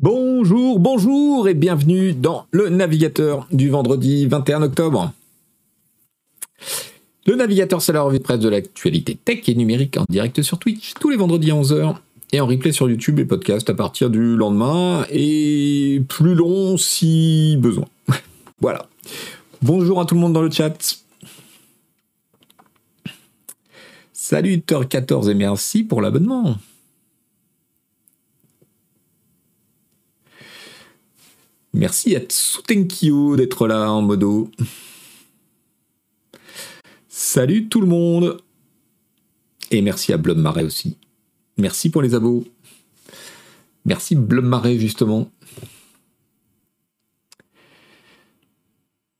Bonjour, 0.00 0.78
bonjour 0.78 1.48
et 1.48 1.54
bienvenue 1.54 2.12
dans 2.12 2.46
le 2.52 2.68
navigateur 2.68 3.48
du 3.50 3.68
vendredi 3.68 4.28
21 4.28 4.62
octobre. 4.62 5.12
Le 7.26 7.34
navigateur, 7.34 7.82
c'est 7.82 7.92
la 7.92 8.02
revue 8.02 8.18
de 8.18 8.22
presse 8.22 8.38
de 8.38 8.48
l'actualité 8.48 9.16
tech 9.16 9.48
et 9.48 9.56
numérique 9.56 9.96
en 9.96 10.04
direct 10.08 10.40
sur 10.42 10.60
Twitch 10.60 10.94
tous 11.00 11.10
les 11.10 11.16
vendredis 11.16 11.50
à 11.50 11.54
11h 11.54 11.96
et 12.30 12.40
en 12.40 12.46
replay 12.46 12.70
sur 12.70 12.88
YouTube 12.88 13.18
et 13.18 13.24
podcast 13.24 13.68
à 13.70 13.74
partir 13.74 14.08
du 14.08 14.36
lendemain 14.36 15.04
et 15.10 16.00
plus 16.08 16.36
long 16.36 16.76
si 16.76 17.56
besoin. 17.58 17.86
voilà. 18.60 18.86
Bonjour 19.62 20.00
à 20.00 20.04
tout 20.04 20.14
le 20.14 20.20
monde 20.20 20.32
dans 20.32 20.42
le 20.42 20.50
chat. 20.52 21.02
Salut 24.12 24.62
Thor14 24.64 25.28
et 25.28 25.34
merci 25.34 25.82
pour 25.82 26.00
l'abonnement. 26.00 26.54
Merci 31.78 32.16
à 32.16 32.20
Tsutenkyo 32.20 33.36
d'être 33.36 33.68
là 33.68 33.92
en 33.92 34.02
modo. 34.02 34.50
Salut 37.06 37.68
tout 37.68 37.80
le 37.80 37.86
monde. 37.86 38.42
Et 39.70 39.80
merci 39.80 40.12
à 40.12 40.16
Blum 40.16 40.40
Marais 40.40 40.64
aussi. 40.64 40.96
Merci 41.56 41.88
pour 41.88 42.02
les 42.02 42.16
abos. 42.16 42.44
Merci 43.84 44.16
Blum 44.16 44.44
Marais 44.44 44.76
justement. 44.76 45.30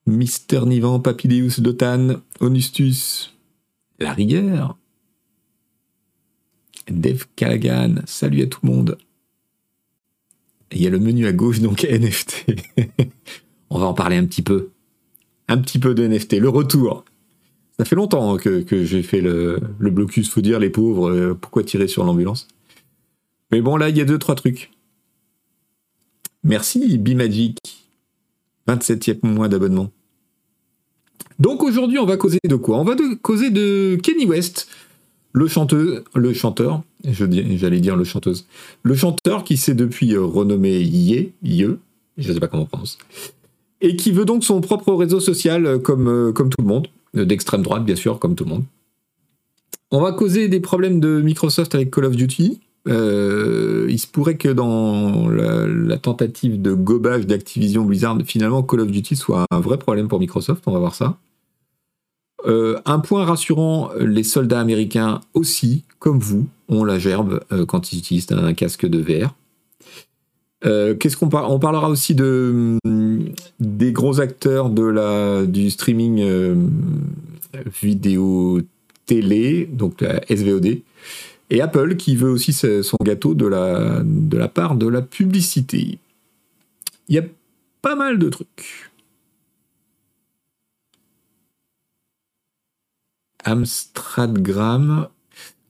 Mister 0.07 0.63
Nivan, 0.67 0.99
Papideus 0.99 1.61
Dotan, 1.61 2.23
Onustus, 2.41 3.37
La 4.01 4.13
Rigueur, 4.13 4.77
Dev 6.91 7.23
Callaghan, 7.37 7.97
salut 8.07 8.43
à 8.43 8.47
tout 8.49 8.61
le 8.65 8.69
monde 8.69 8.99
il 10.73 10.83
y 10.83 10.87
a 10.87 10.91
le 10.91 10.99
menu 10.99 11.27
à 11.27 11.33
gauche, 11.33 11.61
donc 11.61 11.85
NFT. 11.91 12.47
On 13.71 13.79
va 13.79 13.87
en 13.87 13.95
parler 13.95 14.17
un 14.17 14.25
petit 14.27 14.43
peu. 14.43 14.71
Un 15.49 15.59
petit 15.59 15.79
peu 15.79 15.95
de 15.95 16.07
NFT, 16.07 16.35
le 16.35 16.49
retour. 16.49 17.05
Ça 17.79 17.85
fait 17.85 17.97
longtemps 17.97 18.37
que, 18.37 18.65
j'ai 18.85 19.03
fait 19.03 19.21
le, 19.21 19.61
le, 19.79 19.91
blocus, 19.91 20.29
faut 20.29 20.41
dire, 20.41 20.59
les 20.59 20.71
pauvres, 20.71 21.11
euh, 21.11 21.35
pourquoi 21.35 21.63
tirer 21.63 21.87
sur 21.87 22.05
l'ambulance? 22.05 22.49
Mais 23.53 23.61
bon, 23.61 23.77
là, 23.77 23.89
il 23.89 23.97
y 23.97 24.01
a 24.01 24.05
deux, 24.05 24.19
trois 24.19 24.35
trucs. 24.35 24.71
Merci, 26.43 26.99
Bimagic. 26.99 27.59
27e 28.69 29.27
mois 29.27 29.49
d'abonnement. 29.49 29.91
Donc 31.39 31.63
aujourd'hui, 31.63 31.99
on 31.99 32.07
va 32.07 32.17
causer 32.17 32.39
de 32.45 32.57
quoi? 32.57 32.79
On 32.79 32.85
va 32.85 32.97
causer 33.23 33.51
de 33.51 33.97
Kenny 34.03 34.27
West, 34.27 34.69
le 35.33 35.47
chanteur, 35.47 36.03
le 36.15 36.33
chanteur, 36.35 36.83
j'allais 37.05 37.81
dire 37.81 37.97
le 37.97 38.05
chanteuse, 38.05 38.47
le 38.83 38.95
chanteur 38.95 39.45
qui 39.45 39.57
s'est 39.57 39.75
depuis 39.75 40.15
euh, 40.15 40.25
renommé 40.25 40.81
Ye, 40.81 41.33
Ye, 41.43 41.67
je 42.17 42.29
ne 42.29 42.35
sais 42.35 42.41
pas 42.41 42.49
comment 42.49 42.65
on 42.65 42.67
prononce, 42.67 42.99
et 43.81 43.97
qui 43.97 44.11
veut 44.11 44.25
donc 44.25 44.45
son 44.45 44.61
propre 44.61 44.93
réseau 44.95 45.21
social 45.21 45.67
euh, 45.67 45.79
comme, 45.79 46.09
euh, 46.09 46.33
comme 46.33 46.51
tout 46.51 46.61
le 46.61 46.69
monde, 46.69 46.89
d'extrême 47.15 47.63
droite 47.63 47.85
bien 47.85 47.97
sûr, 47.97 48.19
comme 48.19 48.35
tout 48.35 48.45
le 48.45 48.51
monde. 48.51 48.65
On 49.91 50.01
va 50.01 50.13
causer 50.13 50.49
des 50.49 50.61
problèmes 50.61 51.01
de 51.01 51.21
Microsoft 51.23 51.75
avec 51.75 51.91
Call 51.91 52.05
of 52.05 52.17
Duty. 52.17 52.61
il 52.87 53.99
se 53.99 54.07
pourrait 54.07 54.37
que 54.37 54.49
dans 54.49 55.29
la, 55.29 55.97
tentative 55.97 56.61
de 56.61 56.75
gobage 56.75 57.27
d'Activision 57.27 57.85
Blizzard, 57.85 58.19
finalement 58.27 58.63
Call 58.63 58.81
of 58.81 58.91
Duty 58.91 59.17
soit 59.17 59.47
un 59.51 59.61
vrai 59.61 59.79
problème 59.79 60.09
pour 60.09 60.19
Microsoft. 60.19 60.65
On 60.67 60.73
va 60.73 60.79
voir 60.79 60.95
ça. 60.95 61.17
Euh, 62.47 62.81
un 62.85 63.01
point 63.01 63.25
rassurant, 63.25 63.91
les 63.99 64.23
soldats 64.23 64.61
américains 64.61 65.21
aussi, 65.35 65.85
comme 65.99 66.19
vous, 66.19 66.47
ont 66.69 66.85
la 66.85 66.99
gerbe 66.99 67.41
euh, 67.53 67.67
quand 67.67 67.93
ils 67.93 67.99
utilisent 67.99 68.31
un 68.31 68.55
casque 68.55 68.87
de 68.87 68.99
VR. 69.01 69.35
Euh, 70.65 70.95
qu'est-ce 70.95 71.17
qu'on 71.17 71.29
On 71.33 71.59
parlera 71.59 71.89
aussi 71.89 72.15
mm, 72.15 72.79
des 73.61 73.93
gros 73.93 74.21
acteurs 74.21 74.71
de 74.71 74.83
la 74.83 75.47
du 75.47 75.71
streaming 75.71 76.25
vidéo 77.81 78.61
télé, 79.07 79.69
donc 79.73 80.01
la 80.01 80.21
SVOD, 80.29 80.81
et 81.51 81.61
Apple 81.61 81.97
qui 81.97 82.17
veut 82.17 82.31
aussi 82.31 82.53
son 82.53 82.99
gâteau 83.03 83.35
de 83.35 83.47
la 83.47 84.03
de 84.05 84.37
la 84.37 84.49
part 84.49 84.75
de 84.75 84.87
la 84.87 85.01
publicité. 85.01 85.99
Il 87.09 87.15
y 87.15 87.19
a 87.19 87.25
pas 87.83 87.95
mal 87.95 88.19
de 88.19 88.29
trucs. 88.29 88.88
Amstradgram 93.45 95.09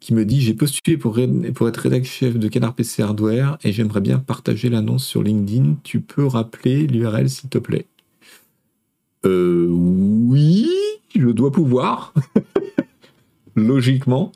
qui 0.00 0.14
me 0.14 0.24
dit 0.24 0.40
j'ai 0.40 0.54
postulé 0.54 0.96
pour, 0.96 1.18
être 1.18 1.76
rédacteur 1.76 2.10
chef 2.10 2.38
de 2.38 2.48
Canard 2.48 2.74
PC 2.74 3.02
Hardware 3.02 3.58
et 3.62 3.72
j'aimerais 3.72 4.00
bien 4.00 4.18
partager 4.18 4.70
l'annonce 4.70 5.04
sur 5.04 5.22
LinkedIn. 5.22 5.76
Tu 5.82 6.00
peux 6.00 6.24
rappeler 6.24 6.86
l'URL 6.86 7.28
s'il 7.28 7.50
te 7.50 7.58
plaît? 7.58 7.86
Euh, 9.26 9.66
Oui, 9.68 10.66
je 11.14 11.28
dois 11.28 11.52
pouvoir. 11.52 12.14
Logiquement. 13.56 14.32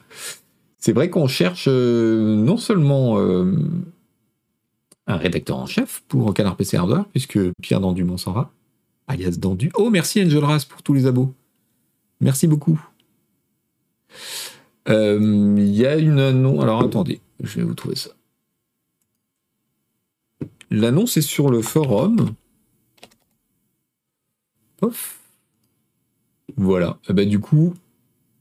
C'est 0.78 0.92
vrai 0.92 1.08
qu'on 1.08 1.28
cherche 1.28 1.66
euh, 1.68 2.36
non 2.36 2.56
seulement 2.56 3.18
euh, 3.18 3.54
un 5.06 5.16
rédacteur 5.16 5.56
en 5.56 5.66
chef 5.66 6.02
pour 6.08 6.34
Canard 6.34 6.56
PC 6.56 6.76
Hardware, 6.76 7.06
puisque 7.12 7.38
Pierre 7.62 7.80
Dandu 7.80 8.04
m'en 8.04 8.16
s'en 8.16 8.32
va, 8.32 8.50
alias 9.06 9.36
Dandu. 9.38 9.70
Oh, 9.74 9.90
merci 9.90 10.20
Angel 10.20 10.42
pour 10.68 10.82
tous 10.82 10.92
les 10.92 11.06
abos. 11.06 11.32
Merci 12.20 12.46
beaucoup. 12.46 12.78
Euh, 14.88 15.54
il 15.58 15.74
y 15.74 15.86
a 15.86 15.96
une 15.96 16.18
annonce. 16.18 16.62
Alors 16.62 16.82
attendez, 16.82 17.20
je 17.40 17.58
vais 17.58 17.64
vous 17.64 17.74
trouver 17.74 17.96
ça. 17.96 18.10
L'annonce 20.70 21.16
est 21.16 21.22
sur 21.22 21.50
le 21.50 21.62
forum. 21.62 22.34
Ouf. 24.80 25.20
Voilà. 26.56 26.98
Eh 27.08 27.12
ben, 27.12 27.28
du 27.28 27.38
coup, 27.40 27.74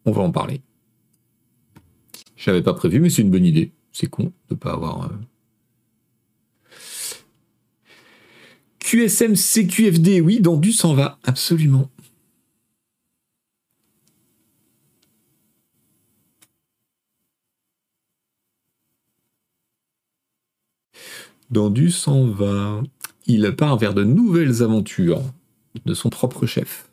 on 0.05 0.11
va 0.11 0.21
en 0.21 0.31
parler. 0.31 0.61
Je 2.35 2.49
n'avais 2.49 2.63
pas 2.63 2.73
prévu, 2.73 2.99
mais 2.99 3.09
c'est 3.09 3.21
une 3.21 3.29
bonne 3.29 3.45
idée. 3.45 3.71
C'est 3.91 4.07
con 4.07 4.23
de 4.23 4.31
ne 4.51 4.55
pas 4.55 4.71
avoir. 4.71 5.03
Euh, 5.03 5.15
QSM 8.79 9.35
CQFD, 9.35 10.21
oui, 10.21 10.39
dans 10.41 10.57
du 10.57 10.71
s'en 10.71 10.93
va, 10.93 11.19
absolument. 11.23 11.89
Dandu 21.51 21.91
s'en 21.91 22.25
va. 22.25 22.81
Il 23.27 23.55
part 23.55 23.77
vers 23.77 23.93
de 23.93 24.03
nouvelles 24.03 24.63
aventures 24.63 25.21
de 25.85 25.93
son 25.93 26.09
propre 26.09 26.45
chef. 26.45 26.89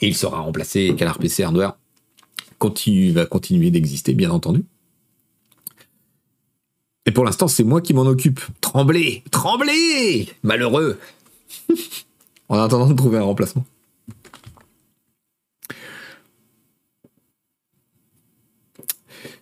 Et 0.00 0.08
il 0.08 0.16
sera 0.16 0.40
remplacé, 0.40 0.94
Canard 0.96 1.18
PC 1.18 1.42
Hardware 1.42 1.76
continue, 2.58 3.10
va 3.10 3.26
continuer 3.26 3.70
d'exister, 3.70 4.14
bien 4.14 4.30
entendu. 4.30 4.64
Et 7.06 7.10
pour 7.10 7.24
l'instant, 7.24 7.48
c'est 7.48 7.64
moi 7.64 7.82
qui 7.82 7.92
m'en 7.92 8.06
occupe. 8.06 8.40
Tremblez 8.62 9.22
Tremblez 9.30 10.28
Malheureux 10.42 10.98
En 12.48 12.58
attendant 12.58 12.88
de 12.88 12.94
trouver 12.94 13.18
un 13.18 13.24
remplacement. 13.24 13.66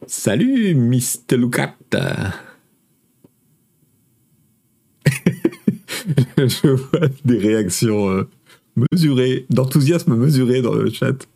Salut, 0.06 0.74
Mr. 0.74 1.36
Lucat. 1.36 1.76
Je 6.36 6.68
vois 6.68 7.08
des 7.24 7.38
réactions 7.38 8.10
euh, 8.10 8.28
mesurées, 8.90 9.46
d'enthousiasme 9.50 10.16
mesuré 10.16 10.60
dans 10.62 10.74
le 10.74 10.90
chat. 10.90 11.28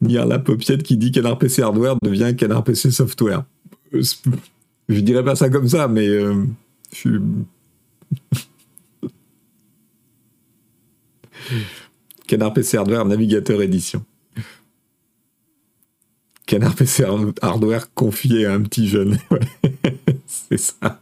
Nier 0.00 0.24
la 0.26 0.38
paupiette 0.38 0.82
qui 0.82 0.96
dit 0.96 1.10
Canard 1.10 1.38
PC 1.38 1.62
Hardware 1.62 1.96
devient 2.02 2.34
Canard 2.36 2.62
PC 2.64 2.90
Software. 2.90 3.44
Euh, 3.94 4.02
je 4.88 5.00
dirais 5.00 5.24
pas 5.24 5.34
ça 5.34 5.48
comme 5.50 5.68
ça, 5.68 5.88
mais 5.88 6.06
euh, 6.06 6.44
je 6.92 6.96
suis. 6.96 7.18
Canard 12.28 12.52
PC 12.52 12.76
Hardware, 12.76 13.04
navigateur 13.04 13.60
édition. 13.62 14.04
Canard 16.46 16.74
PC 16.76 17.04
Hardware 17.42 17.92
confié 17.94 18.46
à 18.46 18.54
un 18.54 18.62
petit 18.62 18.88
jeune. 18.88 19.18
c'est 20.26 20.58
ça. 20.58 21.00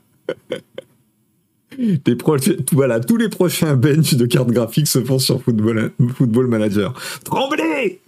voilà, 2.73 3.01
tous 3.01 3.17
les 3.17 3.29
prochains 3.29 3.77
bench 3.77 4.15
de 4.15 4.27
cartes 4.27 4.51
graphiques 4.51 4.89
se 4.89 5.05
font 5.05 5.19
sur 5.19 5.43
Football, 5.43 5.93
Football 6.15 6.47
Manager. 6.47 6.95
Tremblez 7.25 8.01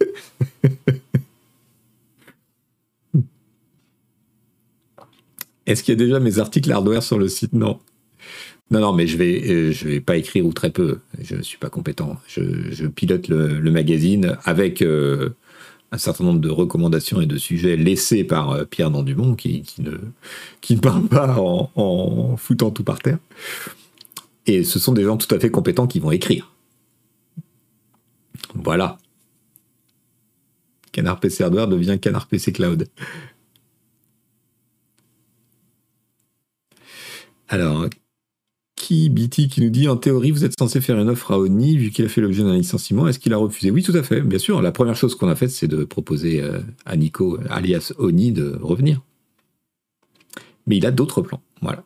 Est-ce 5.67 5.83
qu'il 5.83 5.93
y 5.99 6.01
a 6.01 6.03
déjà 6.03 6.19
mes 6.19 6.39
articles 6.39 6.71
hardware 6.71 7.03
sur 7.03 7.19
le 7.19 7.27
site? 7.27 7.53
Non. 7.53 7.79
Non, 8.71 8.79
non, 8.81 8.93
mais 8.93 9.05
je 9.05 9.17
vais, 9.17 9.43
euh, 9.49 9.71
je 9.71 9.87
vais 9.87 9.99
pas 10.01 10.17
écrire 10.17 10.45
ou 10.45 10.53
très 10.53 10.71
peu. 10.71 10.99
Je 11.21 11.35
ne 11.35 11.41
suis 11.41 11.57
pas 11.57 11.69
compétent. 11.69 12.17
Je, 12.27 12.87
pilote 12.87 13.27
le, 13.27 13.59
magazine 13.71 14.37
avec 14.43 14.81
euh, 14.81 15.29
un 15.91 15.97
certain 15.97 16.23
nombre 16.23 16.39
de 16.39 16.49
recommandations 16.49 17.21
et 17.21 17.25
de 17.25 17.37
sujets 17.37 17.77
laissés 17.77 18.23
par 18.23 18.65
Pierre 18.67 18.91
Dandumont, 18.91 19.35
qui, 19.35 19.61
qui, 19.61 19.81
ne, 19.81 19.97
qui 20.61 20.75
ne 20.75 20.81
parle 20.81 21.07
pas 21.07 21.39
en, 21.39 21.71
en 21.75 22.37
foutant 22.37 22.71
tout 22.71 22.83
par 22.83 22.99
terre. 22.99 23.19
Et 24.45 24.63
ce 24.63 24.79
sont 24.79 24.93
des 24.93 25.03
gens 25.03 25.17
tout 25.17 25.33
à 25.33 25.39
fait 25.39 25.49
compétents 25.49 25.87
qui 25.87 25.99
vont 25.99 26.11
écrire. 26.11 26.51
Voilà. 28.53 28.97
Canard 30.91 31.19
PC 31.19 31.43
Hardware 31.43 31.67
devient 31.67 31.99
Canard 32.01 32.27
PC 32.27 32.51
Cloud. 32.51 32.87
Alors, 37.49 37.87
BT 39.09 39.47
qui 39.47 39.61
nous 39.61 39.69
dit 39.69 39.87
en 39.87 39.97
théorie 39.97 40.31
vous 40.31 40.45
êtes 40.45 40.57
censé 40.57 40.81
faire 40.81 40.97
une 40.99 41.09
offre 41.09 41.31
à 41.31 41.39
Oni 41.39 41.77
vu 41.77 41.91
qu'il 41.91 42.05
a 42.05 42.09
fait 42.09 42.21
l'objet 42.21 42.43
d'un 42.43 42.55
licenciement. 42.55 43.07
Est-ce 43.07 43.19
qu'il 43.19 43.33
a 43.33 43.37
refusé? 43.37 43.71
Oui, 43.71 43.83
tout 43.83 43.95
à 43.95 44.03
fait, 44.03 44.21
bien 44.21 44.39
sûr. 44.39 44.61
La 44.61 44.71
première 44.71 44.95
chose 44.95 45.15
qu'on 45.15 45.29
a 45.29 45.35
faite, 45.35 45.51
c'est 45.51 45.67
de 45.67 45.83
proposer 45.83 46.41
euh, 46.41 46.59
à 46.85 46.95
Nico, 46.95 47.37
alias 47.49 47.93
Oni, 47.97 48.31
de 48.31 48.57
revenir. 48.61 49.01
Mais 50.65 50.77
il 50.77 50.85
a 50.85 50.91
d'autres 50.91 51.21
plans. 51.21 51.41
Voilà. 51.61 51.83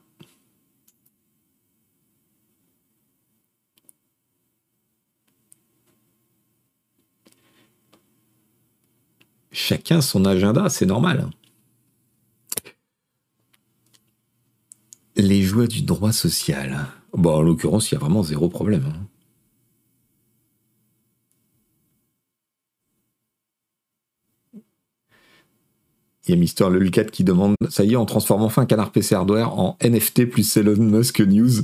chacun 9.51 10.01
son 10.01 10.25
agenda, 10.25 10.69
c'est 10.69 10.86
normal. 10.86 11.30
Les 15.16 15.42
joies 15.42 15.68
du 15.68 15.81
droit 15.81 16.13
social. 16.13 16.88
Bon, 17.13 17.36
en 17.36 17.42
l'occurrence, 17.42 17.92
il 17.92 17.96
y 17.96 17.98
a 17.98 18.00
vraiment 18.00 18.24
zéro 18.24 18.50
problème. 18.50 18.86
Hein. 18.88 19.08
Il 26.28 26.31
y 26.31 26.34
a 26.34 26.38
Mister 26.38 26.69
Lulcat 26.69 27.06
qui 27.06 27.24
demande 27.24 27.56
Ça 27.69 27.84
y 27.84 27.94
est, 27.94 27.96
on 27.96 28.06
transforme 28.06 28.44
enfin 28.44 28.66
Canard 28.66 28.92
PC 28.92 29.16
Hardware 29.16 29.58
en 29.58 29.78
NFT 29.84 30.25
plus 30.30 30.56
Elon 30.56 30.78
Musk 30.78 31.19
News. 31.19 31.62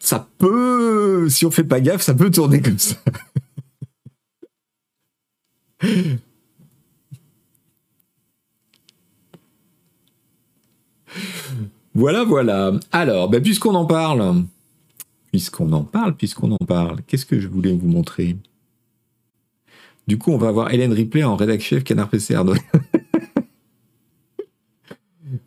Ça 0.00 0.28
peut, 0.38 1.28
si 1.28 1.44
on 1.44 1.50
fait 1.50 1.64
pas 1.64 1.80
gaffe, 1.80 2.02
ça 2.02 2.14
peut 2.14 2.30
tourner 2.30 2.62
comme 2.62 2.78
ça. 2.78 2.96
Voilà, 11.94 12.24
voilà. 12.24 12.72
Alors, 12.90 13.28
ben, 13.28 13.40
puisqu'on 13.40 13.74
en 13.74 13.86
parle, 13.86 14.44
puisqu'on 15.30 15.72
en 15.72 15.84
parle, 15.84 16.16
puisqu'on 16.16 16.50
en 16.52 16.58
parle, 16.58 17.02
qu'est-ce 17.06 17.24
que 17.24 17.38
je 17.38 17.46
voulais 17.46 17.72
vous 17.72 17.86
montrer? 17.86 18.36
Du 20.06 20.18
coup, 20.18 20.32
on 20.32 20.38
va 20.38 20.48
avoir 20.48 20.72
Hélène 20.72 20.92
Ripley 20.92 21.22
en 21.22 21.36
rédac 21.36 21.60
chef 21.60 21.84
Canard 21.84 22.10
PC 22.10 22.36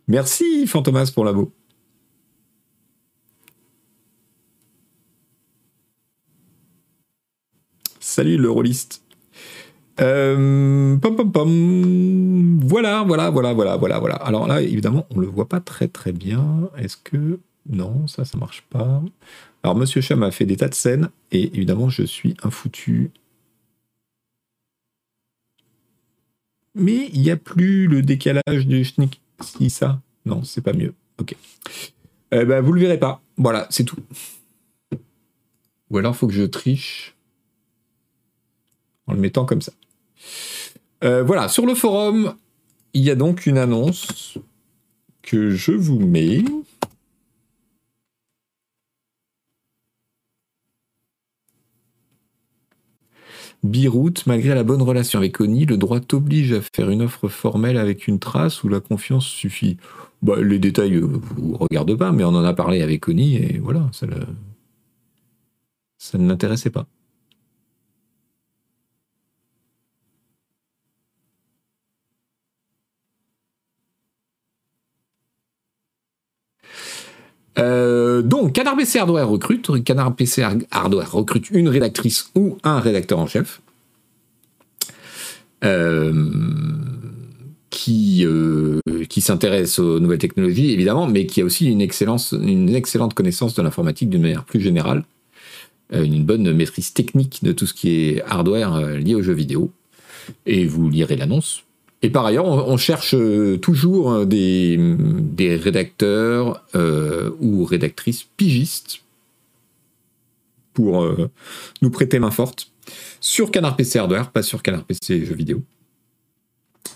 Merci, 0.07 0.65
Fantomas, 0.67 1.11
pour 1.13 1.25
l'abo. 1.25 1.51
Salut 7.99 8.37
le 8.37 8.49
rôliste. 8.49 9.06
Euh, 9.99 10.97
pom, 10.97 11.31
pom. 11.31 12.59
Voilà, 12.67 13.03
voilà, 13.03 13.29
voilà, 13.29 13.53
voilà, 13.53 13.77
voilà, 13.77 13.99
voilà. 13.99 14.15
Alors 14.15 14.47
là, 14.47 14.61
évidemment, 14.61 15.05
on 15.09 15.19
le 15.19 15.27
voit 15.27 15.47
pas 15.49 15.59
très 15.59 15.87
très 15.87 16.11
bien. 16.11 16.69
Est-ce 16.77 16.97
que 16.97 17.39
non, 17.69 18.07
ça, 18.07 18.25
ça 18.25 18.37
marche 18.37 18.63
pas. 18.69 19.01
Alors 19.63 19.75
Monsieur 19.75 20.01
Cham 20.01 20.23
a 20.23 20.31
fait 20.31 20.45
des 20.45 20.57
tas 20.57 20.69
de 20.69 20.73
scènes 20.73 21.09
et 21.31 21.55
évidemment, 21.55 21.89
je 21.89 22.03
suis 22.03 22.35
un 22.43 22.51
foutu. 22.51 23.11
Mais 26.75 27.09
il 27.11 27.21
n'y 27.21 27.31
a 27.31 27.37
plus 27.37 27.87
le 27.87 28.01
décalage 28.03 28.67
du 28.67 28.85
schnick. 28.85 29.21
Si 29.41 29.69
ça, 29.69 29.99
non, 30.25 30.43
c'est 30.43 30.61
pas 30.61 30.73
mieux. 30.73 30.93
Ok. 31.19 31.35
Eh 32.31 32.45
ben, 32.45 32.61
vous 32.61 32.71
le 32.71 32.81
verrez 32.81 32.99
pas. 32.99 33.21
Voilà, 33.37 33.67
c'est 33.69 33.83
tout. 33.83 33.97
Ou 35.89 35.97
alors, 35.97 36.15
faut 36.15 36.27
que 36.27 36.33
je 36.33 36.43
triche 36.43 37.15
en 39.07 39.13
le 39.13 39.19
mettant 39.19 39.45
comme 39.45 39.61
ça. 39.61 39.71
Euh, 41.03 41.23
voilà, 41.23 41.47
sur 41.47 41.65
le 41.65 41.75
forum, 41.75 42.35
il 42.93 43.03
y 43.03 43.11
a 43.11 43.15
donc 43.15 43.45
une 43.45 43.57
annonce 43.57 44.37
que 45.21 45.51
je 45.51 45.71
vous 45.71 45.99
mets. 45.99 46.43
Biroute, 53.63 54.25
malgré 54.27 54.53
la 54.55 54.63
bonne 54.63 54.81
relation 54.81 55.19
avec 55.19 55.39
Oni, 55.41 55.65
le 55.65 55.77
droit 55.77 55.99
t'oblige 55.99 56.53
à 56.53 56.61
faire 56.61 56.89
une 56.89 57.01
offre 57.01 57.27
formelle 57.27 57.77
avec 57.77 58.07
une 58.07 58.19
trace 58.19 58.63
où 58.63 58.69
la 58.69 58.79
confiance 58.79 59.25
suffit. 59.25 59.77
Bah, 60.21 60.41
les 60.41 60.59
détails 60.59 60.95
euh, 60.95 61.05
vous 61.05 61.57
regardent 61.57 61.95
pas, 61.95 62.11
mais 62.11 62.23
on 62.23 62.29
en 62.29 62.43
a 62.43 62.53
parlé 62.53 62.81
avec 62.81 63.07
Oni 63.07 63.35
et 63.35 63.59
voilà, 63.59 63.89
ça 63.91 64.07
ne 66.17 66.27
l'intéressait 66.27 66.69
pas. 66.69 66.87
Euh, 77.59 78.21
donc, 78.21 78.53
Canard 78.53 78.75
PC 78.75 78.99
Hardware 78.99 79.27
recrute. 79.27 79.83
Canard 79.83 80.15
PC 80.15 80.43
Hardware 80.71 81.11
recrute 81.11 81.49
une 81.51 81.69
rédactrice 81.69 82.29
ou 82.35 82.57
un 82.63 82.79
rédacteur 82.79 83.19
en 83.19 83.27
chef. 83.27 83.61
Euh, 85.63 86.13
qui, 87.71 88.23
euh, 88.25 88.79
qui 89.09 89.21
s'intéresse 89.21 89.79
aux 89.79 89.99
nouvelles 89.99 90.19
technologies, 90.19 90.71
évidemment, 90.71 91.07
mais 91.07 91.25
qui 91.25 91.41
a 91.41 91.45
aussi 91.45 91.65
une, 91.67 91.81
une 91.81 92.75
excellente 92.75 93.13
connaissance 93.13 93.55
de 93.55 93.61
l'informatique 93.61 94.09
d'une 94.09 94.21
manière 94.21 94.45
plus 94.45 94.61
générale, 94.61 95.03
une 95.91 96.23
bonne 96.23 96.51
maîtrise 96.53 96.93
technique 96.93 97.39
de 97.43 97.51
tout 97.53 97.65
ce 97.65 97.73
qui 97.73 97.89
est 97.89 98.21
hardware 98.23 98.97
lié 98.97 99.15
aux 99.15 99.21
jeux 99.21 99.33
vidéo. 99.33 99.71
Et 100.45 100.65
vous 100.65 100.89
lirez 100.89 101.15
l'annonce 101.15 101.63
et 102.07 102.09
par 102.09 102.25
ailleurs, 102.25 102.45
on, 102.45 102.77
cherche 102.77 103.15
euh, 103.15 103.57
toujours 103.57 104.13
euh, 104.13 104.25
des, 104.25 105.59
rédacteurs 105.61 106.63
euh, 106.73 107.31
ou 107.41 107.65
rédactrices 107.65 108.23
pigistes 108.37 109.01
pour 110.73 111.05
nous 111.81 111.89
prêter 111.89 112.19
main 112.19 112.31
forte 112.31 112.71
sur 113.19 113.51
Canard 113.51 113.75
PC 113.75 113.99
Hardware, 113.99 114.31
pas 114.31 114.41
sur 114.41 114.63
Canard 114.63 114.85
PC 114.85 115.25
jeux 115.25 115.35
vidéo. 115.35 115.63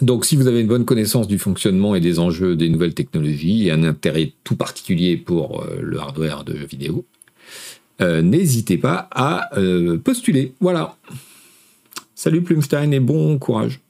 Donc 0.01 0.23
si 0.23 0.37
vous 0.37 0.47
avez 0.47 0.61
une 0.61 0.67
bonne 0.67 0.85
connaissance 0.85 1.27
du 1.27 1.37
fonctionnement 1.37 1.93
et 1.93 1.99
des 1.99 2.19
enjeux 2.19 2.55
des 2.55 2.69
nouvelles 2.69 2.93
technologies 2.93 3.67
et 3.67 3.71
un 3.71 3.83
intérêt 3.83 4.31
tout 4.45 4.55
particulier 4.55 5.17
pour 5.17 5.65
le 5.81 5.99
hardware 5.99 6.45
de 6.45 6.55
jeux 6.55 6.67
vidéo, 6.67 7.05
n'hésitez 7.99 8.77
pas 8.77 9.09
à 9.11 9.49
postuler. 10.03 10.53
Voilà. 10.61 10.95
Salut 12.13 12.43
Plumstein 12.43 12.93
et 12.93 12.99
bon 13.01 13.39
courage. 13.39 13.81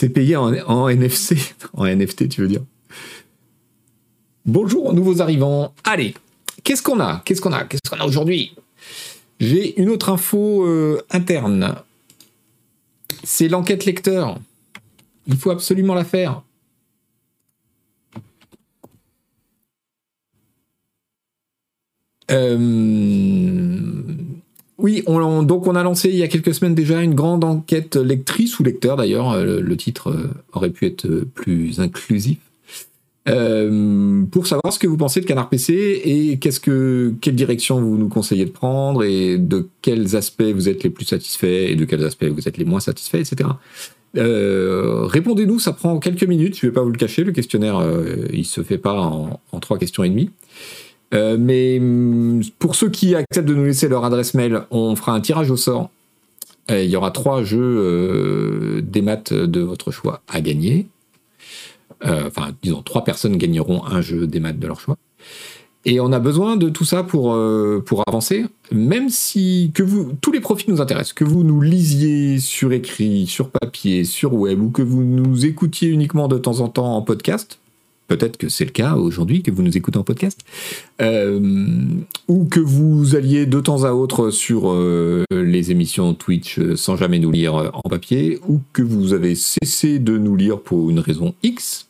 C'est 0.00 0.10
payé 0.10 0.36
en, 0.36 0.88
NFC, 0.88 1.36
en 1.72 1.84
NFT, 1.84 2.28
tu 2.28 2.42
veux 2.42 2.46
dire. 2.46 2.62
Bonjour, 4.46 4.94
nouveaux 4.94 5.20
arrivants. 5.20 5.74
Allez, 5.82 6.14
qu'est-ce 6.62 6.84
qu'on 6.84 7.00
a? 7.00 7.20
Qu'est-ce 7.24 7.40
qu'on 7.40 7.52
a? 7.52 7.64
Qu'est-ce 7.64 7.90
qu'on 7.90 7.98
a 7.98 8.06
aujourd'hui? 8.06 8.54
J'ai 9.40 9.80
une 9.80 9.88
autre 9.88 10.10
info 10.10 10.64
euh, 10.64 11.02
interne. 11.10 11.74
C'est 13.24 13.48
l'enquête 13.48 13.86
lecteur. 13.86 14.38
Il 15.26 15.36
faut 15.36 15.50
absolument 15.50 15.94
la 15.94 16.04
faire. 16.04 16.42
Euh, 22.30 22.58
oui, 24.78 25.02
donc 25.06 25.66
on 25.66 25.74
a 25.74 25.82
lancé 25.82 26.08
il 26.08 26.14
y 26.14 26.22
a 26.22 26.28
quelques 26.28 26.54
semaines 26.54 26.76
déjà 26.76 27.02
une 27.02 27.14
grande 27.14 27.42
enquête 27.42 27.96
lectrice 27.96 28.60
ou 28.60 28.62
lecteur 28.62 28.96
d'ailleurs, 28.96 29.32
euh, 29.32 29.60
le, 29.60 29.76
titre 29.76 30.10
euh, 30.10 30.30
aurait 30.52 30.70
pu 30.70 30.86
être 30.86 31.06
euh, 31.06 31.26
plus 31.34 31.80
inclusif, 31.80 32.38
pour 34.30 34.46
savoir 34.46 34.72
ce 34.72 34.78
que 34.78 34.86
vous 34.86 34.96
pensez 34.96 35.20
de 35.20 35.26
Canard 35.26 35.50
PC 35.50 36.00
et 36.02 36.38
qu'est-ce 36.38 36.60
que, 36.60 37.12
quelle 37.20 37.34
direction 37.34 37.78
vous 37.78 37.98
nous 37.98 38.08
conseillez 38.08 38.46
de 38.46 38.50
prendre 38.50 39.04
et 39.04 39.36
de 39.36 39.68
quels 39.82 40.16
aspects 40.16 40.50
vous 40.54 40.68
êtes 40.70 40.82
les 40.82 40.88
plus 40.88 41.04
satisfaits 41.04 41.68
et 41.68 41.74
de 41.74 41.84
quels 41.84 42.04
aspects 42.04 42.24
vous 42.24 42.48
êtes 42.48 42.56
les 42.56 42.64
moins 42.64 42.80
satisfaits, 42.80 43.18
etc. 43.18 43.50
Répondez-nous, 44.14 45.58
ça 45.58 45.72
prend 45.72 45.98
quelques 45.98 46.24
minutes, 46.24 46.58
je 46.58 46.64
ne 46.64 46.70
vais 46.70 46.74
pas 46.74 46.82
vous 46.82 46.90
le 46.90 46.96
cacher, 46.96 47.22
le 47.22 47.32
questionnaire 47.32 47.86
il 48.32 48.46
se 48.46 48.62
fait 48.62 48.78
pas 48.78 48.98
en 48.98 49.60
trois 49.60 49.76
questions 49.76 50.04
et 50.04 50.08
demie. 50.08 50.30
Euh, 51.14 51.36
mais 51.38 51.78
mm, 51.80 52.42
pour 52.58 52.74
ceux 52.74 52.90
qui 52.90 53.14
acceptent 53.14 53.48
de 53.48 53.54
nous 53.54 53.64
laisser 53.64 53.88
leur 53.88 54.04
adresse 54.04 54.34
mail, 54.34 54.62
on 54.70 54.94
fera 54.96 55.12
un 55.12 55.20
tirage 55.20 55.50
au 55.50 55.56
sort. 55.56 55.90
il 56.70 56.84
y 56.84 56.96
aura 56.96 57.10
trois 57.10 57.42
jeux 57.42 57.60
euh, 57.60 58.80
des 58.82 59.02
maths 59.02 59.32
de 59.32 59.60
votre 59.60 59.90
choix 59.90 60.22
à 60.28 60.40
gagner. 60.40 60.86
enfin, 62.02 62.52
disons, 62.62 62.82
trois 62.82 63.04
personnes 63.04 63.36
gagneront 63.36 63.84
un 63.86 64.00
jeu 64.00 64.26
des 64.26 64.40
maths 64.40 64.58
de 64.58 64.66
leur 64.66 64.80
choix. 64.80 64.96
Et 65.84 66.00
on 66.00 66.12
a 66.12 66.18
besoin 66.18 66.56
de 66.56 66.68
tout 66.68 66.84
ça 66.84 67.02
pour, 67.02 67.32
euh, 67.32 67.82
pour 67.84 68.02
avancer, 68.06 68.44
même 68.72 69.08
si 69.08 69.72
tous 69.74 70.32
les 70.32 70.40
profils 70.40 70.70
nous 70.70 70.80
intéressent, 70.80 71.14
que 71.14 71.24
vous 71.24 71.44
nous 71.44 71.60
lisiez 71.60 72.38
sur 72.40 72.72
écrit, 72.72 73.26
sur 73.26 73.48
papier, 73.50 74.04
sur 74.04 74.34
web, 74.34 74.60
ou 74.60 74.70
que 74.70 74.82
vous 74.82 75.02
nous 75.02 75.46
écoutiez 75.46 75.88
uniquement 75.88 76.28
de 76.28 76.36
temps 76.36 76.60
en 76.60 76.68
temps 76.68 76.94
en 76.96 77.02
podcast. 77.02 77.58
Peut-être 78.08 78.36
que 78.36 78.48
c'est 78.48 78.64
le 78.64 78.70
cas 78.70 78.94
aujourd'hui, 78.94 79.42
que 79.42 79.50
vous 79.50 79.62
nous 79.62 79.76
écoutez 79.76 79.98
en 79.98 80.02
podcast. 80.02 80.40
Euh, 81.00 81.84
ou 82.26 82.44
que 82.46 82.60
vous 82.60 83.14
alliez 83.14 83.46
de 83.46 83.60
temps 83.60 83.84
à 83.84 83.92
autre 83.92 84.30
sur 84.30 84.70
euh, 84.70 85.24
les 85.30 85.70
émissions 85.70 86.14
Twitch 86.14 86.58
sans 86.74 86.96
jamais 86.96 87.18
nous 87.18 87.30
lire 87.30 87.70
en 87.72 87.88
papier, 87.88 88.40
ou 88.48 88.60
que 88.72 88.82
vous 88.82 89.12
avez 89.12 89.34
cessé 89.34 89.98
de 89.98 90.18
nous 90.18 90.36
lire 90.36 90.60
pour 90.60 90.90
une 90.90 90.98
raison 90.98 91.34
X. 91.42 91.86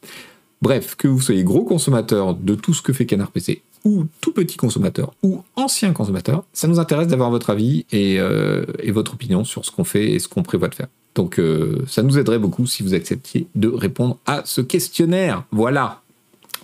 Bref, 0.60 0.96
que 0.96 1.06
vous 1.06 1.20
soyez 1.20 1.44
gros 1.44 1.64
consommateur 1.64 2.34
de 2.34 2.54
tout 2.54 2.74
ce 2.74 2.82
que 2.82 2.92
fait 2.92 3.06
Canard 3.06 3.30
PC 3.30 3.62
ou 3.84 4.06
tout 4.20 4.32
petit 4.32 4.56
consommateur 4.56 5.12
ou 5.22 5.42
ancien 5.56 5.92
consommateur, 5.92 6.44
ça 6.52 6.68
nous 6.68 6.78
intéresse 6.78 7.08
d'avoir 7.08 7.30
votre 7.30 7.50
avis 7.50 7.86
euh, 7.94 8.64
et, 8.80 8.90
votre 8.90 9.14
opinion 9.14 9.44
sur 9.44 9.64
ce 9.64 9.70
qu'on 9.70 9.84
fait 9.84 10.12
et 10.12 10.18
ce 10.18 10.28
qu'on 10.28 10.42
prévoit 10.42 10.68
de 10.68 10.74
faire. 10.74 10.88
Donc 11.14 11.38
euh, 11.38 11.84
ça 11.86 12.02
nous 12.02 12.18
aiderait 12.18 12.38
beaucoup 12.38 12.66
si 12.66 12.82
vous 12.82 12.94
acceptiez 12.94 13.46
de 13.54 13.68
répondre 13.68 14.18
à 14.26 14.42
ce 14.44 14.60
questionnaire. 14.60 15.44
Voilà. 15.52 16.02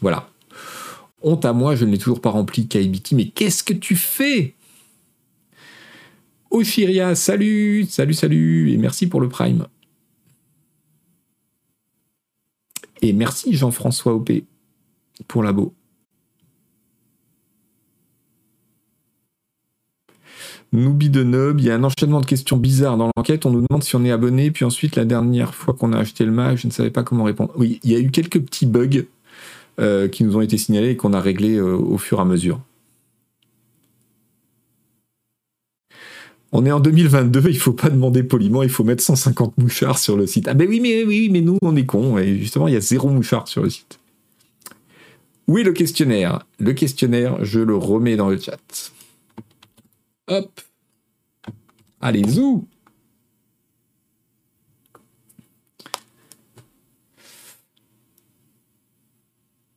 Voilà. 0.00 0.28
Honte 1.22 1.44
à 1.44 1.52
moi, 1.52 1.74
je 1.74 1.84
ne 1.84 1.92
l'ai 1.92 1.98
toujours 1.98 2.20
pas 2.20 2.30
rempli, 2.30 2.68
KBT, 2.68 3.12
mais 3.12 3.28
qu'est-ce 3.28 3.64
que 3.64 3.72
tu 3.72 3.96
fais? 3.96 4.54
Oshiria, 6.50 7.14
salut, 7.14 7.86
salut, 7.88 8.14
salut, 8.14 8.72
et 8.72 8.76
merci 8.76 9.08
pour 9.08 9.20
le 9.20 9.28
Prime. 9.28 9.66
Et 13.02 13.12
merci 13.12 13.54
Jean-François 13.54 14.14
OP 14.14 14.30
pour 15.26 15.42
l'abo. 15.42 15.74
Noobie 20.72 21.10
de 21.10 21.22
Nob, 21.22 21.60
il 21.60 21.66
y 21.66 21.70
a 21.70 21.74
un 21.74 21.84
enchaînement 21.84 22.20
de 22.20 22.26
questions 22.26 22.56
bizarres 22.56 22.96
dans 22.96 23.10
l'enquête. 23.16 23.46
On 23.46 23.50
nous 23.50 23.64
demande 23.68 23.84
si 23.84 23.94
on 23.94 24.04
est 24.04 24.10
abonné, 24.10 24.50
puis 24.50 24.64
ensuite, 24.64 24.96
la 24.96 25.04
dernière 25.04 25.54
fois 25.54 25.74
qu'on 25.74 25.92
a 25.92 25.98
acheté 25.98 26.24
le 26.24 26.32
Mac, 26.32 26.56
je 26.56 26.66
ne 26.66 26.72
savais 26.72 26.90
pas 26.90 27.04
comment 27.04 27.24
répondre. 27.24 27.52
Oui, 27.56 27.78
il 27.84 27.92
y 27.92 27.94
a 27.94 28.00
eu 28.00 28.10
quelques 28.10 28.40
petits 28.40 28.66
bugs 28.66 29.04
euh, 29.80 30.08
qui 30.08 30.24
nous 30.24 30.36
ont 30.36 30.40
été 30.40 30.58
signalés 30.58 30.90
et 30.90 30.96
qu'on 30.96 31.12
a 31.12 31.20
réglés 31.20 31.56
euh, 31.56 31.76
au 31.76 31.98
fur 31.98 32.18
et 32.18 32.22
à 32.22 32.24
mesure. 32.24 32.60
On 36.52 36.64
est 36.64 36.70
en 36.70 36.78
2022, 36.78 37.48
il 37.48 37.58
faut 37.58 37.72
pas 37.72 37.90
demander 37.90 38.22
poliment, 38.22 38.62
il 38.62 38.68
faut 38.68 38.84
mettre 38.84 39.02
150 39.02 39.58
mouchards 39.58 39.98
sur 39.98 40.16
le 40.16 40.26
site. 40.28 40.46
Ah 40.46 40.54
ben 40.54 40.68
oui, 40.68 40.78
mais 40.78 41.02
oui, 41.02 41.28
mais 41.28 41.40
nous, 41.40 41.58
on 41.62 41.74
est 41.74 41.84
cons, 41.84 42.16
et 42.16 42.38
justement, 42.38 42.68
il 42.68 42.74
y 42.74 42.76
a 42.76 42.80
zéro 42.80 43.08
mouchard 43.08 43.48
sur 43.48 43.64
le 43.64 43.70
site. 43.70 43.98
Où 45.48 45.58
est 45.58 45.64
le 45.64 45.72
questionnaire? 45.72 46.46
Le 46.60 46.72
questionnaire, 46.72 47.44
je 47.44 47.58
le 47.58 47.76
remets 47.76 48.16
dans 48.16 48.30
le 48.30 48.38
chat. 48.38 48.92
Hop. 50.28 50.60
Allez, 52.00 52.22
zou 52.28 52.68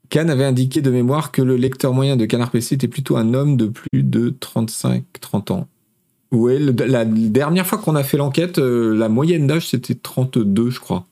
Cannes 0.10 0.30
avait 0.30 0.46
indiqué 0.46 0.82
de 0.82 0.90
mémoire 0.90 1.32
que 1.32 1.42
le 1.42 1.58
lecteur 1.58 1.94
moyen 1.94 2.16
de 2.16 2.26
Canard 2.26 2.52
PC 2.52 2.76
était 2.76 2.88
plutôt 2.88 3.18
un 3.18 3.34
homme 3.34 3.58
de 3.58 3.68
plus 3.68 4.04
de 4.04 4.30
35-30 4.30 5.52
ans. 5.52 5.68
Ouais, 6.32 6.60
la 6.60 7.06
dernière 7.06 7.66
fois 7.66 7.78
qu'on 7.78 7.96
a 7.96 8.04
fait 8.04 8.18
l'enquête, 8.18 8.60
euh, 8.60 8.94
la 8.96 9.08
moyenne 9.10 9.48
d'âge 9.48 9.70
c'était 9.70 9.96
32, 9.96 10.70
je 10.70 10.80
crois. 10.80 11.08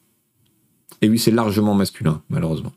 Et 1.02 1.10
oui, 1.10 1.20
c'est 1.20 1.32
largement 1.32 1.74
masculin, 1.74 2.22
malheureusement. 2.30 2.74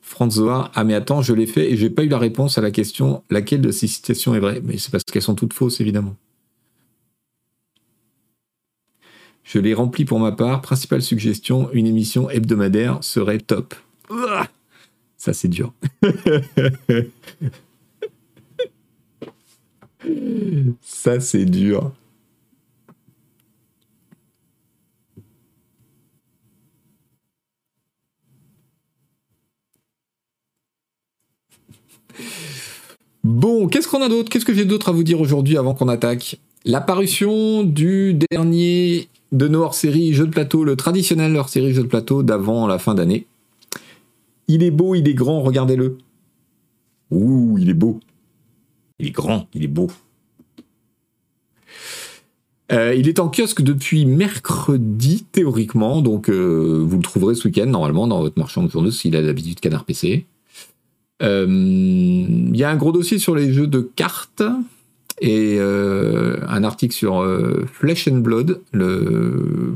Franzoa, 0.00 0.70
ah 0.74 0.84
mais 0.84 0.94
attends, 0.94 1.22
je 1.22 1.32
l'ai 1.32 1.46
fait 1.46 1.70
et 1.70 1.76
j'ai 1.76 1.90
pas 1.90 2.02
eu 2.02 2.08
la 2.08 2.18
réponse 2.18 2.58
à 2.58 2.60
la 2.60 2.70
question 2.72 3.22
laquelle 3.30 3.60
de 3.60 3.70
ces 3.70 3.86
citations 3.86 4.34
est 4.34 4.40
vraie? 4.40 4.60
Mais 4.64 4.78
c'est 4.78 4.90
parce 4.90 5.04
qu'elles 5.04 5.22
sont 5.22 5.36
toutes 5.36 5.52
fausses, 5.52 5.80
évidemment. 5.80 6.16
Je 9.48 9.58
l'ai 9.58 9.72
rempli 9.72 10.04
pour 10.04 10.20
ma 10.20 10.30
part. 10.30 10.60
Principale 10.60 11.00
suggestion, 11.00 11.70
une 11.72 11.86
émission 11.86 12.28
hebdomadaire 12.28 12.98
serait 13.00 13.38
top. 13.38 13.74
Ça, 15.16 15.32
c'est 15.32 15.48
dur. 15.48 15.72
Ça, 20.82 21.20
c'est 21.20 21.46
dur. 21.46 21.92
Bon, 33.24 33.66
qu'est-ce 33.68 33.88
qu'on 33.88 34.02
a 34.02 34.10
d'autre? 34.10 34.28
Qu'est-ce 34.28 34.44
que 34.44 34.52
j'ai 34.52 34.66
d'autre 34.66 34.90
à 34.90 34.92
vous 34.92 35.04
dire 35.04 35.22
aujourd'hui 35.22 35.56
avant 35.56 35.72
qu'on 35.72 35.88
attaque? 35.88 36.38
L'apparition 36.66 37.64
du 37.64 38.18
dernier 38.30 39.08
de 39.32 39.48
nos 39.48 39.62
hors-série 39.62 40.14
jeux 40.14 40.26
de 40.26 40.30
plateau, 40.30 40.64
le 40.64 40.76
traditionnel 40.76 41.36
hors-série 41.36 41.72
jeux 41.72 41.82
de 41.82 41.88
plateau 41.88 42.22
d'avant 42.22 42.66
la 42.66 42.78
fin 42.78 42.94
d'année. 42.94 43.26
Il 44.46 44.62
est 44.62 44.70
beau, 44.70 44.94
il 44.94 45.06
est 45.08 45.14
grand, 45.14 45.42
regardez-le. 45.42 45.98
Ouh, 47.10 47.58
il 47.58 47.68
est 47.68 47.74
beau. 47.74 48.00
Il 48.98 49.08
est 49.08 49.10
grand, 49.10 49.46
il 49.54 49.64
est 49.64 49.68
beau. 49.68 49.88
Euh, 52.70 52.94
il 52.94 53.08
est 53.08 53.18
en 53.18 53.30
kiosque 53.30 53.62
depuis 53.62 54.04
mercredi, 54.04 55.24
théoriquement, 55.32 56.02
donc 56.02 56.28
euh, 56.28 56.84
vous 56.86 56.96
le 56.96 57.02
trouverez 57.02 57.34
ce 57.34 57.48
week-end, 57.48 57.66
normalement, 57.66 58.06
dans 58.06 58.20
votre 58.20 58.38
marchand 58.38 58.62
de 58.62 58.70
journaux, 58.70 58.90
s'il 58.90 59.16
a 59.16 59.22
l'habitude 59.22 59.60
Canard 59.60 59.84
PC. 59.84 60.26
Euh, 61.22 61.46
il 61.48 62.56
y 62.56 62.64
a 62.64 62.70
un 62.70 62.76
gros 62.76 62.92
dossier 62.92 63.18
sur 63.18 63.34
les 63.34 63.52
jeux 63.52 63.66
de 63.66 63.80
cartes 63.80 64.42
et 65.20 65.56
euh, 65.58 66.36
un 66.48 66.64
article 66.64 66.94
sur 66.94 67.20
euh, 67.20 67.66
Flesh 67.72 68.08
and 68.08 68.18
Blood, 68.18 68.60
le 68.72 69.74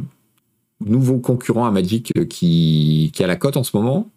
nouveau 0.85 1.19
concurrent 1.19 1.67
à 1.67 1.71
Magic 1.71 2.13
qui, 2.29 3.11
qui 3.15 3.25
a 3.25 3.27
la 3.27 3.37
cote 3.37 3.57
en 3.57 3.63
ce 3.63 3.77
moment. 3.77 4.11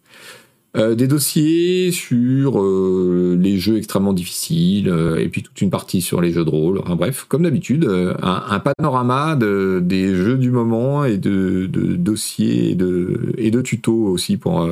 des 0.74 1.06
dossiers 1.06 1.90
sur 1.90 2.60
les 2.60 3.58
jeux 3.58 3.78
extrêmement 3.78 4.12
difficiles 4.12 4.92
et 5.18 5.28
puis 5.28 5.42
toute 5.42 5.60
une 5.62 5.70
partie 5.70 6.02
sur 6.02 6.20
les 6.20 6.32
jeux 6.32 6.44
de 6.44 6.50
rôle. 6.50 6.82
bref, 6.96 7.24
comme 7.28 7.44
d'habitude, 7.44 7.88
un, 8.20 8.60
panorama 8.60 9.36
de, 9.36 9.80
des 9.82 10.14
jeux 10.16 10.36
du 10.36 10.50
moment 10.50 11.04
et 11.04 11.18
de, 11.18 11.66
de 11.66 11.94
dossiers 11.94 12.70
et 12.70 12.74
de, 12.74 13.32
et 13.38 13.52
de 13.52 13.62
tutos 13.62 14.06
aussi 14.06 14.36
pour 14.36 14.68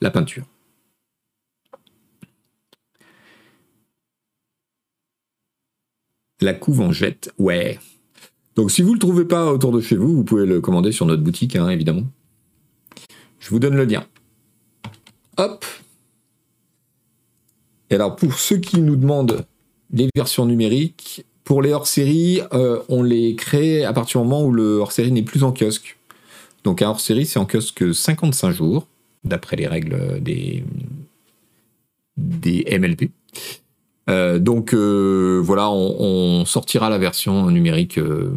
la 0.00 0.10
peinture. 0.10 0.44
La 6.40 6.52
couve 6.52 6.80
en 6.80 6.92
jette, 6.92 7.32
ouais. 7.38 7.78
Donc 8.56 8.70
si 8.70 8.82
vous 8.82 8.90
ne 8.90 8.94
le 8.94 8.98
trouvez 8.98 9.24
pas 9.24 9.52
autour 9.52 9.72
de 9.72 9.80
chez 9.80 9.96
vous, 9.96 10.14
vous 10.14 10.24
pouvez 10.24 10.46
le 10.46 10.60
commander 10.60 10.92
sur 10.92 11.06
notre 11.06 11.22
boutique, 11.22 11.56
hein, 11.56 11.68
évidemment. 11.68 12.04
Je 13.38 13.50
vous 13.50 13.58
donne 13.58 13.76
le 13.76 13.84
lien. 13.84 14.04
Hop. 15.36 15.64
Et 17.90 17.94
alors 17.94 18.16
pour 18.16 18.34
ceux 18.34 18.56
qui 18.56 18.80
nous 18.80 18.96
demandent 18.96 19.46
les 19.92 20.08
versions 20.16 20.46
numériques, 20.46 21.24
pour 21.44 21.62
les 21.62 21.72
hors-série, 21.72 22.40
euh, 22.52 22.82
on 22.88 23.02
les 23.02 23.36
crée 23.36 23.84
à 23.84 23.92
partir 23.92 24.20
du 24.20 24.26
moment 24.26 24.44
où 24.44 24.52
le 24.52 24.78
hors-série 24.78 25.12
n'est 25.12 25.22
plus 25.22 25.44
en 25.44 25.52
kiosque. 25.52 25.96
Donc 26.64 26.82
un 26.82 26.88
hors-série, 26.88 27.24
c'est 27.24 27.38
en 27.38 27.46
kiosque 27.46 27.94
55 27.94 28.50
jours, 28.50 28.88
d'après 29.22 29.54
les 29.54 29.68
règles 29.68 30.20
des, 30.20 30.64
des 32.16 32.64
MLP. 32.78 33.10
Euh, 34.08 34.38
donc 34.38 34.72
euh, 34.72 35.40
voilà, 35.42 35.70
on, 35.70 36.44
sortira 36.44 36.90
la 36.90 36.98
version 36.98 37.50
numérique 37.50 37.98
euh, 37.98 38.30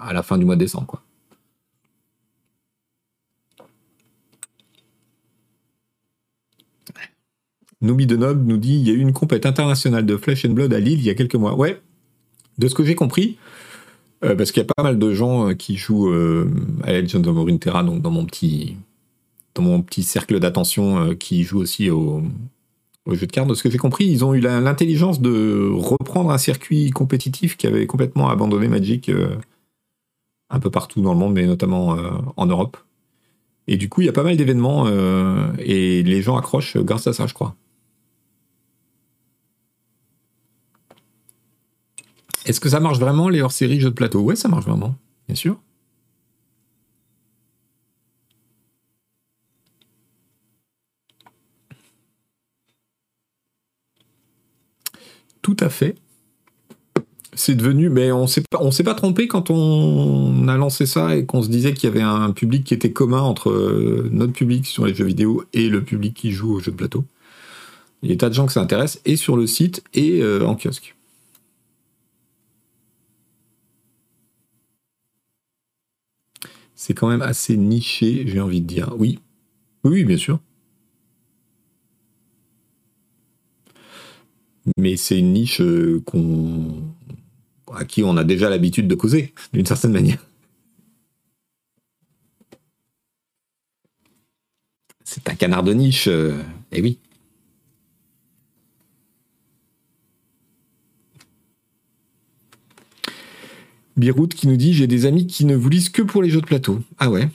à 0.00 0.12
la 0.12 0.22
fin 0.22 0.36
du 0.36 0.44
mois 0.44 0.56
de 0.56 0.60
décembre. 0.60 0.86
Quoi. 0.86 1.02
De 7.80 8.16
Nob 8.16 8.44
nous 8.44 8.56
dit 8.56 8.74
il 8.74 8.88
y 8.88 8.90
a 8.90 8.92
eu 8.92 8.98
une 8.98 9.12
compète 9.12 9.46
internationale 9.46 10.04
de 10.04 10.16
Flesh 10.16 10.44
and 10.44 10.50
Blood 10.50 10.74
à 10.74 10.80
Lille 10.80 10.98
il 10.98 11.04
y 11.04 11.10
a 11.10 11.14
quelques 11.14 11.36
mois. 11.36 11.54
Ouais, 11.54 11.80
de 12.58 12.66
ce 12.66 12.74
que 12.74 12.84
j'ai 12.84 12.96
compris, 12.96 13.38
parce 14.20 14.50
qu'il 14.50 14.60
y 14.60 14.66
a 14.66 14.72
pas 14.74 14.82
mal 14.82 14.98
de 14.98 15.14
gens 15.14 15.54
qui 15.54 15.76
jouent 15.76 16.12
à 16.82 16.92
Legends 16.92 17.24
of 17.24 17.36
Runeterra, 17.36 17.84
donc 17.84 18.02
dans 18.02 18.10
mon 18.10 18.24
petit, 18.24 18.76
dans 19.54 19.62
mon 19.62 19.80
petit 19.80 20.02
cercle 20.02 20.40
d'attention, 20.40 21.14
qui 21.14 21.44
jouent 21.44 21.60
aussi 21.60 21.88
au, 21.88 22.24
au 23.08 23.14
jeu 23.14 23.26
de 23.26 23.32
cartes. 23.32 23.48
De 23.48 23.54
ce 23.54 23.62
que 23.62 23.70
j'ai 23.70 23.78
compris, 23.78 24.06
ils 24.06 24.24
ont 24.24 24.34
eu 24.34 24.40
l'intelligence 24.40 25.20
de 25.20 25.70
reprendre 25.72 26.30
un 26.30 26.38
circuit 26.38 26.90
compétitif 26.90 27.56
qui 27.56 27.66
avait 27.66 27.86
complètement 27.86 28.28
abandonné 28.28 28.68
Magic 28.68 29.08
euh, 29.08 29.36
un 30.50 30.60
peu 30.60 30.70
partout 30.70 31.00
dans 31.00 31.14
le 31.14 31.18
monde, 31.18 31.34
mais 31.34 31.46
notamment 31.46 31.96
euh, 31.96 32.10
en 32.36 32.46
Europe. 32.46 32.76
Et 33.66 33.76
du 33.76 33.88
coup, 33.88 34.02
il 34.02 34.06
y 34.06 34.08
a 34.08 34.12
pas 34.12 34.22
mal 34.22 34.36
d'événements 34.36 34.86
euh, 34.86 35.50
et 35.58 36.02
les 36.02 36.22
gens 36.22 36.36
accrochent 36.36 36.76
grâce 36.76 37.06
à 37.06 37.12
ça, 37.12 37.26
je 37.26 37.34
crois. 37.34 37.56
Est-ce 42.46 42.60
que 42.60 42.68
ça 42.68 42.80
marche 42.80 42.98
vraiment 42.98 43.28
les 43.28 43.42
hors-séries 43.42 43.80
jeux 43.80 43.90
de 43.90 43.94
plateau? 43.94 44.20
Ouais, 44.20 44.36
ça 44.36 44.48
marche 44.48 44.64
vraiment, 44.64 44.94
bien 45.26 45.34
sûr. 45.34 45.58
Tout 55.48 55.64
à 55.64 55.70
fait. 55.70 55.94
C'est 57.32 57.54
devenu, 57.54 57.88
mais 57.88 58.12
on 58.12 58.26
s'est 58.26 58.42
pas, 58.50 58.58
on 58.60 58.70
s'est 58.70 58.84
pas 58.84 58.94
trompé 58.94 59.28
quand 59.28 59.48
on 59.48 60.46
a 60.46 60.56
lancé 60.58 60.84
ça 60.84 61.16
et 61.16 61.24
qu'on 61.24 61.40
se 61.42 61.48
disait 61.48 61.72
qu'il 61.72 61.88
y 61.88 61.92
avait 61.92 62.02
un 62.02 62.32
public 62.32 62.64
qui 62.64 62.74
était 62.74 62.92
commun 62.92 63.22
entre 63.22 63.48
euh, 63.50 64.10
notre 64.12 64.34
public 64.34 64.66
sur 64.66 64.84
les 64.84 64.94
jeux 64.94 65.06
vidéo 65.06 65.44
et 65.54 65.70
le 65.70 65.82
public 65.82 66.12
qui 66.12 66.32
joue 66.32 66.56
aux 66.56 66.60
jeux 66.60 66.72
de 66.72 66.76
plateau. 66.76 67.06
Il 68.02 68.10
y 68.10 68.12
a 68.12 68.14
des 68.14 68.18
tas 68.18 68.28
de 68.28 68.34
gens 68.34 68.44
que 68.44 68.52
ça 68.52 68.60
intéresse, 68.60 69.00
et 69.06 69.16
sur 69.16 69.38
le 69.38 69.46
site 69.46 69.82
et 69.94 70.20
euh, 70.22 70.44
en 70.44 70.54
kiosque. 70.54 70.94
C'est 76.74 76.92
quand 76.92 77.08
même 77.08 77.22
assez 77.22 77.56
niché, 77.56 78.24
j'ai 78.26 78.40
envie 78.40 78.60
de 78.60 78.66
dire. 78.66 78.94
Oui, 78.98 79.18
oui, 79.82 80.04
bien 80.04 80.18
sûr. 80.18 80.40
Mais 84.76 84.96
c'est 84.96 85.18
une 85.18 85.32
niche 85.32 85.60
euh, 85.60 86.02
qu'on 86.04 86.82
à 87.74 87.84
qui 87.84 88.02
on 88.02 88.16
a 88.16 88.24
déjà 88.24 88.48
l'habitude 88.48 88.88
de 88.88 88.94
causer, 88.94 89.34
d'une 89.52 89.66
certaine 89.66 89.92
manière. 89.92 90.24
C'est 95.04 95.28
un 95.28 95.34
canard 95.34 95.62
de 95.62 95.72
niche, 95.72 96.08
euh, 96.08 96.38
eh 96.72 96.82
oui. 96.82 96.98
Birout 103.96 104.28
qui 104.28 104.46
nous 104.46 104.56
dit 104.56 104.74
J'ai 104.74 104.86
des 104.86 105.06
amis 105.06 105.26
qui 105.26 105.44
ne 105.44 105.56
vous 105.56 105.68
lisent 105.68 105.88
que 105.88 106.02
pour 106.02 106.22
les 106.22 106.30
jeux 106.30 106.40
de 106.40 106.46
plateau. 106.46 106.80
Ah 106.98 107.10
ouais 107.10 107.28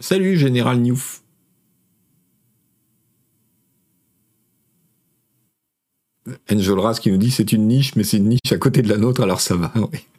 Salut 0.00 0.36
Général 0.36 0.80
Newf. 0.80 1.22
Enjolras 6.50 6.98
qui 7.00 7.10
nous 7.10 7.16
dit 7.16 7.32
c'est 7.32 7.52
une 7.52 7.66
niche, 7.66 7.96
mais 7.96 8.04
c'est 8.04 8.18
une 8.18 8.28
niche 8.28 8.52
à 8.52 8.58
côté 8.58 8.82
de 8.82 8.88
la 8.88 8.96
nôtre, 8.96 9.22
alors 9.22 9.40
ça 9.40 9.56
va. 9.56 9.72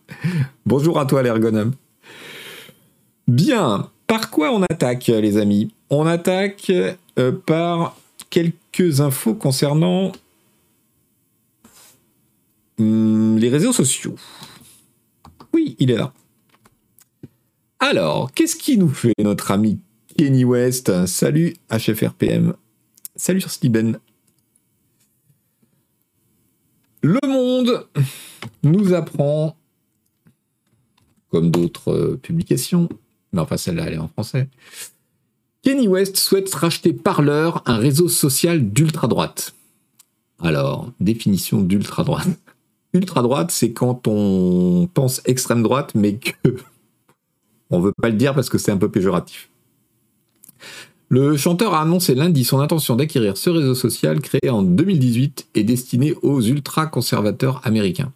Bonjour 0.65 0.99
à 0.99 1.05
toi 1.05 1.23
l'ergonome. 1.23 1.73
Bien, 3.27 3.89
par 4.05 4.29
quoi 4.29 4.51
on 4.51 4.63
attaque 4.63 5.07
les 5.07 5.37
amis? 5.37 5.71
On 5.89 6.05
attaque 6.05 6.71
euh, 7.17 7.31
par 7.31 7.95
quelques 8.29 8.99
infos 8.99 9.33
concernant 9.33 10.11
hmm, 12.79 13.37
les 13.37 13.49
réseaux 13.49 13.73
sociaux. 13.73 14.15
Oui, 15.53 15.77
il 15.79 15.91
est 15.91 15.97
là. 15.97 16.11
Alors, 17.81 18.33
qu'est-ce 18.33 18.57
qui 18.57 18.77
nous 18.77 18.89
fait 18.89 19.13
notre 19.19 19.51
ami 19.51 19.79
Kenny 20.17 20.43
West? 20.43 21.05
Salut 21.05 21.55
HFRPM. 21.71 22.53
Salut 23.15 23.39
sur 23.39 23.51
Steven. 23.51 23.99
Le 27.01 27.19
monde 27.25 27.87
nous 28.63 28.93
apprend, 28.93 29.55
comme 31.29 31.51
d'autres 31.51 31.93
euh, 31.93 32.19
publications, 32.21 32.89
mais 33.31 33.39
enfin 33.39 33.55
celle-là 33.55 33.85
elle 33.87 33.93
est 33.93 33.97
en 33.97 34.09
français, 34.09 34.49
Kenny 35.61 35.87
West 35.87 36.17
souhaite 36.17 36.53
racheter 36.53 36.91
Parler, 36.91 37.51
un 37.65 37.77
réseau 37.77 38.09
social 38.09 38.73
d'ultra-droite. 38.73 39.55
Alors, 40.41 40.91
définition 40.99 41.61
d'ultra-droite. 41.61 42.27
Ultra-droite, 42.93 43.51
c'est 43.51 43.71
quand 43.71 44.07
on 44.07 44.89
pense 44.93 45.21
extrême 45.25 45.63
droite, 45.63 45.91
mais 45.95 46.17
que 46.17 46.57
on 47.69 47.79
veut 47.79 47.93
pas 48.01 48.09
le 48.09 48.15
dire 48.15 48.33
parce 48.33 48.49
que 48.49 48.57
c'est 48.57 48.71
un 48.71 48.77
peu 48.77 48.89
péjoratif. 48.89 49.49
Le 51.09 51.37
chanteur 51.37 51.73
a 51.73 51.81
annoncé 51.81 52.13
lundi 52.13 52.43
son 52.43 52.59
intention 52.59 52.95
d'acquérir 52.95 53.35
ce 53.35 53.49
réseau 53.49 53.73
social 53.73 54.21
créé 54.21 54.49
en 54.49 54.61
2018 54.61 55.49
et 55.55 55.63
destiné 55.63 56.13
aux 56.21 56.41
ultra-conservateurs 56.41 57.61
américains. 57.65 58.13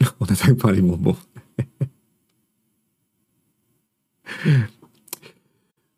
On 0.20 0.24
attaque 0.24 0.54
par 0.54 0.72
les 0.72 0.80
bonbons. 0.80 1.16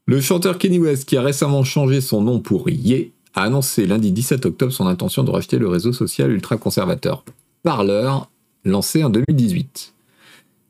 Le 0.09 0.21
chanteur 0.21 0.59
Kenny 0.59 0.79
West, 0.79 1.09
qui 1.09 1.17
a 1.17 1.23
récemment 1.23 1.65
changé 1.65 2.01
son 2.01 2.23
nom 2.23 2.39
pour 2.39 2.71
Ye, 2.71 3.13
a 3.35 3.43
annoncé 3.43 3.87
lundi 3.87 4.13
17 4.13 4.47
octobre 4.47 4.73
son 4.73 4.87
intention 4.87 5.25
de 5.25 5.31
racheter 5.33 5.59
le 5.59 5.67
réseau 5.69 5.93
social 5.93 6.31
ultra-conservateur 6.31 7.25
Parler, 7.65 8.13
lancé 8.65 9.03
en 9.03 9.11
2018. 9.11 9.96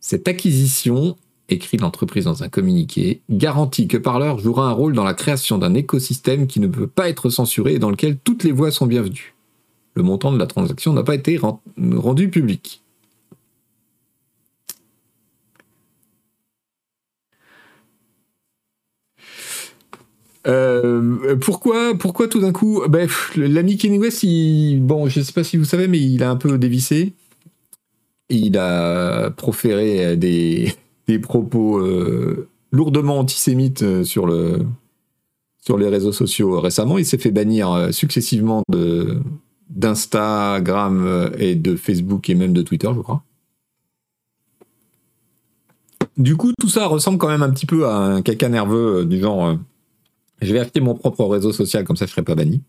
Cette 0.08 0.28
acquisition 0.28 1.16
écrit 1.48 1.78
l'entreprise 1.78 2.26
dans 2.26 2.44
un 2.44 2.48
communiqué, 2.48 3.22
garantit 3.28 3.88
que 3.88 3.96
Parler 3.96 4.32
jouera 4.38 4.68
un 4.68 4.72
rôle 4.72 4.92
dans 4.92 5.02
la 5.02 5.14
création 5.14 5.58
d'un 5.58 5.74
écosystème 5.74 6.46
qui 6.46 6.60
ne 6.60 6.68
peut 6.68 6.86
pas 6.86 7.08
être 7.08 7.28
censuré 7.28 7.74
et 7.74 7.78
dans 7.80 7.90
lequel 7.90 8.16
toutes 8.16 8.44
les 8.44 8.52
voix 8.52 8.70
sont 8.70 8.86
bienvenues. 8.86 9.34
Le 9.94 10.04
montant 10.04 10.30
de 10.30 10.38
la 10.38 10.46
transaction 10.46 10.92
n'a 10.92 11.02
pas 11.02 11.16
été 11.16 11.40
rendu 11.76 12.30
public. 12.30 12.84
Euh, 20.46 21.34
pourquoi, 21.40 22.28
tout 22.28 22.40
d'un 22.40 22.52
coup? 22.52 22.80
Ben, 22.88 23.08
L'ami 23.34 23.76
Kenny 23.76 23.98
West, 23.98 24.24
bon, 24.78 25.08
je 25.08 25.18
ne 25.18 25.24
sais 25.24 25.32
pas 25.32 25.42
si 25.42 25.56
vous 25.56 25.64
savez, 25.64 25.88
mais 25.88 25.98
il 25.98 26.22
a 26.22 26.30
un 26.30 26.36
peu 26.36 26.58
dévissé. 26.58 27.12
Il 28.28 28.58
a 28.58 29.30
proféré 29.30 30.16
des, 30.16 30.74
propos 31.22 31.78
euh, 31.78 32.48
lourdement 32.72 33.18
antisémites 33.20 33.82
euh, 33.82 34.02
sur, 34.02 34.26
le, 34.26 34.66
sur 35.60 35.78
les 35.78 35.88
réseaux 35.88 36.12
sociaux 36.12 36.60
récemment. 36.60 36.98
Il 36.98 37.06
s'est 37.06 37.18
fait 37.18 37.30
bannir 37.30 37.70
euh, 37.70 37.92
successivement 37.92 38.62
d'Instagram 39.70 41.30
et 41.38 41.54
de 41.54 41.76
Facebook 41.76 42.28
et 42.28 42.34
même 42.34 42.52
de 42.52 42.62
Twitter, 42.62 42.90
je 42.94 43.00
crois. 43.00 43.22
Du 46.16 46.36
coup, 46.36 46.52
tout 46.58 46.68
ça 46.68 46.86
ressemble 46.86 47.18
quand 47.18 47.28
même 47.28 47.42
un 47.42 47.50
petit 47.50 47.66
peu 47.66 47.86
à 47.86 47.96
un 47.96 48.22
caca 48.22 48.48
nerveux 48.48 49.04
du 49.04 49.20
genre 49.20 49.56
je 50.42 50.52
vais 50.52 50.60
acheter 50.60 50.80
mon 50.80 50.94
propre 50.94 51.24
réseau 51.24 51.52
social, 51.52 51.84
comme 51.84 51.96
ça 51.96 52.06
je 52.06 52.10
ne 52.10 52.14
serai 52.14 52.22
pas 52.22 52.34
banni. 52.34 52.62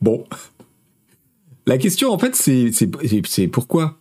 Bon, 0.00 0.24
la 1.66 1.78
question, 1.78 2.12
en 2.12 2.18
fait, 2.18 2.34
c'est 2.34 3.48
pourquoi? 3.48 3.98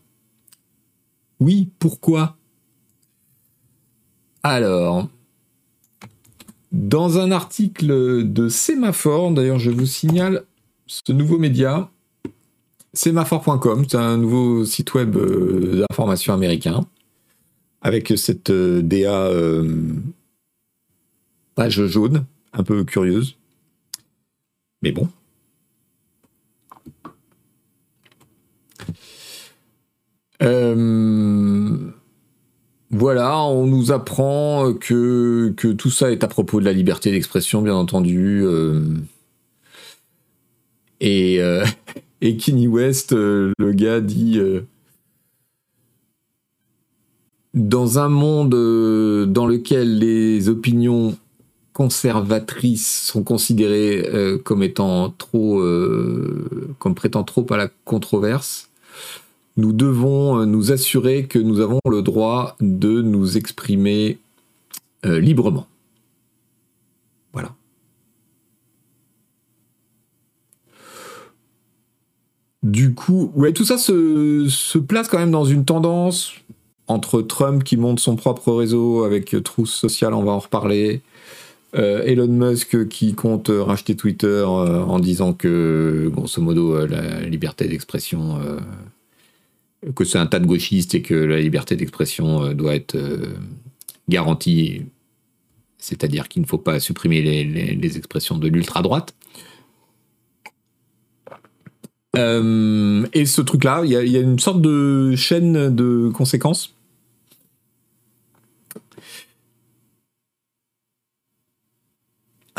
Oui, 1.40 1.70
pourquoi? 1.80 2.38
Alors, 4.44 5.10
dans 6.72 7.20
un 7.20 7.32
article 7.32 8.32
de 8.32 8.50
Sémaphore, 8.50 9.32
d'ailleurs, 9.32 9.60
je 9.60 9.72
vous 9.72 9.86
signale 9.86 10.44
ce 10.88 11.12
nouveau 11.12 11.38
média, 11.38 11.90
sémaphore.com, 12.94 13.86
c'est 13.88 13.98
un 13.98 14.18
nouveau 14.18 14.66
site 14.66 14.94
web 14.94 15.16
euh, 15.16 15.86
d'information 15.90 16.34
américain, 16.34 16.86
avec 17.82 18.14
cette 18.18 18.50
euh, 18.50 18.82
DA 18.82 19.28
euh, 19.28 19.68
page 21.56 21.86
jaune, 21.88 22.26
un 22.54 22.64
peu 22.64 22.84
curieuse. 22.84 23.39
Mais 24.82 24.92
bon, 24.92 25.10
Euh, 30.42 31.92
voilà, 32.92 33.44
on 33.44 33.68
nous 33.68 33.92
apprend 33.92 34.74
que, 34.74 35.50
tout 35.56 35.90
ça 35.90 36.12
est 36.12 36.24
à 36.24 36.28
propos 36.28 36.60
de 36.60 36.66
la 36.66 36.74
liberté 36.74 37.12
d'expression, 37.12 37.62
bien 37.62 37.76
entendu. 37.76 38.42
Euh, 38.44 38.82
et, 41.00 41.42
euh, 41.42 41.66
et 42.22 42.38
Kenny 42.38 42.68
West, 42.68 43.12
le 43.14 43.72
gars, 43.74 44.02
dit 44.02 44.40
Dans 47.54 48.00
un 48.00 48.10
monde 48.10 49.32
dans 49.32 49.46
lequel 49.46 50.00
les 50.00 50.50
opinions 50.50 51.18
conservatrices 51.80 53.06
sont 53.06 53.24
considérées 53.24 54.06
comme 54.44 54.64
étant 54.64 55.10
trop. 55.12 55.64
comme 56.80 56.94
prêtant 56.96 57.24
trop 57.24 57.46
à 57.54 57.58
la 57.58 57.70
controverse, 57.86 58.70
nous 59.60 59.74
devons 59.74 60.40
euh, 60.40 60.46
nous 60.46 60.72
assurer 60.72 61.26
que 61.26 61.38
nous 61.38 61.60
avons 61.60 61.80
le 61.90 62.02
droit 62.02 62.56
de 62.62 63.02
nous 63.02 63.38
exprimer 63.38 64.18
euh, 65.06 65.20
librement. 65.20 65.68
Voilà. 67.34 67.54
Du 72.64 72.94
coup, 72.94 73.32
ouais, 73.36 73.54
tout 73.54 73.66
ça 73.66 73.78
se, 73.78 74.78
place 74.78 75.08
quand 75.08 75.20
même 75.20 75.32
dans 75.32 75.46
une 75.46 75.66
tendance 75.66 76.34
entre 76.88 77.22
Trump 77.22 77.64
qui 77.64 77.78
monte 77.78 78.00
son 78.00 78.16
propre 78.16 78.54
réseau 78.54 79.04
avec 79.04 79.36
Trousse 79.44 79.74
Sociale, 79.74 80.14
on 80.14 80.24
va 80.24 80.32
en 80.32 80.40
reparler, 80.40 81.02
euh, 81.76 82.04
Elon 82.04 82.28
Musk 82.28 82.88
qui 82.88 83.14
compte 83.14 83.50
racheter 83.50 83.96
Twitter 83.96 84.44
en 84.46 85.00
disant 85.00 85.34
que, 85.34 86.10
grosso 86.12 86.42
modo, 86.42 86.86
la 86.86 87.22
liberté 87.22 87.68
d'expression 87.68 88.40
que 89.96 90.04
c'est 90.04 90.18
un 90.18 90.26
tas 90.26 90.40
de 90.40 90.46
gauchistes 90.46 90.96
et 90.96 91.02
que 91.02 91.14
la 91.14 91.40
liberté 91.40 91.76
d'expression 91.76 92.54
doit 92.54 92.76
être 92.76 92.98
garantie, 94.10 94.82
c'est-à-dire 95.78 96.28
qu'il 96.28 96.42
ne 96.42 96.48
faut 96.48 96.58
pas 96.58 96.80
supprimer 96.80 97.22
les, 97.22 97.98
expressions 97.98 98.38
de 98.38 98.48
l'ultra-droite. 98.48 99.14
et 102.16 103.26
ce 103.26 103.42
truc-là, 103.42 103.84
il 103.86 103.92
y, 103.92 104.18
a 104.18 104.20
une 104.20 104.40
sorte 104.40 104.62
de 104.62 105.16
chaîne 105.16 105.74
de 105.74 106.10
conséquences 106.10 106.74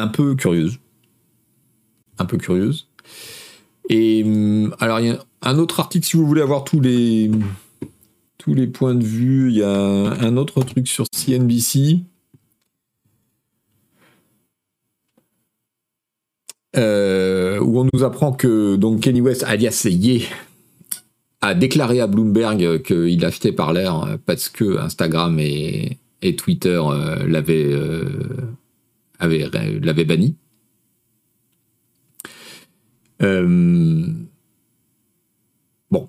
un 0.00 0.08
peu 0.08 0.34
curieuse. 0.34 0.78
Un 2.18 2.24
peu 2.24 2.36
curieuse. 2.36 2.88
Et 3.88 4.22
hum, 4.24 4.74
alors, 4.80 5.00
il 5.00 5.06
y 5.06 5.10
a 5.10 5.18
un 5.42 5.58
autre 5.58 5.80
article, 5.80 6.06
si 6.06 6.16
vous 6.16 6.26
voulez 6.26 6.42
avoir 6.42 6.64
tous 6.64 6.80
les, 6.80 7.30
tous 8.38 8.54
les 8.54 8.66
points 8.66 8.94
de 8.94 9.04
vue, 9.04 9.50
il 9.50 9.58
y 9.58 9.62
a 9.62 9.70
un 9.70 10.36
autre 10.36 10.62
truc 10.62 10.88
sur 10.88 11.06
CNBC. 11.12 12.00
Euh, 16.76 17.58
où 17.58 17.80
on 17.80 17.88
nous 17.92 18.04
apprend 18.04 18.32
que 18.32 18.76
donc 18.76 19.00
Kenny 19.00 19.20
West, 19.20 19.42
alias 19.42 19.84
Ye, 19.90 20.28
a 21.40 21.54
déclaré 21.54 22.00
à 22.00 22.06
Bloomberg 22.06 22.82
qu'il 22.82 23.24
achetait 23.24 23.50
par 23.50 23.72
l'air 23.72 24.18
parce 24.24 24.48
que 24.48 24.78
Instagram 24.78 25.38
et, 25.40 25.98
Twitter 26.36 26.80
euh, 26.80 27.26
l'avaient 27.26 27.72
euh, 27.72 28.04
l'avait 29.20 30.04
banni. 30.04 30.36
Euh, 33.22 34.06
bon, 35.90 36.08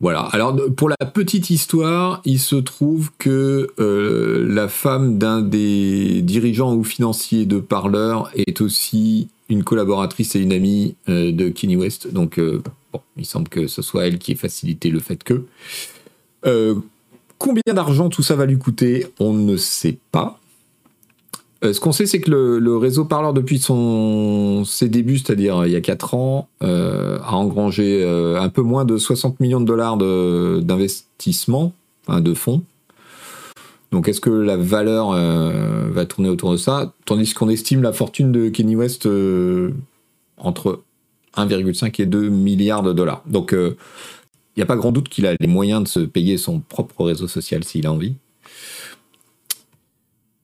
voilà. 0.00 0.20
Alors 0.32 0.56
pour 0.76 0.88
la 0.88 0.96
petite 0.96 1.50
histoire, 1.50 2.20
il 2.24 2.38
se 2.38 2.56
trouve 2.56 3.10
que 3.18 3.70
euh, 3.78 4.46
la 4.48 4.68
femme 4.68 5.18
d'un 5.18 5.42
des 5.42 6.22
dirigeants 6.22 6.74
ou 6.74 6.84
financiers 6.84 7.46
de 7.46 7.58
Parleur 7.58 8.30
est 8.34 8.60
aussi 8.60 9.28
une 9.48 9.64
collaboratrice 9.64 10.36
et 10.36 10.40
une 10.40 10.52
amie 10.52 10.94
euh, 11.08 11.32
de 11.32 11.48
Kenny 11.48 11.76
West. 11.76 12.12
Donc 12.12 12.38
bon, 12.38 13.00
il 13.16 13.26
semble 13.26 13.48
que 13.48 13.66
ce 13.66 13.82
soit 13.82 14.06
elle 14.06 14.18
qui 14.18 14.32
ait 14.32 14.36
facilité 14.36 14.90
le 14.90 15.00
fait 15.00 15.22
que. 15.24 15.44
combien 17.38 17.74
d'argent 17.74 18.08
tout 18.08 18.22
ça 18.22 18.36
va 18.36 18.46
lui 18.46 18.58
coûter 18.58 19.06
On 19.18 19.32
ne 19.32 19.56
sait 19.56 19.98
pas. 20.12 20.38
Euh, 21.64 21.72
ce 21.72 21.80
qu'on 21.80 21.92
sait, 21.92 22.06
c'est 22.06 22.20
que 22.20 22.30
le, 22.30 22.76
réseau 22.76 23.04
Parleur, 23.04 23.32
depuis 23.32 23.58
ses 23.58 24.88
débuts, 24.88 25.18
c'est-à-dire 25.18 25.58
euh, 25.58 25.66
il 25.66 25.72
y 25.72 25.76
a 25.76 25.80
4 25.80 26.14
ans, 26.14 26.48
euh, 26.62 27.18
a 27.22 27.34
engrangé 27.34 28.04
un 28.04 28.48
peu 28.48 28.62
moins 28.62 28.84
de 28.84 28.98
60 28.98 29.40
millions 29.40 29.60
de 29.60 29.66
dollars 29.66 29.96
d'investissement, 29.96 31.72
de 32.08 32.34
fonds. 32.34 32.62
Donc 33.92 34.08
est-ce 34.08 34.20
que 34.20 34.30
la 34.30 34.56
valeur 34.56 35.10
va 35.12 36.04
tourner 36.04 36.28
autour 36.28 36.52
de 36.52 36.56
ça? 36.56 36.92
Tandis 37.04 37.32
qu'on 37.32 37.48
estime 37.48 37.82
la 37.82 37.92
fortune 37.92 38.32
de 38.32 38.48
Kenny 38.48 38.74
West 38.76 39.08
entre 40.36 40.82
1,5 41.36 42.02
et 42.02 42.06
2 42.06 42.28
milliards 42.28 42.82
de 42.82 42.92
dollars. 42.92 43.22
Donc 43.26 43.52
il 43.52 43.76
n'y 44.56 44.62
a 44.62 44.66
pas 44.66 44.76
grand 44.76 44.90
doute 44.90 45.08
qu'il 45.08 45.26
a 45.26 45.34
les 45.38 45.46
moyens 45.46 45.84
de 45.84 45.88
se 45.88 46.00
payer 46.00 46.38
son 46.38 46.60
propre 46.60 47.04
réseau 47.04 47.28
social 47.28 47.62
s'il 47.64 47.86
a 47.86 47.92
envie. 47.92 48.14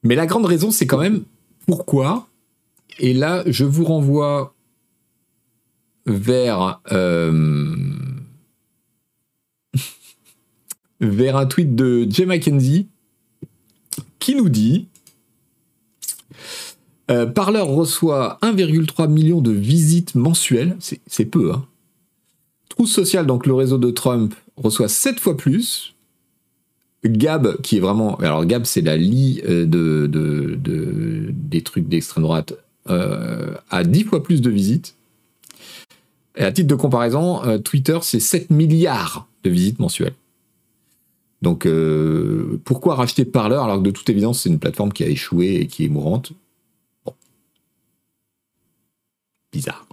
Mais 0.02 0.14
la 0.14 0.26
grande 0.26 0.46
raison, 0.46 0.70
c'est 0.70 0.86
quand 0.86 1.00
même 1.00 1.24
pourquoi. 1.66 2.28
Et 2.98 3.12
là, 3.12 3.42
je 3.46 3.64
vous 3.64 3.84
renvoie 3.84 4.54
vers, 6.06 6.80
euh, 6.92 7.94
un 11.00 11.46
tweet 11.46 11.74
de 11.74 12.06
Jay 12.08 12.26
McKenzie 12.26 12.88
qui 14.18 14.34
nous 14.34 14.48
dit 14.48 14.88
euh, 17.10 17.26
Parleur 17.26 17.66
reçoit 17.66 18.38
1,3 18.42 19.08
million 19.08 19.40
de 19.40 19.50
visites 19.50 20.14
mensuelles, 20.14 20.76
c'est 21.06 21.24
peu, 21.24 21.52
hein. 21.52 21.66
Trousse 22.68 22.92
sociale, 22.92 23.26
donc 23.26 23.46
le 23.46 23.54
réseau 23.54 23.78
de 23.78 23.90
Trump, 23.90 24.34
reçoit 24.56 24.88
7 24.88 25.18
fois 25.18 25.36
plus. 25.36 25.94
Gab, 27.04 27.60
qui 27.62 27.78
est 27.78 27.80
vraiment. 27.80 28.16
Alors, 28.16 28.44
Gab, 28.44 28.64
c'est 28.64 28.82
la 28.82 28.96
lie 28.96 29.40
euh, 29.48 29.64
de, 29.64 30.06
de, 30.06 31.30
des 31.32 31.62
trucs 31.62 31.88
d'extrême 31.88 32.24
droite, 32.24 32.54
euh, 32.88 33.54
a 33.70 33.84
10 33.84 34.04
fois 34.04 34.22
plus 34.22 34.42
de 34.42 34.50
visites. 34.50 34.96
Et 36.36 36.44
à 36.44 36.52
titre 36.52 36.68
de 36.68 36.74
comparaison, 36.74 37.42
euh, 37.44 37.58
Twitter, 37.58 37.98
c'est 38.02 38.20
7 38.20 38.50
milliards 38.50 39.26
de 39.44 39.50
visites 39.50 39.78
mensuelles. 39.78 40.14
Donc, 41.42 41.66
pourquoi 42.66 42.96
racheter 42.96 43.24
Parler 43.24 43.56
alors 43.56 43.78
que 43.78 43.82
de 43.82 43.90
toute 43.90 44.10
évidence, 44.10 44.42
c'est 44.42 44.50
une 44.50 44.58
plateforme 44.58 44.92
qui 44.92 45.04
a 45.04 45.08
échoué 45.08 45.54
et 45.54 45.66
qui 45.68 45.86
est 45.86 45.88
mourante? 45.88 46.32
Bon. 47.06 47.14
Bizarre. 49.50 49.89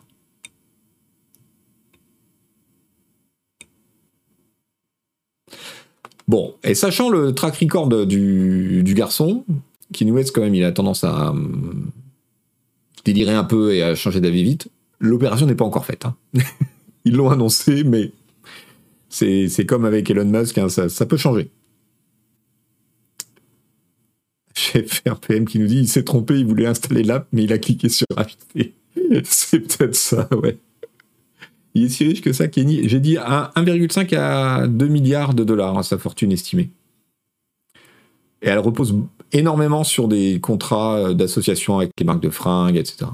Bon, 6.27 6.55
et 6.63 6.75
sachant 6.75 7.09
le 7.09 7.33
track 7.33 7.57
record 7.57 7.87
du, 8.05 8.93
garçon, 8.95 9.45
qui 9.93 10.05
nous 10.05 10.15
quand 10.33 10.41
même, 10.41 10.55
il 10.55 10.63
a 10.63 10.71
tendance 10.71 11.03
à 11.03 11.29
hum, 11.29 11.91
délirer 13.05 13.33
un 13.33 13.45
peu 13.45 13.73
et 13.73 13.81
à 13.81 13.95
changer 13.95 14.19
d'avis 14.19 14.43
vite, 14.43 14.67
l'opération 14.99 15.45
n'est 15.45 15.55
pas 15.55 15.65
encore 15.65 15.85
faite. 15.85 16.05
Hein. 16.05 16.15
Ils 17.05 17.15
l'ont 17.15 17.29
annoncé, 17.29 17.85
mais 17.85 18.11
c'est 19.09 19.65
comme 19.65 19.85
avec 19.85 20.09
Elon 20.09 20.25
Musk, 20.25 20.57
hein, 20.57 20.67
ça, 20.67 21.05
peut 21.05 21.15
changer. 21.15 21.49
Chef 24.53 25.03
RPM 25.07 25.45
qui 25.45 25.59
nous 25.59 25.67
dit 25.67 25.77
il 25.77 25.87
s'est 25.87 26.03
trompé, 26.03 26.37
il 26.37 26.45
voulait 26.45 26.65
installer 26.65 27.03
l'app, 27.03 27.27
mais 27.31 27.43
il 27.43 27.53
a 27.53 27.57
cliqué 27.57 27.87
sur 27.87 28.07
acheter. 28.17 28.73
c'est 29.23 29.59
peut-être 29.59 29.95
ça, 29.95 30.27
ouais. 30.35 30.57
Il 31.77 31.83
est 31.83 31.89
si 31.89 32.05
riche 32.05 32.21
que 32.21 32.33
ça, 32.33 32.47
Kenny. 32.47 32.89
J'ai 32.89 32.99
dit 32.99 33.17
1,5 33.17 34.15
à 34.17 34.65
2 34.67 34.87
milliards 34.87 35.35
de 35.35 35.43
dollars, 35.43 35.77
hein, 35.77 35.83
sa 35.83 35.99
fortune 35.99 36.31
estimée. 36.31 36.71
Et 38.41 38.47
elle 38.47 38.57
repose 38.57 38.95
énormément 39.31 39.83
sur 39.83 40.07
des 40.07 40.39
contrats 40.39 40.97
euh, 40.97 41.13
d'association 41.13 41.77
avec 41.77 41.91
les 41.99 42.05
marques 42.05 42.23
de 42.23 42.31
fringues, 42.31 42.77
etc. 42.77 43.11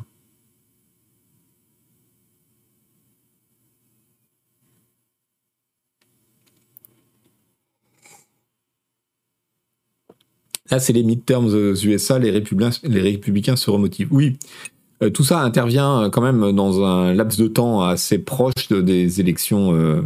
Là, 10.71 10.80
c'est 10.80 10.93
les 10.93 11.04
midterms 11.04 11.49
USA, 11.84 12.17
les 12.17 12.32
républicains, 12.32 12.71
les 12.84 13.02
républicains 13.02 13.58
se 13.58 13.69
remotivent. 13.69 14.08
Oui, 14.12 14.38
euh, 14.38 14.72
tout 15.10 15.24
ça 15.24 15.39
intervient 15.42 16.04
euh, 16.04 16.10
quand 16.10 16.22
même 16.22 16.52
dans 16.54 16.84
un 16.84 17.13
laps 17.13 17.39
de 17.39 17.48
temps 17.48 17.84
assez 17.84 18.20
proche 18.20 18.70
des 18.70 19.20
élections 19.20 19.74
euh, 19.74 20.02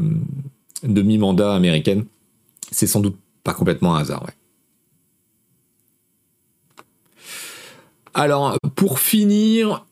de 0.83 1.01
mi-mandat 1.01 1.53
américaines. 1.53 2.05
C'est 2.71 2.87
sans 2.87 2.99
doute 2.99 3.15
pas 3.43 3.53
complètement 3.53 3.95
un 3.95 3.99
hasard. 3.99 4.25
Alors, 8.13 8.57
pour 8.75 8.99
finir, 8.99 9.85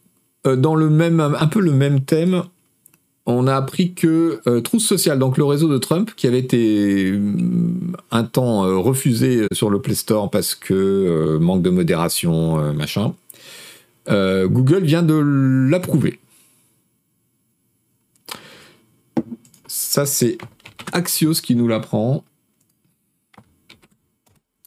dans 0.46 0.76
le 0.76 0.90
même, 0.90 1.20
un 1.20 1.48
peu 1.48 1.60
le 1.60 1.72
même 1.72 2.02
thème, 2.02 2.44
on 3.28 3.48
a 3.48 3.56
appris 3.56 3.94
que 3.94 4.42
Trousse 4.62 4.86
Sociale, 4.86 5.20
donc 5.20 5.38
le 5.38 5.46
réseau 5.46 5.70
de 5.70 5.78
Trump, 5.78 6.12
qui 6.16 6.26
avait 6.26 6.40
été 6.40 7.20
un 8.12 8.24
temps 8.24 8.62
refusé 8.82 9.46
sur 9.52 9.70
le 9.70 9.80
Play 9.80 9.94
Store 9.94 10.32
parce 10.32 10.56
que 10.56 11.38
manque 11.40 11.62
de 11.62 11.70
modération, 11.70 12.74
machin, 12.74 13.14
euh, 14.10 14.48
Google 14.48 14.84
vient 14.84 15.04
de 15.04 15.16
l'approuver. 15.70 16.20
Ça, 19.68 20.06
c'est 20.06 20.38
Axios 20.92 21.34
qui 21.42 21.56
nous 21.56 21.68
l'apprend. 21.68 22.24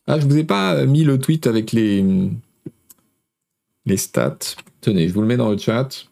Ah, 0.07 0.18
je 0.18 0.27
vous 0.27 0.38
ai 0.38 0.44
pas 0.44 0.87
mis 0.87 1.05
le 1.05 1.18
tweet 1.18 1.46
avec 1.46 1.72
les, 1.72 2.05
les 3.87 3.96
stats. 3.96 4.38
Tenez, 4.81 5.09
je 5.09 5.14
vous 5.14 5.20
le 5.20 5.27
mets 5.27 5.37
dans 5.37 5.51
le 5.51 5.59
chat. 5.59 6.09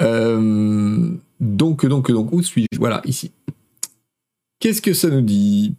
Euh, 0.00 1.10
donc, 1.40 1.84
donc, 1.86 2.10
donc, 2.10 2.32
où 2.32 2.42
suis-je? 2.42 2.78
Voilà, 2.78 3.02
ici. 3.04 3.32
Qu'est-ce 4.60 4.82
que 4.82 4.94
ça 4.94 5.08
nous 5.10 5.22
dit? 5.22 5.74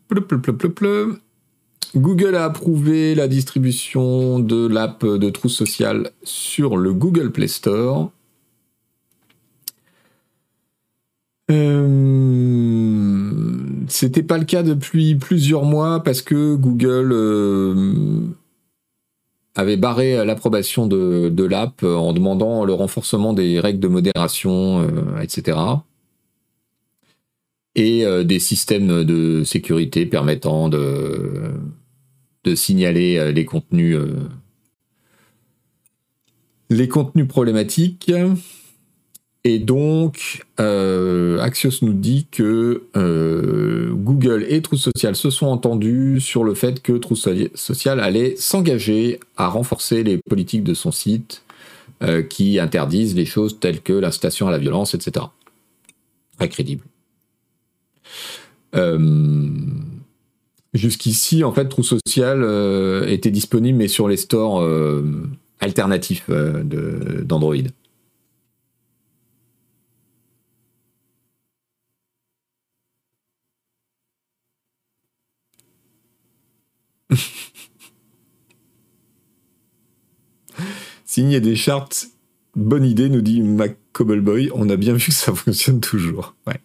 Google 1.95 2.35
a 2.35 2.45
approuvé 2.45 3.13
la 3.13 3.27
distribution 3.27 4.39
de 4.39 4.67
l'app 4.67 5.05
de 5.05 5.29
trousse 5.29 5.55
sociale 5.55 6.11
sur 6.23 6.75
le 6.75 6.93
Google 6.93 7.31
Play 7.31 7.47
Store. 7.47 8.11
Euh, 11.51 12.63
c'était 13.87 14.23
pas 14.23 14.37
le 14.37 14.45
cas 14.45 14.63
depuis 14.63 15.15
plusieurs 15.15 15.65
mois 15.65 16.01
parce 16.01 16.21
que 16.21 16.55
Google 16.55 17.11
euh, 17.11 18.21
avait 19.55 19.77
barré 19.77 20.25
l'approbation 20.25 20.87
de, 20.87 21.43
l'app 21.43 21.83
en 21.83 22.13
demandant 22.13 22.63
le 22.65 22.73
renforcement 22.73 23.33
des 23.33 23.59
règles 23.59 23.79
de 23.79 23.87
modération, 23.87 24.81
euh, 24.81 25.19
etc. 25.21 25.57
et 27.75 28.05
des 28.23 28.39
systèmes 28.39 29.03
de 29.03 29.43
sécurité 29.43 30.05
permettant 30.05 30.69
de, 30.69 31.51
de 32.43 32.55
signaler 32.55 33.31
les 33.31 33.45
contenus 33.45 33.97
les 36.69 36.87
contenus 36.87 37.27
problématiques. 37.27 38.11
Et 39.45 39.59
donc, 39.59 40.45
euh, 40.61 41.37
Axios 41.39 41.81
nous 41.81 41.93
dit 41.93 42.27
que 42.31 42.83
euh, 42.95 43.91
Google 43.93 44.45
et 44.47 44.61
True 44.61 44.77
Social 44.77 45.17
se 45.17 45.29
sont 45.29 45.47
entendus 45.47 46.21
sur 46.21 46.45
le 46.45 46.53
fait 46.53 46.81
que 46.81 46.93
True 46.93 47.17
Social 47.17 47.99
allait 47.99 48.35
s'engager 48.37 49.19
à 49.35 49.49
renforcer 49.49 50.03
les 50.03 50.17
politiques 50.17 50.63
de 50.63 50.73
son 50.73 50.91
site 50.91 51.43
euh, 52.03 52.21
qui 52.21 52.57
interdisent 52.57 53.15
les 53.15 53.25
choses 53.25 53.59
telles 53.59 53.81
que 53.81 53.91
l'incitation 53.91 54.47
à 54.47 54.51
la 54.51 54.59
violence, 54.59 54.93
etc. 54.93 55.25
Très 56.37 56.47
crédible. 56.47 56.83
Jusqu'ici, 60.73 61.43
en 61.43 61.51
fait, 61.51 61.67
True 61.69 61.83
Social 61.83 62.43
était 63.07 63.31
disponible, 63.31 63.77
mais 63.77 63.87
sur 63.87 64.07
les 64.07 64.17
stores 64.17 64.67
alternatifs 65.59 66.29
d'Android. 66.29 67.55
Signer 81.05 81.41
des 81.41 81.55
chartes, 81.55 82.07
bonne 82.55 82.85
idée, 82.85 83.09
nous 83.09 83.21
dit 83.21 83.41
Mac 83.41 83.77
Cobbleboy. 83.93 84.49
On 84.53 84.69
a 84.69 84.75
bien 84.75 84.93
vu 84.93 85.07
que 85.07 85.13
ça 85.13 85.33
fonctionne 85.35 85.79
toujours. 85.79 86.35
Ouais. 86.47 86.59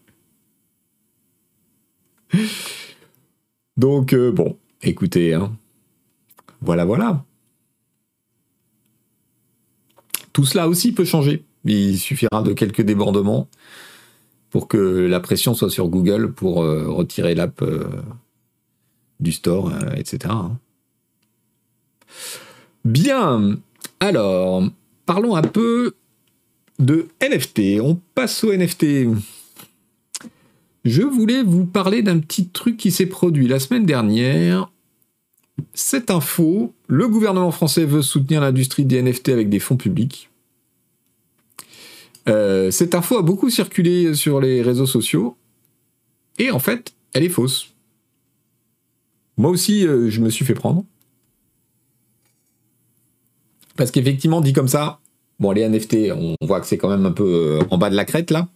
Donc, 3.79 4.12
euh, 4.12 4.33
bon, 4.33 4.59
écoutez, 4.83 5.35
hein. 5.35 5.53
voilà, 6.61 6.85
voilà. 6.85 7.25
Tout 10.33 10.45
cela 10.45 10.69
aussi 10.69 10.93
peut 10.93 11.05
changer. 11.05 11.45
Il 11.64 11.97
suffira 11.99 12.43
de 12.43 12.53
quelques 12.53 12.83
débordements 12.83 13.49
pour 14.51 14.67
que 14.67 14.77
la 14.77 15.21
pression 15.21 15.55
soit 15.55 15.71
sur 15.71 15.88
Google 15.88 16.33
pour 16.33 16.62
euh, 16.62 16.88
retirer 16.88 17.37
l'app 17.37 17.62
euh, 17.62 17.88
du 19.21 19.31
store, 19.31 19.73
etc. 19.97 20.19
Hein. 20.31 20.59
Bien, 22.85 23.59
alors, 24.01 24.64
parlons 25.07 25.37
un 25.37 25.43
peu 25.43 25.95
de 26.81 27.07
NFT. 27.23 27.81
On 27.81 28.01
passe 28.14 28.43
au 28.43 28.53
NFT. 28.53 29.07
Je 30.88 31.03
voulais 31.03 31.42
vous 31.42 31.66
parler 31.66 32.01
d'un 32.01 32.18
petit 32.18 32.48
truc 32.48 32.79
qui 32.79 32.90
s'est 32.90 33.07
produit 33.07 33.46
la 33.46 33.61
semaine 33.61 33.85
dernière. 33.85 34.72
Cette 35.74 36.11
info, 36.11 36.72
le 36.87 37.07
gouvernement 37.09 37.51
français 37.51 37.85
veut 37.85 38.01
soutenir 38.01 38.40
l'industrie 38.40 38.87
des 38.87 39.03
NFT 39.03 39.29
avec 39.29 39.51
des 39.51 39.59
fonds 39.59 39.77
publics. 39.77 40.31
Euh, 42.27 42.70
cette 42.70 42.94
info 42.94 43.18
a 43.18 43.22
beaucoup 43.22 43.51
circulé 43.51 44.14
sur 44.14 44.40
les 44.40 44.62
réseaux 44.62 44.87
sociaux 44.87 45.37
et 46.38 46.51
en 46.51 46.59
fait, 46.59 46.94
elle 47.12 47.24
est 47.24 47.29
fausse. 47.29 47.74
Moi 49.37 49.51
aussi, 49.51 49.87
euh, 49.87 50.09
je 50.09 50.22
me 50.22 50.31
suis 50.31 50.46
fait 50.46 50.55
prendre. 50.55 50.87
Parce 53.77 53.90
qu'effectivement, 53.90 54.40
dit 54.40 54.55
comme 54.55 54.68
ça, 54.68 55.01
bon, 55.38 55.51
les 55.51 55.68
NFT, 55.68 56.12
on 56.16 56.35
voit 56.46 56.62
que 56.62 56.66
c'est 56.66 56.79
quand 56.79 56.88
même 56.88 57.05
un 57.05 57.12
peu 57.12 57.61
euh, 57.61 57.64
en 57.70 57.77
bas 57.77 57.90
de 57.90 57.94
la 57.94 58.07
crête 58.07 58.31
là. 58.31 58.48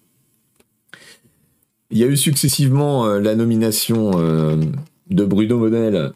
Il 1.93 1.99
y 1.99 2.05
a 2.05 2.07
eu 2.07 2.17
successivement 2.17 3.07
euh, 3.07 3.21
la 3.21 3.37
nomination 3.37 4.11
de 5.11 5.25
Bruno 5.25 5.59
Model, 5.59 6.13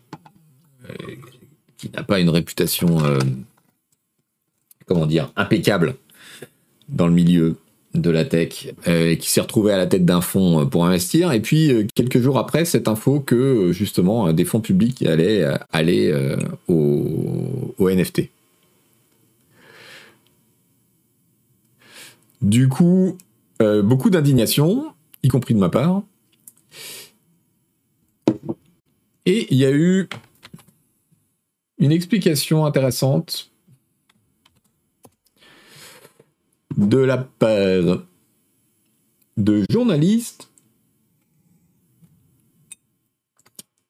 qui 1.76 1.90
n'a 1.90 2.02
pas 2.02 2.18
une 2.18 2.30
réputation, 2.30 2.98
comment 4.86 5.06
dire, 5.06 5.32
impeccable 5.36 5.96
dans 6.88 7.06
le 7.06 7.12
milieu 7.12 7.56
de 7.96 8.10
la 8.10 8.24
tech 8.24 8.68
euh, 8.88 9.14
qui 9.16 9.30
s'est 9.30 9.40
retrouvé 9.40 9.72
à 9.72 9.76
la 9.76 9.86
tête 9.86 10.04
d'un 10.04 10.20
fonds 10.20 10.60
euh, 10.60 10.64
pour 10.64 10.84
investir. 10.84 11.32
Et 11.32 11.40
puis 11.40 11.72
euh, 11.72 11.86
quelques 11.94 12.20
jours 12.20 12.38
après, 12.38 12.64
cette 12.64 12.88
info 12.88 13.20
que 13.20 13.72
justement 13.72 14.32
des 14.32 14.44
fonds 14.44 14.60
publics 14.60 15.04
allaient 15.04 15.44
aller 15.72 16.14
au, 16.68 17.74
NFT. 17.80 18.28
Du 22.42 22.68
coup, 22.68 23.16
beaucoup 23.60 24.10
d'indignation, 24.10 24.92
y 25.26 25.28
compris 25.28 25.54
de 25.54 25.58
ma 25.58 25.68
part. 25.68 26.02
Et 29.26 29.46
il 29.50 29.58
y 29.58 29.64
a 29.64 29.72
eu 29.72 30.08
une 31.78 31.92
explication 31.92 32.64
intéressante 32.64 33.50
de 36.76 36.98
la 36.98 37.18
part 37.18 38.02
de 39.36 39.64
journalistes 39.68 40.48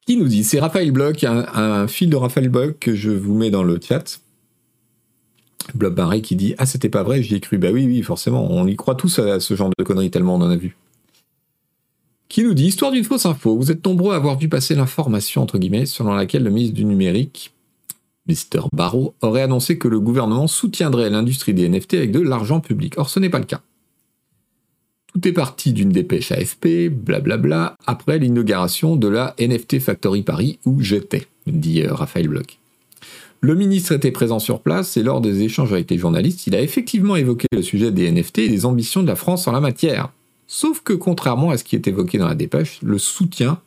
qui 0.07 0.17
nous 0.17 0.29
dit, 0.29 0.45
c'est 0.45 0.61
Raphaël 0.61 0.91
Bloch, 0.91 1.23
un, 1.25 1.87
fil 1.89 2.09
de 2.09 2.17
Raphaël 2.17 2.49
Bloch 2.49 2.79
que 2.79 2.95
je 2.95 3.11
vous 3.11 3.35
mets 3.35 3.51
dans 3.51 3.63
le 3.63 3.79
chat. 3.81 4.21
Blob 5.75 5.95
Barré 5.95 6.23
qui 6.23 6.37
dit 6.37 6.55
Ah, 6.59 6.67
c'était 6.67 6.89
pas 6.89 7.03
vrai, 7.03 7.23
j'y 7.23 7.35
ai 7.35 7.41
cru. 7.41 7.59
Bah 7.59 7.73
oui, 7.73 7.85
oui, 7.87 8.03
forcément, 8.03 8.49
on 8.49 8.69
y 8.69 8.77
croit 8.77 8.95
tous 8.95 9.19
à 9.19 9.41
ce 9.41 9.55
genre 9.55 9.71
de 9.77 9.85
conneries 9.85 10.13
tellement 10.13 10.37
on 10.37 10.43
en 10.43 10.51
a 10.51 10.57
vu. 10.57 10.77
Qui 12.29 12.43
nous 12.43 12.55
dit 12.55 12.67
Histoire 12.67 12.93
d'une 12.93 13.05
fausse 13.05 13.27
info, 13.27 13.57
vous 13.57 13.71
êtes 13.71 13.85
nombreux 13.85 14.13
à 14.13 14.17
avoir 14.17 14.39
vu 14.39 14.49
passer 14.49 14.75
l'information, 14.75 15.43
entre 15.43 15.59
guillemets, 15.59 15.87
selon 15.87 16.15
laquelle 16.15 16.43
le 16.43 16.51
ministre 16.51 16.75
du 16.75 16.85
numérique 16.85 17.53
Mr. 18.29 18.63
Barrow 18.73 19.15
aurait 19.23 19.43
annoncé 19.43 19.79
que 19.79 19.89
le 19.89 20.01
gouvernement 20.01 20.49
soutiendrait 20.49 21.11
l'industrie 21.11 21.55
des 21.55 21.69
NFT 21.69 21.95
avec 21.95 22.11
de 22.11 22.21
l'argent 22.21 22.61
public. 22.61 22.95
Or, 22.99 23.09
ce 23.09 23.21
n'est 23.21 23.31
pas 23.31 23.39
le 23.39 23.45
cas. 23.45 23.61
Tout 25.13 25.29
est 25.29 25.33
parti 25.33 25.73
d'une 25.73 25.91
dépêche 25.91 26.33
AFP, 26.33 26.89
blablabla, 26.91 27.77
après 27.87 28.19
l'inauguration 28.19 28.97
de 28.97 29.09
la 29.09 29.35
NFT 29.39 29.79
Factory 29.79 30.23
Paris 30.23 30.59
où 30.67 30.81
j'étais, 30.81 31.27
dit 31.47 31.83
euh, 31.83 31.95
Raphaël 31.95 32.29
Bloch. 32.29 32.59
Le 33.41 33.55
ministre 33.55 33.93
était 33.93 34.11
présent 34.11 34.39
sur 34.39 34.61
place 34.61 34.97
et 34.97 35.03
lors 35.03 35.21
des 35.21 35.43
échanges 35.43 35.73
avec 35.73 35.91
les 35.91 35.99
journalistes, 35.99 36.47
il 36.47 36.55
a 36.55 36.61
effectivement 36.61 37.17
évoqué 37.17 37.47
le 37.53 37.63
sujet 37.63 37.93
des 37.93 38.11
NFT 38.11 38.39
et 38.39 38.49
des 38.49 38.67
ambitions 38.67 39.03
de 39.03 39.07
la 39.07 39.15
France 39.15 39.47
en 39.47 39.53
la 39.53 39.61
matière. 39.61 40.11
Sauf 40.47 40.83
que 40.83 40.93
contrairement 40.93 41.51
à 41.51 41.59
ce 41.59 41.65
qui 41.65 41.77
est 41.77 41.89
évoqué 41.89 42.19
dans 42.19 42.29
la 42.29 42.35
dépêche, 42.35 42.81
le 42.83 42.99
soutien 42.99 43.61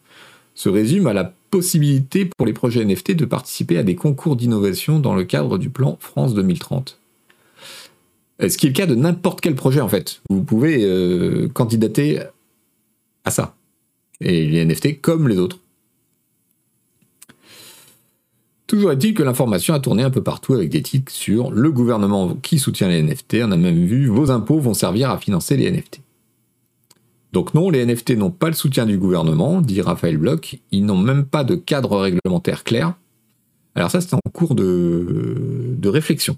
se 0.55 0.69
résume 0.69 1.07
à 1.07 1.13
la 1.13 1.33
possibilité 1.51 2.25
pour 2.25 2.45
les 2.45 2.53
projets 2.53 2.83
NFT 2.83 3.13
de 3.13 3.25
participer 3.25 3.77
à 3.77 3.83
des 3.83 3.95
concours 3.95 4.35
d'innovation 4.35 4.99
dans 4.99 5.15
le 5.15 5.23
cadre 5.23 5.57
du 5.57 5.69
plan 5.69 5.97
France 5.99 6.33
2030. 6.33 6.99
Ce 8.41 8.57
qui 8.57 8.67
est 8.67 8.69
le 8.69 8.75
cas 8.75 8.85
de 8.85 8.95
n'importe 8.95 9.41
quel 9.41 9.55
projet 9.55 9.81
en 9.81 9.89
fait. 9.89 10.21
Vous 10.29 10.43
pouvez 10.43 10.83
euh, 10.83 11.49
candidater 11.49 12.21
à 13.25 13.31
ça. 13.31 13.55
Et 14.21 14.45
les 14.47 14.63
NFT 14.65 15.01
comme 15.01 15.27
les 15.27 15.37
autres. 15.37 15.59
Toujours 18.67 18.91
est-il 18.91 19.13
que 19.13 19.23
l'information 19.23 19.73
a 19.73 19.79
tourné 19.79 20.03
un 20.03 20.11
peu 20.11 20.21
partout 20.21 20.53
avec 20.53 20.69
des 20.69 20.83
titres 20.83 21.11
sur 21.11 21.51
le 21.51 21.71
gouvernement 21.71 22.35
qui 22.35 22.59
soutient 22.59 22.87
les 22.87 23.01
NFT. 23.01 23.37
On 23.43 23.51
a 23.51 23.57
même 23.57 23.85
vu 23.85 24.07
vos 24.07 24.29
impôts 24.29 24.59
vont 24.59 24.75
servir 24.75 25.09
à 25.09 25.17
financer 25.17 25.57
les 25.57 25.71
NFT. 25.71 26.01
Donc 27.31 27.53
non, 27.53 27.69
les 27.69 27.85
NFT 27.85 28.11
n'ont 28.11 28.31
pas 28.31 28.47
le 28.47 28.53
soutien 28.53 28.85
du 28.85 28.97
gouvernement, 28.97 29.61
dit 29.61 29.81
Raphaël 29.81 30.17
Bloch, 30.17 30.57
ils 30.71 30.83
n'ont 30.85 30.97
même 30.97 31.25
pas 31.25 31.43
de 31.43 31.55
cadre 31.55 31.97
réglementaire 31.97 32.63
clair. 32.63 32.95
Alors 33.75 33.91
ça, 33.91 34.01
c'est 34.01 34.15
en 34.15 34.19
cours 34.33 34.55
de, 34.55 35.77
réflexion. 35.85 36.37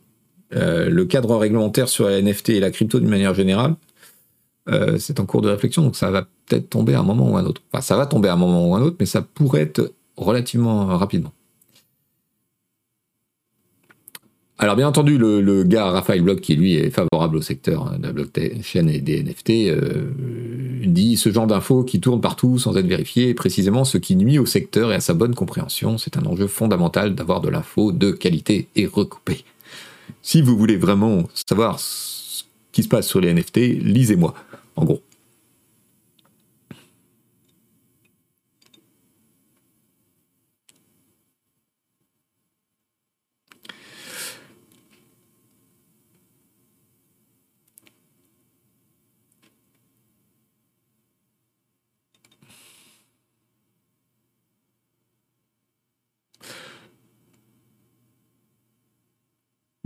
Euh, 0.53 0.89
le 0.89 1.05
cadre 1.05 1.35
réglementaire 1.37 1.87
sur 1.87 2.09
les 2.09 2.21
NFT 2.21 2.49
et 2.49 2.59
la 2.59 2.71
crypto 2.71 2.99
d'une 2.99 3.09
manière 3.09 3.33
générale, 3.33 3.75
euh, 4.69 4.97
c'est 4.99 5.19
en 5.21 5.25
cours 5.25 5.41
de 5.41 5.49
réflexion, 5.49 5.81
donc 5.81 5.95
ça 5.95 6.11
va 6.11 6.27
peut-être 6.45 6.69
tomber 6.69 6.93
à 6.93 6.99
un 6.99 7.03
moment 7.03 7.31
ou 7.31 7.37
un 7.37 7.45
autre. 7.45 7.61
Enfin, 7.71 7.81
ça 7.81 7.95
va 7.95 8.05
tomber 8.05 8.27
à 8.27 8.33
un 8.33 8.37
moment 8.37 8.69
ou 8.69 8.75
un 8.75 8.81
autre, 8.81 8.97
mais 8.99 9.05
ça 9.05 9.21
pourrait 9.21 9.61
être 9.61 9.93
relativement 10.17 10.85
rapidement. 10.85 11.31
Alors 14.61 14.75
bien 14.75 14.87
entendu, 14.87 15.17
le, 15.17 15.63
gars 15.63 15.89
Raphaël 15.89 16.21
Bloch, 16.21 16.39
qui 16.39 16.55
lui 16.55 16.75
est 16.75 16.91
favorable 16.91 17.37
au 17.37 17.41
secteur 17.41 17.97
de 17.97 18.05
la 18.05 18.13
blockchain 18.13 18.87
et 18.87 18.99
des 18.99 19.23
NFT, 19.23 19.49
euh, 19.49 20.11
dit 20.87 21.17
ce 21.17 21.31
genre 21.31 21.47
d'infos 21.47 21.83
qui 21.83 21.99
tournent 21.99 22.21
partout 22.21 22.57
sans 22.57 22.77
être 22.77 22.87
vérifiées, 22.87 23.33
précisément 23.33 23.85
ce 23.85 23.97
qui 23.97 24.15
nuit 24.15 24.39
au 24.39 24.45
secteur 24.45 24.91
et 24.91 24.95
à 24.95 24.99
sa 24.99 25.13
bonne 25.13 25.35
compréhension. 25.35 25.97
C'est 25.97 26.17
un 26.17 26.25
enjeu 26.25 26.47
fondamental 26.47 27.15
d'avoir 27.15 27.41
de 27.41 27.49
l'info 27.49 27.91
de 27.91 28.11
qualité 28.11 28.67
et 28.75 28.85
recoupée. 28.85 29.43
Si 30.21 30.41
vous 30.41 30.57
voulez 30.57 30.77
vraiment 30.77 31.23
savoir 31.33 31.79
ce 31.79 32.43
qui 32.71 32.83
se 32.83 32.87
passe 32.87 33.07
sur 33.07 33.21
les 33.21 33.33
NFT, 33.33 33.57
lisez-moi, 33.81 34.33
en 34.75 34.85
gros. 34.85 35.01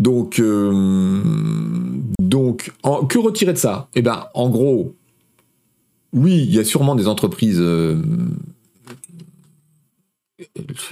Donc, 0.06 0.40
euh, 0.40 1.20
que 3.10 3.18
retirer 3.18 3.54
de 3.54 3.58
ça? 3.58 3.90
Eh 3.96 4.04
ben, 4.04 4.28
en 4.36 4.50
gros, 4.50 4.94
oui, 6.14 6.46
il 6.48 6.54
y 6.54 6.60
a 6.60 6.64
sûrement 6.64 6.94
des 6.94 7.08
entreprises 7.08 7.58
euh, 7.60 8.00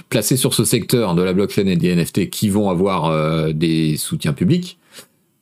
placées 0.08 0.36
sur 0.36 0.52
ce 0.52 0.64
secteur 0.64 1.14
de 1.14 1.22
la 1.22 1.32
blockchain 1.32 1.66
et 1.66 1.76
des 1.76 1.94
NFT 1.94 2.28
qui 2.28 2.48
vont 2.48 2.70
avoir 2.70 3.04
euh, 3.04 3.52
des 3.52 3.96
soutiens 3.96 4.32
publics, 4.32 4.78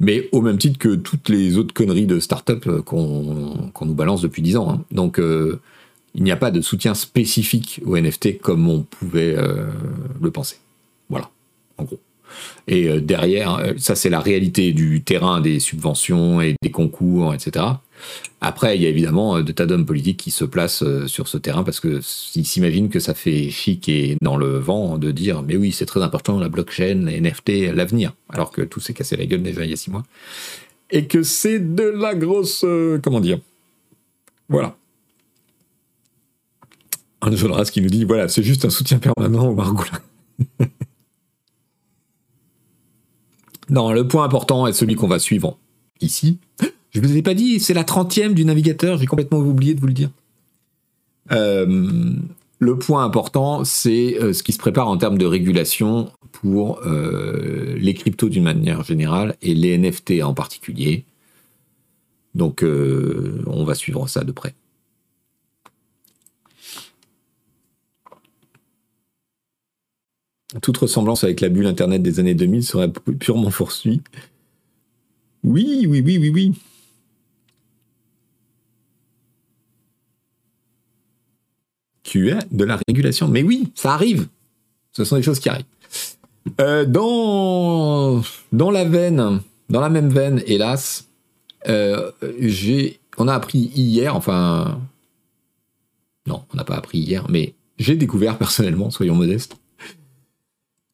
mais 0.00 0.28
au 0.32 0.42
même 0.42 0.58
titre 0.58 0.78
que 0.78 0.94
toutes 0.94 1.30
les 1.30 1.56
autres 1.56 1.72
conneries 1.72 2.04
de 2.04 2.20
start-up 2.20 2.68
qu'on 2.84 3.72
nous 3.80 3.94
balance 3.94 4.20
depuis 4.20 4.42
10 4.42 4.58
ans. 4.58 4.70
Hein. 4.70 4.84
Donc, 4.90 5.18
il 5.18 6.22
n'y 6.22 6.30
a 6.30 6.36
pas 6.36 6.50
de 6.50 6.60
soutien 6.60 6.92
spécifique 6.92 7.80
aux 7.86 7.96
NFT 7.96 8.38
comme 8.38 8.68
on 8.68 8.82
pouvait 8.82 9.34
le 10.20 10.30
penser. 10.30 10.56
Voilà, 11.08 11.30
en 11.78 11.84
gros. 11.84 11.98
Et 12.68 12.88
euh, 12.88 13.00
derrière, 13.00 13.56
euh, 13.56 13.72
ça 13.76 13.94
c'est 13.94 14.10
la 14.10 14.20
réalité 14.20 14.72
du 14.72 15.02
terrain 15.02 15.40
des 15.40 15.60
subventions 15.60 16.40
et 16.40 16.54
des 16.62 16.70
concours, 16.70 17.34
etc. 17.34 17.64
Après, 18.40 18.76
il 18.76 18.82
y 18.82 18.86
a 18.86 18.88
évidemment 18.88 19.36
euh, 19.36 19.42
de 19.42 19.52
tas 19.52 19.66
d'hommes 19.66 19.86
politiques 19.86 20.18
qui 20.18 20.30
se 20.30 20.44
placent 20.44 20.84
sur 21.06 21.28
ce 21.28 21.38
terrain 21.38 21.62
parce 21.64 21.80
qu'ils 21.80 22.46
s'imaginent 22.46 22.88
que 22.88 23.00
ça 23.00 23.14
fait 23.14 23.50
chic 23.50 23.88
et 23.88 24.16
dans 24.20 24.36
le 24.36 24.58
vent 24.58 24.98
de 24.98 25.10
dire 25.10 25.42
mais 25.42 25.56
oui, 25.56 25.72
c'est 25.72 25.86
très 25.86 26.02
important 26.02 26.38
la 26.38 26.48
blockchain, 26.48 27.06
les 27.06 27.20
NFT, 27.20 27.74
l'avenir, 27.74 28.14
alors 28.30 28.50
que 28.50 28.62
tout 28.62 28.80
s'est 28.80 28.94
cassé 28.94 29.16
la 29.16 29.26
gueule 29.26 29.42
déjà 29.42 29.64
il 29.64 29.70
y 29.70 29.74
a 29.74 29.76
six 29.76 29.90
mois. 29.90 30.04
Et 30.90 31.06
que 31.06 31.22
c'est 31.22 31.74
de 31.74 31.84
la 31.84 32.14
grosse. 32.14 32.66
comment 33.02 33.20
dire? 33.20 33.38
Voilà. 34.48 34.76
Un 37.22 37.30
Ras 37.30 37.70
qui 37.70 37.80
nous 37.80 37.88
dit 37.88 38.04
voilà, 38.04 38.28
c'est 38.28 38.42
juste 38.42 38.64
un 38.64 38.70
soutien 38.70 38.98
permanent 38.98 39.48
au 39.48 39.54
Margoulin. 39.54 40.00
Non, 43.72 43.90
le 43.90 44.06
point 44.06 44.22
important 44.22 44.66
est 44.66 44.74
celui 44.74 44.96
qu'on 44.96 45.08
va 45.08 45.18
suivre 45.18 45.58
ici. 46.02 46.38
Je 46.90 47.00
ne 47.00 47.06
vous 47.06 47.16
ai 47.16 47.22
pas 47.22 47.32
dit, 47.32 47.58
c'est 47.58 47.72
la 47.72 47.84
30e 47.84 48.34
du 48.34 48.44
navigateur, 48.44 48.98
j'ai 48.98 49.06
complètement 49.06 49.38
oublié 49.38 49.72
de 49.74 49.80
vous 49.80 49.86
le 49.86 49.94
dire. 49.94 50.10
Euh, 51.32 52.12
le 52.58 52.78
point 52.78 53.02
important, 53.02 53.64
c'est 53.64 54.18
euh, 54.20 54.34
ce 54.34 54.42
qui 54.42 54.52
se 54.52 54.58
prépare 54.58 54.88
en 54.88 54.98
termes 54.98 55.16
de 55.16 55.24
régulation 55.24 56.10
pour 56.32 56.80
euh, 56.84 57.74
les 57.78 57.94
cryptos 57.94 58.28
d'une 58.28 58.44
manière 58.44 58.84
générale 58.84 59.36
et 59.40 59.54
les 59.54 59.78
NFT 59.78 60.22
en 60.22 60.34
particulier. 60.34 61.04
Donc, 62.34 62.62
on 62.64 63.64
va 63.64 63.74
suivre 63.74 64.06
ça 64.06 64.24
de 64.24 64.32
près. 64.32 64.54
Toute 70.60 70.76
ressemblance 70.76 71.24
avec 71.24 71.40
la 71.40 71.48
bulle 71.48 71.66
Internet 71.66 72.02
des 72.02 72.20
années 72.20 72.34
2000 72.34 72.62
serait 72.62 72.90
purement 72.90 73.50
fortuite. 73.50 74.04
Oui, 75.44 75.86
oui, 75.88 76.02
oui, 76.04 76.18
oui, 76.18 76.30
oui. 76.30 76.52
Tu 82.02 82.30
as 82.30 82.44
de 82.50 82.64
la 82.64 82.78
régulation. 82.86 83.28
Mais 83.28 83.42
oui, 83.42 83.72
ça 83.74 83.94
arrive. 83.94 84.28
Ce 84.92 85.04
sont 85.04 85.16
des 85.16 85.22
choses 85.22 85.40
qui 85.40 85.48
arrivent. 85.48 85.64
Euh, 86.60 86.84
dans, 86.84 88.22
la 88.70 88.84
veine, 88.84 89.40
dans 89.70 89.80
la 89.80 89.88
même 89.88 90.10
veine, 90.10 90.42
hélas, 90.46 91.08
euh, 91.68 92.10
on 93.16 93.28
a 93.28 93.34
appris 93.34 93.70
hier, 93.74 94.14
enfin, 94.16 94.80
non, 96.26 96.42
on 96.52 96.56
n'a 96.56 96.64
pas 96.64 96.76
appris 96.76 96.98
hier, 96.98 97.26
mais 97.30 97.54
j'ai 97.78 97.96
découvert 97.96 98.38
personnellement, 98.38 98.90
soyons 98.90 99.14
modestes, 99.14 99.56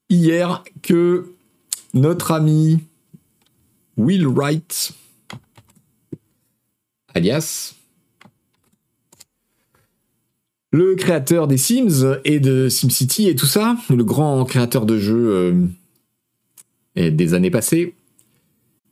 hier 0.08 0.64
que 0.82 1.32
notre 1.94 2.32
ami 2.32 2.78
Will 3.96 4.26
Wright, 4.26 4.92
alias 7.14 7.74
le 10.70 10.94
créateur 10.96 11.48
des 11.48 11.56
Sims 11.56 12.18
et 12.24 12.40
de 12.40 12.68
SimCity 12.68 13.28
et 13.28 13.34
tout 13.34 13.46
ça, 13.46 13.76
le 13.88 14.04
grand 14.04 14.44
créateur 14.44 14.84
de 14.84 14.98
jeux 14.98 15.70
euh, 16.98 17.10
des 17.10 17.32
années 17.32 17.50
passées, 17.50 17.94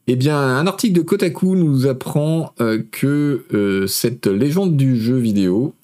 eh 0.07 0.17
bien, 0.17 0.39
un 0.39 0.67
article 0.67 0.95
de 0.95 1.01
Kotaku 1.03 1.57
nous 1.57 1.87
apprend 1.87 2.55
euh, 2.61 2.83
que 2.93 3.45
euh, 3.53 3.87
cette 3.87 4.27
légende 4.27 4.77
du 4.77 4.97
jeu 4.97 5.17
vidéo 5.17 5.75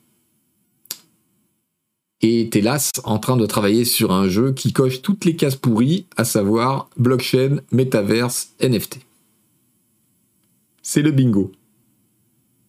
est 2.22 2.54
hélas 2.54 2.90
en 3.04 3.18
train 3.18 3.36
de 3.36 3.46
travailler 3.46 3.84
sur 3.84 4.12
un 4.12 4.28
jeu 4.28 4.52
qui 4.52 4.72
coche 4.72 5.02
toutes 5.02 5.24
les 5.24 5.36
cases 5.36 5.56
pourries, 5.56 6.06
à 6.16 6.24
savoir 6.24 6.88
blockchain, 6.96 7.58
metaverse, 7.72 8.52
NFT. 8.60 9.00
C'est 10.82 11.02
le 11.02 11.10
bingo. 11.10 11.52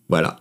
Voilà. 0.10 0.40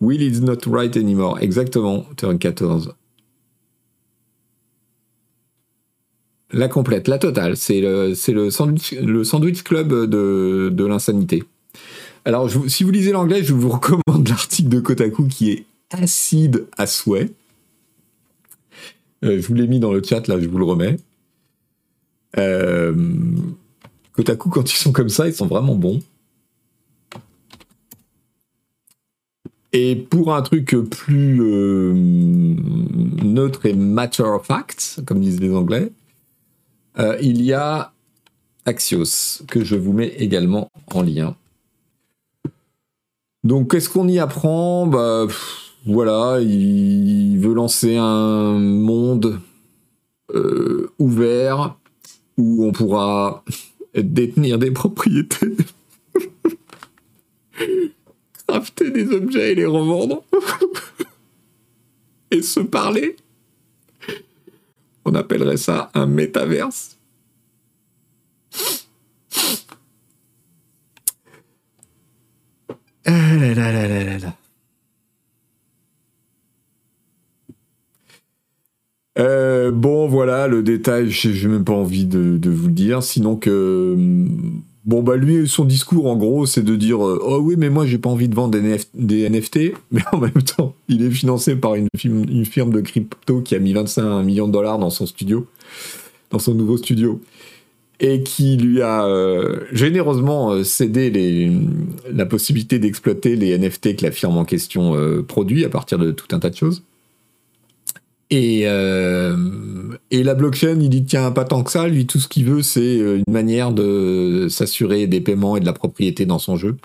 Will 0.00 0.22
is 0.22 0.40
not 0.40 0.66
right 0.66 0.96
anymore. 0.96 1.38
Exactement, 1.40 2.04
turn 2.16 2.38
14. 2.38 2.94
La 6.52 6.68
complète, 6.68 7.08
la 7.08 7.18
totale. 7.18 7.56
C'est 7.56 7.80
le, 7.80 8.12
le, 8.28 8.50
sandwich, 8.50 8.92
le 8.92 9.24
sandwich 9.24 9.62
club 9.62 9.92
de, 10.08 10.70
de 10.72 10.84
l'insanité. 10.84 11.42
Alors, 12.26 12.50
si 12.68 12.84
vous 12.84 12.90
lisez 12.90 13.12
l'anglais, 13.12 13.44
je 13.44 13.52
vous 13.52 13.68
recommande 13.68 14.28
l'article 14.28 14.70
de 14.70 14.80
Kotaku 14.80 15.28
qui 15.28 15.50
est 15.50 15.66
acide 15.90 16.66
à 16.78 16.86
souhait. 16.86 17.30
Euh, 19.24 19.40
je 19.40 19.46
vous 19.46 19.54
l'ai 19.54 19.66
mis 19.66 19.78
dans 19.78 19.92
le 19.92 20.02
chat, 20.02 20.26
là, 20.26 20.40
je 20.40 20.48
vous 20.48 20.58
le 20.58 20.64
remets. 20.64 20.96
Euh, 22.38 22.94
Kotaku, 24.12 24.48
quand 24.48 24.72
ils 24.72 24.76
sont 24.76 24.92
comme 24.92 25.10
ça, 25.10 25.28
ils 25.28 25.34
sont 25.34 25.46
vraiment 25.46 25.74
bons. 25.74 26.00
Et 29.72 29.96
pour 29.96 30.34
un 30.34 30.40
truc 30.40 30.76
plus 30.90 31.42
euh, 31.42 31.92
neutre 31.94 33.66
et 33.66 33.74
matter 33.74 34.22
of 34.22 34.46
fact, 34.46 35.00
comme 35.04 35.20
disent 35.20 35.40
les 35.40 35.52
Anglais, 35.52 35.92
il 37.20 37.42
y 37.42 37.52
a 37.52 37.92
Axios, 38.66 39.42
que 39.48 39.64
je 39.64 39.74
vous 39.74 39.92
mets 39.92 40.14
également 40.18 40.70
en 40.92 41.02
lien. 41.02 41.36
Donc, 43.44 43.70
qu'est-ce 43.70 43.90
qu'on 43.90 44.08
y 44.08 44.18
apprend? 44.18 44.86
Bah, 44.86 45.26
voilà, 45.86 46.40
il 46.40 47.38
veut 47.38 47.52
lancer 47.52 47.96
un 47.96 48.58
monde 48.58 49.38
euh, 50.34 50.90
ouvert 50.98 51.76
où 52.38 52.64
on 52.64 52.72
pourra 52.72 53.44
détenir 53.94 54.58
des 54.58 54.70
propriétés, 54.70 55.54
crafter 58.48 58.90
des 58.90 59.12
objets 59.12 59.52
et 59.52 59.54
les 59.54 59.66
revendre, 59.66 60.22
et 62.30 62.40
se 62.40 62.60
parler. 62.60 63.16
On 65.04 65.14
appellerait 65.14 65.58
ça 65.58 65.90
un 65.92 66.06
métaverse. 66.06 66.96
Ah 73.06 73.12
euh, 79.16 79.70
bon, 79.70 80.08
voilà, 80.08 80.48
le 80.48 80.62
détail, 80.62 81.10
j'ai 81.10 81.48
même 81.48 81.64
pas 81.64 81.72
envie 81.72 82.06
de, 82.06 82.50
vous 82.50 82.66
le 82.66 82.72
dire, 82.72 83.02
sinon 83.02 83.36
que. 83.36 83.94
Mm, 83.96 84.62
bon, 84.86 85.02
bah, 85.02 85.16
lui, 85.16 85.46
son 85.46 85.64
discours, 85.64 86.06
en 86.06 86.16
gros, 86.16 86.46
c'est 86.46 86.64
de 86.64 86.74
dire 86.76 86.98
Oh 87.00 87.38
oui, 87.42 87.54
mais 87.58 87.70
moi, 87.70 87.86
j'ai 87.86 87.98
pas 87.98 88.10
envie 88.10 88.28
de 88.28 88.34
vendre 88.34 88.58
des, 88.94 89.28
NFT, 89.28 89.74
mais 89.92 90.02
en 90.12 90.18
même 90.18 90.32
temps, 90.32 90.74
il 90.88 91.02
est 91.02 91.10
financé 91.10 91.56
par 91.56 91.74
une 91.74 91.88
firme 92.44 92.72
de 92.72 92.80
crypto 92.80 93.40
qui 93.42 93.54
a 93.54 93.58
mis 93.58 93.72
25 93.72 94.22
millions 94.22 94.48
de 94.48 94.52
dollars 94.52 94.78
dans 94.78 94.90
son 94.90 95.06
studio, 95.06 95.46
dans 96.30 96.38
son 96.38 96.54
nouveau 96.54 96.76
studio 96.76 97.20
et 98.00 98.22
qui 98.22 98.56
lui 98.56 98.82
a 98.82 99.06
euh, 99.06 99.60
généreusement 99.72 100.52
euh, 100.52 100.64
cédé 100.64 101.50
la 102.12 102.26
possibilité 102.26 102.78
d'exploiter 102.78 103.36
les 103.36 103.56
NFT 103.56 103.96
que 103.96 104.04
la 104.04 104.10
firme 104.10 104.36
en 104.36 104.44
question 104.44 104.96
euh, 104.96 105.22
produit 105.22 105.64
à 105.64 105.68
partir 105.68 105.98
de 105.98 106.10
tout 106.10 106.26
un 106.32 106.38
tas 106.38 106.50
de 106.50 106.56
choses. 106.56 106.82
Et, 108.30 108.62
et 108.62 110.22
la 110.24 110.34
blockchain, 110.34 110.80
il 110.80 110.88
dit 110.88 111.04
tiens, 111.04 111.30
pas 111.30 111.44
tant 111.44 111.62
que 111.62 111.70
ça, 111.70 111.86
lui 111.86 112.04
tout 112.04 112.18
ce 112.18 112.26
qu'il 112.26 112.46
veut 112.46 112.62
c'est 112.62 112.96
une 112.96 113.32
manière 113.32 113.70
de 113.70 114.48
s'assurer 114.50 115.06
des 115.06 115.20
paiements 115.20 115.56
et 115.56 115.60
de 115.60 115.66
la 115.66 115.72
propriété 115.72 116.26
dans 116.26 116.40
son 116.40 116.56
jeu. 116.56 116.76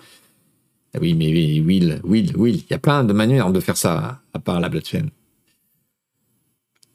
Ah 0.94 1.00
oui, 1.02 1.16
mais 1.16 1.32
Will, 1.32 2.02
Will, 2.04 2.34
Will, 2.38 2.56
il 2.58 2.66
y 2.70 2.74
a 2.76 2.78
plein 2.78 3.04
de 3.04 3.14
manières 3.14 3.52
de 3.52 3.60
faire 3.62 3.78
ça 3.78 4.22
à 4.32 4.40
part 4.40 4.60
la 4.60 4.70
blockchain. 4.70 5.08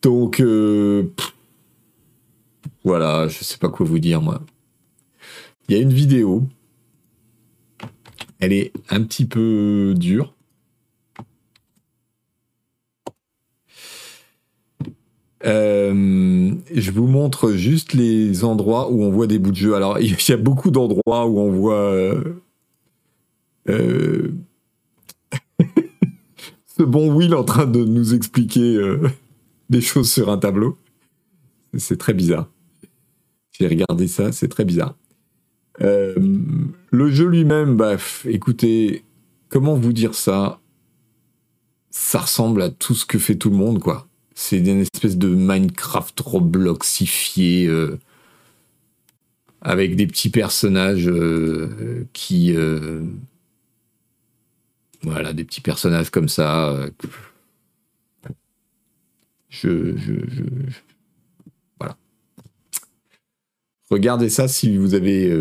Donc, 0.02 0.40
voilà, 2.84 3.28
je 3.28 3.42
sais 3.42 3.58
pas 3.58 3.70
quoi 3.70 3.86
vous 3.86 3.98
dire, 3.98 4.20
moi. 4.20 4.42
Il 5.68 5.74
y 5.74 5.78
a 5.78 5.82
une 5.82 5.92
vidéo. 5.92 6.46
Elle 8.40 8.52
est 8.52 8.72
un 8.90 9.02
petit 9.02 9.24
peu 9.24 9.94
dure. 9.96 10.34
Euh, 15.46 16.54
je 16.74 16.90
vous 16.90 17.06
montre 17.06 17.52
juste 17.52 17.92
les 17.92 18.44
endroits 18.44 18.90
où 18.90 19.02
on 19.02 19.10
voit 19.10 19.26
des 19.26 19.38
bouts 19.38 19.50
de 19.50 19.56
jeu. 19.56 19.74
Alors, 19.74 19.98
il 20.00 20.10
y 20.10 20.32
a 20.32 20.36
beaucoup 20.36 20.70
d'endroits 20.70 21.26
où 21.26 21.38
on 21.38 21.50
voit 21.50 21.90
euh, 21.92 22.42
euh, 23.68 24.32
ce 26.66 26.82
bon 26.82 27.14
Will 27.14 27.34
en 27.34 27.44
train 27.44 27.66
de 27.66 27.82
nous 27.82 28.14
expliquer 28.14 28.78
des 29.70 29.80
choses 29.80 30.10
sur 30.10 30.30
un 30.30 30.38
tableau. 30.38 30.76
C'est 31.76 31.98
très 31.98 32.14
bizarre. 32.14 32.48
J'ai 33.58 33.68
regardé 33.68 34.08
ça, 34.08 34.32
c'est 34.32 34.48
très 34.48 34.64
bizarre. 34.64 34.96
le 35.78 37.10
jeu 37.10 37.26
lui-même, 37.26 37.76
bah, 37.76 37.96
écoutez, 38.26 39.04
comment 39.48 39.76
vous 39.76 39.92
dire 39.92 40.14
ça? 40.14 40.60
Ça 41.90 42.18
ressemble 42.18 42.60
à 42.62 42.70
tout 42.70 42.94
ce 42.94 43.06
que 43.06 43.20
fait 43.20 43.36
tout 43.36 43.50
le 43.50 43.56
monde, 43.56 43.78
quoi. 43.78 44.08
C'est 44.34 44.58
une 44.58 44.80
espèce 44.80 45.16
de 45.16 45.28
Minecraft 45.28 46.18
Robloxifié 46.18 47.68
euh, 47.68 48.00
avec 49.60 49.94
des 49.94 50.08
petits 50.08 50.30
personnages 50.30 51.08
euh, 51.08 52.04
qui. 52.12 52.52
Euh, 52.56 53.04
voilà, 55.02 55.32
des 55.32 55.44
petits 55.44 55.60
personnages 55.60 56.10
comme 56.10 56.28
ça. 56.28 56.88
Je. 59.50 59.94
Regardez 63.94 64.28
ça 64.28 64.48
si 64.48 64.76
vous 64.76 64.94
avez 64.94 65.32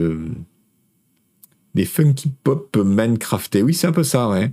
des 1.74 1.86
funky 1.86 2.32
pop 2.44 2.78
Minecraftés. 2.78 3.64
Oui, 3.64 3.74
c'est 3.74 3.88
un 3.88 3.92
peu 3.92 4.04
ça, 4.04 4.30
ouais. 4.30 4.52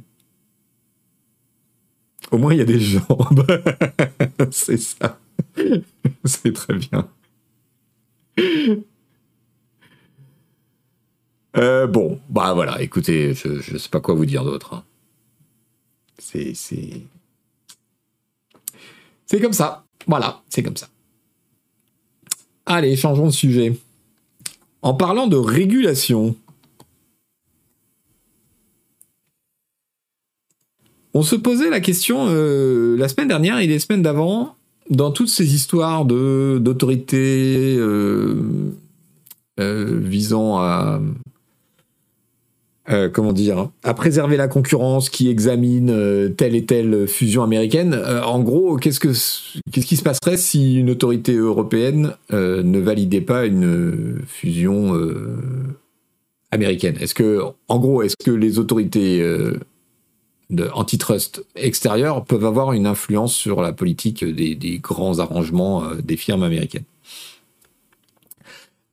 Au 2.30 2.38
moins, 2.38 2.54
il 2.54 2.58
y 2.58 2.62
a 2.62 2.64
des 2.64 2.80
jambes. 2.80 3.44
c'est 4.50 4.78
ça. 4.78 5.20
c'est 6.24 6.54
très 6.54 6.76
bien. 6.76 7.10
Euh, 11.58 11.86
bon, 11.86 12.18
bah 12.30 12.54
voilà, 12.54 12.80
écoutez, 12.80 13.34
je 13.34 13.74
ne 13.74 13.78
sais 13.78 13.90
pas 13.90 14.00
quoi 14.00 14.14
vous 14.14 14.24
dire 14.24 14.42
d'autre. 14.42 14.72
Hein. 14.72 14.82
C'est. 16.16 16.54
C'est 16.54 17.02
comme 19.42 19.52
ça. 19.52 19.84
Voilà, 20.06 20.42
c'est 20.48 20.62
comme 20.62 20.78
ça. 20.78 20.88
Allez, 22.64 22.96
changeons 22.96 23.26
de 23.26 23.32
sujet. 23.32 23.78
En 24.82 24.94
parlant 24.94 25.26
de 25.26 25.36
régulation, 25.36 26.36
On 31.12 31.22
se 31.22 31.34
posait 31.34 31.70
la 31.70 31.80
question 31.80 32.26
euh, 32.28 32.96
la 32.96 33.08
semaine 33.08 33.28
dernière 33.28 33.58
et 33.58 33.66
les 33.66 33.78
semaines 33.80 34.02
d'avant, 34.02 34.54
dans 34.90 35.10
toutes 35.10 35.28
ces 35.28 35.54
histoires 35.54 36.04
d'autorité 36.04 37.76
euh, 37.78 38.36
euh, 39.58 39.98
visant 40.00 40.58
à 40.58 41.00
comment 43.12 43.32
dire 43.32 43.70
à 43.84 43.94
préserver 43.94 44.36
la 44.36 44.48
concurrence, 44.48 45.10
qui 45.10 45.28
examine 45.28 46.34
telle 46.36 46.54
et 46.54 46.64
telle 46.64 47.06
fusion 47.06 47.42
américaine. 47.42 47.94
en 48.24 48.40
gros, 48.40 48.76
qu'est-ce 48.76 49.00
que 49.00 49.12
qu'est-ce 49.70 49.86
qui 49.86 49.96
se 49.96 50.02
passerait 50.02 50.36
si 50.36 50.76
une 50.76 50.90
autorité 50.90 51.34
européenne 51.34 52.14
ne 52.30 52.78
validait 52.78 53.20
pas 53.20 53.46
une 53.46 54.20
fusion 54.26 54.94
américaine? 56.50 56.96
Est-ce 57.00 57.14
que, 57.14 57.40
en 57.68 57.78
gros, 57.78 58.02
est-ce 58.02 58.16
que 58.24 58.30
les 58.30 58.58
autorités 58.58 59.22
antitrust 60.72 61.44
extérieur 61.56 62.24
peuvent 62.24 62.44
avoir 62.44 62.72
une 62.72 62.86
influence 62.86 63.34
sur 63.34 63.62
la 63.62 63.72
politique 63.72 64.24
des, 64.24 64.78
grands 64.82 65.18
arrangements 65.18 65.84
euh, 65.84 65.94
des 66.02 66.16
firmes 66.16 66.42
américaines? 66.42 66.84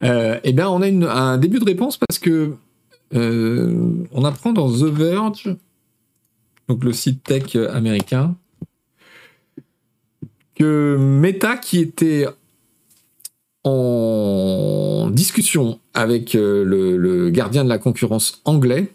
Euh, 0.04 0.40
eh 0.44 0.54
bien, 0.54 0.70
on 0.70 0.82
a 0.82 1.12
un 1.12 1.38
début 1.38 1.60
de 1.60 1.66
réponse 1.66 1.98
parce 1.98 2.20
que 2.20 2.54
euh, 3.14 4.06
on 4.12 4.24
apprend 4.26 4.54
dans 4.54 4.70
The 4.72 4.84
Verge, 4.84 5.56
donc 6.68 6.84
le 6.84 6.94
site 6.94 7.24
tech 7.24 7.56
américain, 7.56 8.36
que 10.56 10.98
Meta, 11.00 11.58
qui 11.58 11.80
était 11.80 12.28
en 13.64 15.10
discussion 15.12 15.80
avec 15.94 16.34
le 16.34 17.30
gardien 17.30 17.64
de 17.64 17.70
la 17.70 17.78
concurrence 17.78 18.42
anglais, 18.46 18.92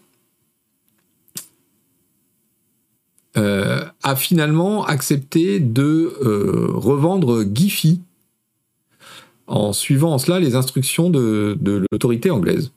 Euh, 3.38 3.86
a 4.02 4.14
finalement 4.14 4.84
accepté 4.84 5.58
de 5.58 6.12
euh, 6.22 6.66
revendre 6.74 7.42
Giphy 7.54 8.02
en 9.46 9.72
suivant 9.72 10.12
en 10.12 10.18
cela 10.18 10.38
les 10.38 10.54
instructions 10.54 11.08
de, 11.08 11.56
l'autorité 11.90 12.30
anglaise. 12.30 12.72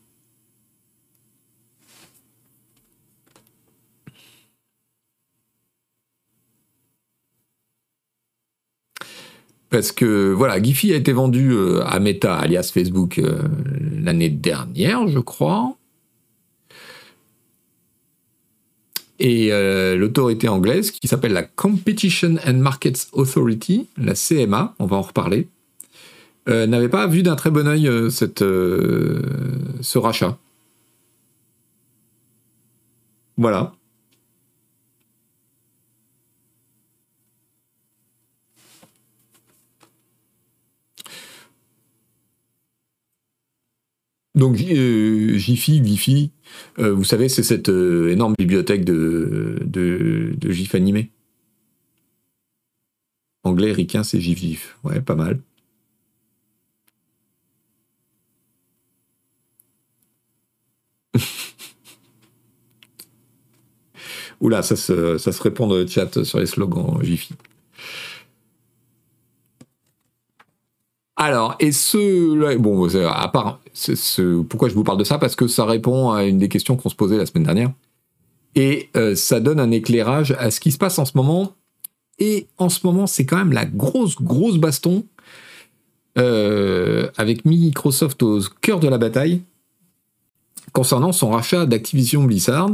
Parce 9.70 9.92
que 9.92 10.32
voilà, 10.32 10.62
Giphy 10.62 10.94
a 10.94 10.96
été 10.96 11.12
vendu 11.12 11.52
euh, 11.52 11.84
à 11.86 12.00
Meta, 12.00 12.36
alias 12.36 12.72
Facebook, 12.74 13.22
l'année 14.02 14.30
dernière, 14.30 15.08
je 15.08 15.20
crois. 15.20 15.76
et 19.20 19.52
euh, 19.52 19.96
l'autorité 19.96 20.48
anglaise 20.50 20.92
qui 20.92 21.08
s'appelle 21.08 21.34
la 21.34 21.44
Competition 21.44 22.36
and 22.46 22.56
Markets 22.56 23.08
Authority, 23.14 23.88
la 23.98 24.14
CMA, 24.14 24.76
on 24.80 24.86
va 24.86 24.98
en 24.98 25.02
reparler, 25.02 25.48
euh, 26.50 26.68
n'avait 26.68 26.90
pas 26.90 27.08
vu 27.08 27.24
d'un 27.24 27.36
très 27.36 27.50
bon 27.50 27.68
oeil 27.68 27.88
euh, 27.88 28.10
cette, 28.10 28.42
ce 28.42 29.98
rachat. 29.98 30.38
Voilà. 33.38 33.74
Donc 44.36 44.56
Jiffy, 44.58 45.82
Giphy, 45.86 46.32
euh, 46.80 46.94
vous 46.94 47.06
savez, 47.06 47.30
c'est 47.30 47.44
cette 47.44 47.70
euh, 47.70 48.12
énorme 48.12 48.36
bibliothèque 48.38 48.84
de, 48.84 49.60
de, 49.66 50.52
GIF 50.52 50.76
animés. 50.76 51.12
Anglais, 53.44 53.72
ricain, 53.72 54.04
c'est 54.04 54.20
GIF 54.20 54.40
GIF. 54.40 54.78
Ouais, 54.84 55.00
pas 55.02 55.16
mal. 55.16 55.40
Oula, 64.42 64.62
ça 64.62 64.76
se, 64.76 65.18
ça 65.18 65.32
se 65.32 65.42
répond 65.42 65.68
dans 65.68 65.76
le 65.76 65.88
chat 65.88 66.24
sur 66.26 66.40
les 66.40 66.46
slogans 66.46 67.02
Jiffy. 67.02 67.34
Alors, 71.16 71.56
et 71.62 71.72
ce, 71.72 72.58
bon, 72.58 72.90
à 73.08 73.28
part, 73.30 73.62
pourquoi 74.50 74.70
je 74.70 74.74
vous 74.74 74.84
parle 74.84 74.98
de 74.98 75.04
ça? 75.04 75.18
Parce 75.18 75.36
que 75.36 75.48
ça 75.48 75.66
répond 75.66 76.12
à 76.12 76.24
une 76.24 76.38
des 76.38 76.50
questions 76.50 76.76
qu'on 76.76 76.90
se 76.90 76.96
posait 76.96 77.18
la 77.18 77.26
semaine 77.26 77.44
dernière. 77.44 77.72
Et 78.56 78.90
euh, 78.96 79.16
ça 79.16 79.40
donne 79.40 79.60
un 79.60 79.72
éclairage 79.72 80.34
à 80.40 80.50
ce 80.50 80.60
qui 80.60 80.72
se 80.72 80.78
passe 80.78 80.98
en 80.98 81.06
ce 81.06 81.12
moment. 81.16 81.54
Et 82.20 82.48
en 82.58 82.70
ce 82.70 82.86
moment, 82.86 83.08
c'est 83.08 83.26
quand 83.26 83.38
même 83.38 83.52
la 83.52 83.66
grosse, 83.66 84.16
grosse 84.22 84.58
baston 84.58 85.04
euh, 86.18 87.10
avec 87.18 87.44
Microsoft 87.44 88.24
au 88.24 88.40
cœur 88.62 88.80
de 88.80 88.88
la 88.88 88.98
bataille 88.98 89.42
concernant 90.72 91.12
son 91.12 91.30
rachat 91.32 91.66
d'Activision 91.66 92.24
Blizzard. 92.24 92.72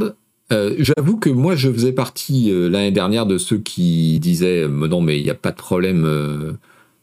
Euh, 0.52 0.76
j'avoue 0.78 1.16
que 1.16 1.30
moi, 1.30 1.56
je 1.56 1.72
faisais 1.72 1.92
partie 1.92 2.52
l'année 2.52 2.92
dernière 2.92 3.26
de 3.26 3.38
ceux 3.38 3.58
qui 3.58 4.20
disaient 4.20 4.68
non, 4.68 5.00
mais 5.00 5.18
il 5.18 5.24
n'y 5.24 5.30
a 5.30 5.34
pas 5.34 5.50
de 5.50 5.56
problème 5.56 6.56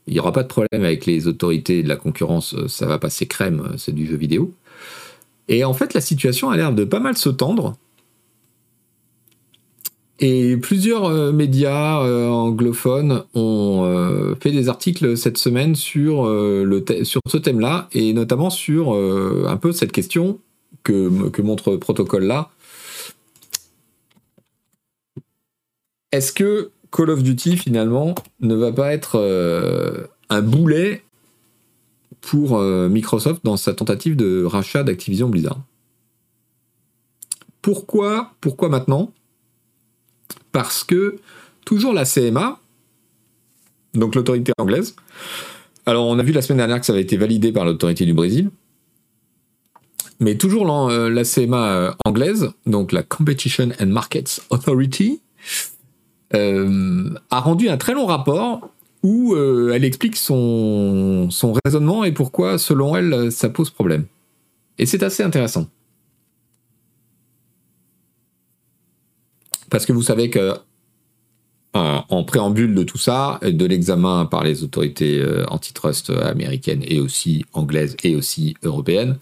il 0.10 0.14
n'y 0.14 0.20
aura 0.20 0.32
pas 0.32 0.42
de 0.42 0.48
problème 0.48 0.84
avec 0.84 1.06
les 1.06 1.28
autorités 1.28 1.84
de 1.84 1.88
la 1.88 1.96
concurrence, 1.96 2.56
euh, 2.56 2.68
ça 2.68 2.88
va 2.88 2.98
passer 2.98 3.28
crème, 3.28 3.62
euh, 3.62 3.78
c'est 3.78 3.94
du 3.94 4.08
jeu 4.08 4.18
vidéo. 4.18 4.52
Et 5.48 5.64
en 5.64 5.74
fait, 5.74 5.94
la 5.94 6.02
situation 6.02 6.50
a 6.50 6.58
l'air 6.58 6.74
de 6.74 6.84
pas 6.84 7.00
mal 7.00 7.16
se 7.16 7.30
tendre. 7.30 7.78
Et 10.20 10.58
plusieurs 10.58 11.06
euh, 11.06 11.32
médias 11.32 12.00
anglophones 12.30 13.24
ont 13.36 14.36
fait 14.42 14.52
des 14.52 14.68
articles 14.68 15.16
cette 15.16 15.38
semaine 15.38 15.76
sur, 15.76 16.26
le 16.28 16.84
sur 17.04 17.22
ce 17.28 17.38
thème-là, 17.38 17.88
et 17.94 18.14
notamment 18.14 18.50
sur 18.50 18.94
un 18.94 19.58
peu 19.58 19.72
cette 19.72 19.92
question 19.92 20.40
que, 20.84 21.30
que 21.30 21.42
montre 21.42 21.72
le 21.72 21.80
protocole 21.80 22.26
là. 22.26 22.50
Est-ce 26.12 26.34
que 26.34 26.72
Call 26.92 27.10
of 27.10 27.24
Duty 27.24 27.58
finalement 27.58 28.16
ne 28.40 28.56
va 28.56 28.72
pas 28.72 28.94
être 28.94 29.16
euh, 29.16 30.08
un 30.30 30.42
boulet 30.42 31.04
pour 32.22 32.58
euh, 32.58 32.90
Microsoft 32.90 33.44
dans 33.44 33.58
sa 33.58 33.74
tentative 33.74 34.16
de 34.16 34.44
rachat 34.44 34.84
d'Activision 34.84 35.30
Blizzard. 35.30 35.60
Pourquoi 37.62 38.34
Pourquoi 38.42 38.70
maintenant? 38.70 39.14
Parce 40.52 40.84
que 40.84 41.18
toujours 41.66 41.94
la 41.94 42.06
CMA, 42.06 42.60
donc 43.94 44.16
l'autorité 44.16 44.52
anglaise. 44.58 44.96
Alors, 45.86 46.08
on 46.08 46.18
a 46.20 46.24
vu 46.24 46.32
la 46.32 46.42
semaine 46.42 46.58
dernière 46.58 46.80
que 46.80 46.86
ça 46.86 46.94
avait 46.94 47.02
été 47.02 47.18
validé 47.18 47.52
par 47.52 47.66
l'autorité 47.66 48.06
du 48.06 48.14
Brésil. 48.14 48.50
Mais 50.20 50.36
toujours 50.36 50.66
la 50.66 51.24
CMA 51.24 51.96
anglaise, 52.04 52.52
donc 52.66 52.92
la 52.92 53.04
Competition 53.04 53.70
and 53.80 53.88
Markets 53.88 54.42
Authority, 54.50 55.22
a 56.34 57.40
rendu 57.40 57.70
un 57.70 57.78
très 57.78 57.94
long 57.94 58.06
rapport 58.06 58.70
où 59.04 59.36
elle 59.36 59.84
explique 59.86 60.16
son, 60.16 61.30
son 61.32 61.54
raisonnement 61.64 62.04
et 62.04 62.12
pourquoi, 62.12 62.58
selon 62.58 62.96
elle, 62.96 63.32
ça 63.32 63.50
pose 63.50 63.70
problème. 63.70 64.06
Et 64.78 64.86
c'est 64.86 65.04
assez 65.04 65.24
intéressant. 65.24 65.68
Parce 69.70 69.86
que 69.86 69.94
vous 69.94 70.02
savez 70.02 70.30
que 70.30 70.54
en 71.74 72.24
préambule 72.24 72.74
de 72.74 72.84
tout 72.84 72.98
ça, 72.98 73.40
de 73.44 73.66
l'examen 73.66 74.26
par 74.26 74.44
les 74.44 74.64
autorités 74.64 75.20
euh, 75.20 75.46
antitrust 75.50 76.10
américaines 76.10 76.84
et 76.84 77.00
aussi 77.00 77.46
anglaises 77.54 77.96
et 78.04 78.16
aussi 78.16 78.56
européennes, 78.64 79.18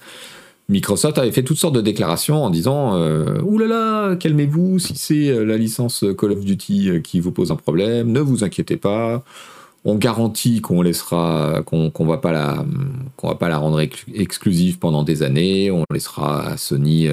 Microsoft 0.70 1.18
avait 1.18 1.32
fait 1.32 1.44
toutes 1.44 1.58
sortes 1.58 1.76
de 1.76 1.82
déclarations 1.82 2.44
en 2.44 2.50
disant 2.50 2.96
euh, 2.96 3.40
Ouh 3.44 3.58
là 3.58 3.68
là, 3.68 4.16
calmez-vous, 4.16 4.80
si 4.80 4.96
c'est 4.96 5.30
euh, 5.30 5.46
la 5.46 5.58
licence 5.58 6.04
Call 6.18 6.32
of 6.32 6.44
Duty 6.44 7.02
qui 7.04 7.20
vous 7.20 7.32
pose 7.32 7.52
un 7.52 7.56
problème, 7.56 8.12
ne 8.12 8.20
vous 8.20 8.44
inquiétez 8.44 8.78
pas. 8.78 9.24
On 9.86 9.96
garantit 9.96 10.60
qu'on 10.60 10.82
laissera, 10.82 11.62
qu'on 11.66 12.06
va 12.06 12.18
pas 12.18 12.34
la, 12.34 12.66
va 13.24 13.36
pas 13.36 13.48
la 13.48 13.58
rendre 13.58 13.80
exclusive 14.14 14.80
pendant 14.80 15.04
des 15.04 15.24
années. 15.24 15.72
On 15.72 15.86
laissera 15.94 16.46
à 16.46 16.58
Sony 16.58 17.08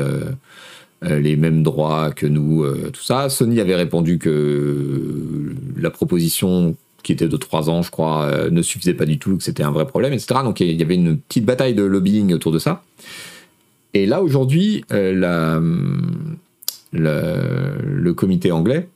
euh, 1.05 1.18
les 1.18 1.36
mêmes 1.36 1.62
droits 1.62 2.12
que 2.12 2.26
nous, 2.26 2.62
euh, 2.62 2.90
tout 2.90 3.02
ça. 3.02 3.28
Sony 3.28 3.61
avait 3.61 3.74
répondu 3.74 4.18
que 4.18 5.52
la 5.76 5.90
proposition 5.90 6.76
qui 7.02 7.12
était 7.12 7.28
de 7.28 7.36
trois 7.36 7.68
ans, 7.68 7.82
je 7.82 7.90
crois, 7.90 8.24
euh, 8.24 8.48
ne 8.48 8.62
suffisait 8.62 8.94
pas 8.94 9.05
du 9.05 9.18
tout, 9.18 9.36
que 9.36 9.42
c'était 9.42 9.64
un 9.64 9.70
vrai 9.70 9.86
problème, 9.86 10.14
etc. 10.14 10.40
Donc 10.42 10.61
il 10.61 10.72
y 10.72 10.82
avait 10.82 10.94
une 10.94 11.18
petite 11.18 11.44
bataille 11.44 11.74
de 11.74 11.82
lobbying 11.82 12.32
autour 12.32 12.52
de 12.52 12.59
ça. 12.59 12.82
Et 13.95 14.07
là, 14.07 14.22
aujourd'hui, 14.22 14.84
le 14.90 15.62
comité 18.12 18.53
anglais, 18.53 18.88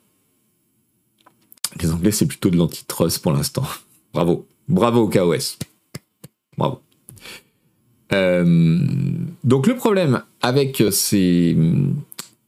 les 1.81 1.91
Anglais, 1.91 2.11
c'est 2.11 2.27
plutôt 2.27 2.51
de 2.51 2.57
l'antitrust 2.57 3.23
pour 3.23 3.33
l'instant. 3.33 3.65
Bravo. 4.13 4.47
Bravo 4.69 5.03
au 5.03 5.09
KOS. 5.09 5.59
Bravo. 6.57 6.81
Euh, 8.13 8.79
donc 9.45 9.67
le 9.67 9.77
problème 9.77 10.23
avec 10.41 10.83
ces, 10.91 11.57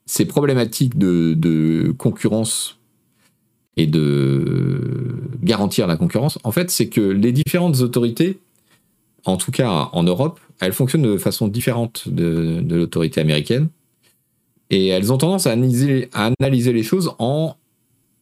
ces 0.07 0.25
problématiques 0.25 0.97
de, 0.97 1.95
concurrence 1.99 2.79
et 3.77 3.87
de 3.87 5.15
garantir 5.43 5.87
la 5.87 5.97
concurrence, 5.97 6.39
en 6.45 6.51
fait, 6.51 6.71
c'est 6.71 6.89
que 6.89 7.01
les 7.01 7.33
différentes 7.33 7.81
autorités, 7.81 8.39
en 9.25 9.37
tout 9.37 9.53
cas 9.53 9.89
en 9.93 10.03
Europe, 10.03 10.41
elles 10.61 10.73
fonctionnent 10.73 11.03
de 11.03 11.17
façon 11.17 11.49
différente 11.49 12.09
de, 12.09 12.63
l'autorité 12.69 13.21
américaine. 13.21 13.69
Et 14.71 14.89
elles 14.89 15.13
ont 15.13 15.19
tendance 15.19 15.47
à 15.47 15.53
analyser, 15.53 16.09
les 16.73 16.83
choses 16.83 17.13
en 17.19 17.57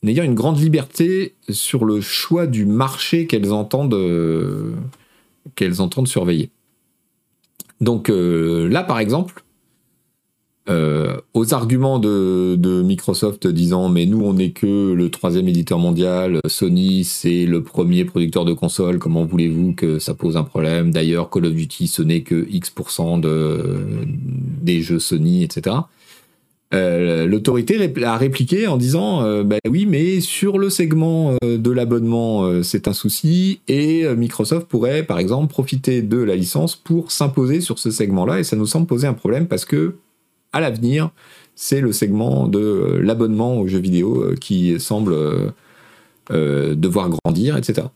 ayant 0.06 0.24
une 0.24 0.34
grande 0.34 0.58
liberté 0.58 1.34
sur 1.50 1.84
le 1.84 2.00
choix 2.00 2.46
du 2.46 2.64
marché 2.64 3.26
qu'elles 3.26 3.52
entendent, 3.52 3.94
entendent 5.80 6.08
surveiller. 6.08 6.50
Donc 7.80 8.08
euh, 8.08 8.68
là, 8.68 8.82
par 8.82 8.98
exemple, 8.98 9.44
euh, 10.68 11.16
aux 11.32 11.54
arguments 11.54 11.98
de, 11.98 12.82
Microsoft 12.82 13.46
disant 13.46 13.88
mais 13.88 14.06
nous 14.06 14.20
on 14.22 14.34
n'est 14.34 14.50
que 14.50 14.92
le 14.92 15.10
troisième 15.10 15.48
éditeur 15.48 15.78
mondial, 15.78 16.40
Sony 16.46 17.04
c'est 17.04 17.46
le 17.46 17.62
premier 17.62 18.04
producteur 18.04 18.44
de 18.44 18.52
consoles, 18.52 18.98
comment 18.98 19.24
voulez-vous 19.24 19.72
que 19.72 19.98
ça 19.98 20.14
pose 20.14 20.36
un 20.36 20.44
problème? 20.44 20.90
D'ailleurs 20.90 21.30
Call 21.30 21.46
of 21.46 21.54
Duty 21.54 21.86
ce 21.86 22.02
n'est 22.02 22.22
que 22.22 22.46
X% 22.50 23.20
de, 23.20 23.76
des 24.62 24.82
jeux 24.82 24.98
Sony, 24.98 25.42
etc. 25.42 25.76
Euh, 26.74 27.26
l'autorité 27.26 27.90
a 28.04 28.16
répliqué 28.18 28.66
en 28.66 28.76
disant 28.76 29.42
bah 29.44 29.56
oui 29.66 29.86
mais 29.86 30.20
sur 30.20 30.58
le 30.58 30.68
segment 30.68 31.34
de 31.42 31.70
l'abonnement 31.70 32.62
c'est 32.62 32.88
un 32.88 32.92
souci 32.92 33.60
et 33.68 34.04
Microsoft 34.14 34.68
pourrait 34.68 35.02
par 35.02 35.18
exemple 35.18 35.50
profiter 35.50 36.02
de 36.02 36.18
la 36.18 36.36
licence 36.36 36.76
pour 36.76 37.10
s'imposer 37.10 37.62
sur 37.62 37.78
ce 37.78 37.90
segment 37.90 38.26
là 38.26 38.38
et 38.38 38.44
ça 38.44 38.56
nous 38.56 38.66
semble 38.66 38.86
poser 38.86 39.06
un 39.06 39.14
problème 39.14 39.46
parce 39.46 39.64
que 39.64 39.94
l'avenir 40.60 41.10
c'est 41.54 41.80
le 41.80 41.92
segment 41.92 42.46
de 42.46 43.00
l'abonnement 43.02 43.58
aux 43.58 43.66
jeux 43.66 43.80
vidéo 43.80 44.34
qui 44.40 44.78
semble 44.78 45.16
devoir 46.30 47.10
grandir 47.10 47.56
etc 47.56 47.88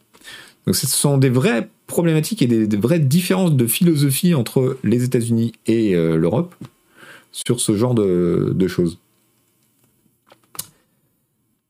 donc 0.66 0.74
ce 0.74 0.86
sont 0.86 1.18
des 1.18 1.28
vraies 1.28 1.68
problématiques 1.86 2.42
et 2.42 2.46
des 2.46 2.76
vraies 2.76 2.98
différences 2.98 3.54
de 3.54 3.66
philosophie 3.66 4.34
entre 4.34 4.78
les 4.82 5.04
États-Unis 5.04 5.52
et 5.66 5.94
l'Europe 5.94 6.54
sur 7.32 7.60
ce 7.60 7.74
genre 7.74 7.94
de, 7.94 8.68
choses. 8.68 8.98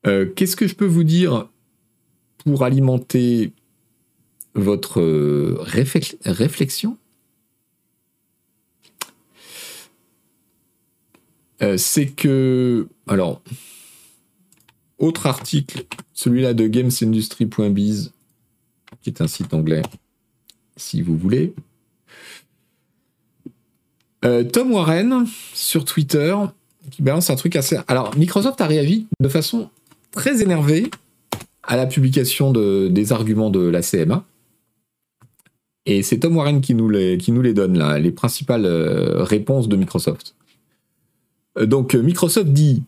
Euh, 0.05 0.29
qu'est-ce 0.35 0.55
que 0.55 0.67
je 0.67 0.75
peux 0.75 0.85
vous 0.85 1.05
dire 1.05 1.47
pour 2.43 2.63
alimenter 2.63 3.53
votre 4.53 4.99
euh, 4.99 5.55
réflexion? 5.59 6.97
Euh, 11.63 11.77
C'est 11.77 12.07
que, 12.07 12.87
alors, 13.07 13.41
autre 14.99 15.25
article, 15.25 15.85
celui-là 16.13 16.53
de 16.53 16.67
gamesindustry.biz, 16.67 18.11
qui 19.01 19.09
est 19.09 19.21
un 19.21 19.27
site 19.27 19.53
anglais, 19.53 19.81
si 20.77 21.01
vous 21.01 21.17
voulez. 21.17 21.53
Euh, 24.23 24.43
Tom 24.43 24.71
Warren 24.71 25.25
sur 25.53 25.83
Twitter 25.83 26.35
qui 26.91 27.01
balance 27.01 27.29
un 27.29 27.35
truc 27.35 27.55
assez. 27.55 27.77
Alors 27.87 28.15
Microsoft 28.17 28.59
a 28.61 28.67
réagi 28.67 29.07
de 29.19 29.29
façon 29.29 29.69
très 30.11 30.41
énervée 30.41 30.89
à 31.63 31.77
la 31.77 31.85
publication 31.85 32.51
des 32.51 33.11
arguments 33.11 33.49
de 33.49 33.61
la 33.61 33.81
CMA. 33.81 34.23
Et 35.85 36.01
c'est 36.03 36.19
Tom 36.19 36.37
Warren 36.37 36.61
qui 36.61 36.75
nous 36.75 36.89
les, 36.89 37.17
qui 37.17 37.31
nous 37.31 37.41
les 37.41 37.53
donne 37.53 37.77
là, 37.77 37.99
les 37.99 38.11
principales 38.11 38.65
euh, 38.65 39.23
réponses 39.23 39.67
de 39.67 39.75
Microsoft. 39.75 40.35
Euh, 41.57 41.65
donc 41.65 41.95
Microsoft 41.95 42.49
dit 42.49 42.83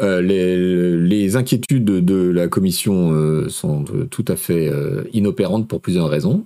les, 0.00 0.96
les, 0.96 1.34
inquiétudes 1.34 1.84
de 1.84 2.30
la 2.30 2.46
commission 2.46 3.48
sont 3.48 3.84
tout 4.10 4.24
à 4.28 4.36
fait 4.36 4.70
inopérantes 5.12 5.66
pour 5.66 5.80
plusieurs 5.80 6.08
raisons. 6.08 6.44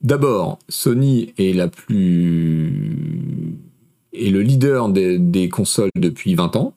D'abord, 0.00 0.58
Sony 0.70 1.34
est 1.36 1.54
la 1.54 1.68
plus 1.68 3.26
est 4.12 4.30
le 4.30 4.42
leader 4.42 4.88
des, 4.88 5.48
consoles 5.48 5.90
depuis 5.96 6.34
20 6.34 6.56
ans, 6.56 6.74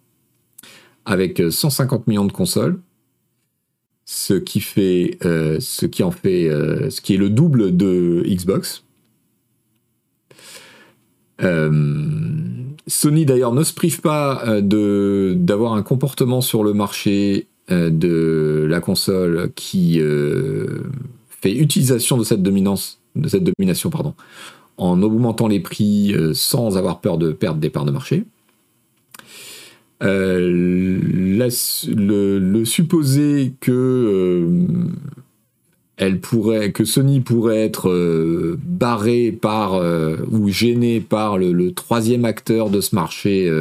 avec 1.06 1.42
150 1.50 2.08
millions 2.08 2.26
de 2.26 2.32
consoles, 2.32 2.80
ce 4.06 4.34
qui 4.34 4.64
euh, 5.26 5.60
en 6.02 6.12
fait, 6.12 6.50
euh, 6.50 6.90
ce 6.90 7.02
qui 7.02 7.14
est 7.14 7.18
le 7.18 7.30
double 7.30 7.76
de 7.76 8.24
Xbox. 8.26 8.84
Euh, 11.42 11.70
Sony 12.90 13.26
d'ailleurs 13.26 13.54
ne 13.54 13.64
se 13.64 13.74
prive 13.74 14.02
pas 14.02 14.62
de 14.62 15.34
d'avoir 15.38 15.74
un 15.74 15.84
comportement 15.84 16.42
sur 16.42 16.64
le 16.64 16.74
marché 16.74 17.48
de 17.70 18.66
la 18.68 18.82
console 18.82 19.52
qui 19.56 20.02
fait 21.42 21.54
utilisation 21.54 22.18
de 22.18 22.24
cette 22.24 22.42
domination, 22.42 23.90
pardon, 23.90 24.14
en 24.78 25.02
augmentant 25.04 25.48
les 25.48 25.60
prix 25.60 26.14
euh, 26.14 26.34
sans 26.34 26.78
avoir 26.78 27.02
peur 27.02 27.18
de 27.18 27.32
perdre 27.32 27.60
des 27.60 27.70
parts 27.70 27.86
de 27.86 27.92
marché. 27.92 28.24
Euh, 30.02 31.00
le, 31.88 32.64
supposer 32.64 33.54
que 33.60 33.72
euh, 33.72 34.66
elle 36.00 36.20
pourrait, 36.20 36.72
que 36.72 36.86
Sony 36.86 37.20
pourrait 37.20 37.60
être 37.60 38.58
barré 38.66 39.32
par 39.32 39.80
ou 40.32 40.50
gêné 40.50 41.02
par 41.02 41.38
le, 41.38 41.72
troisième 41.74 42.26
acteur 42.26 42.70
de 42.70 42.82
ce 42.82 42.96
marché 42.96 43.52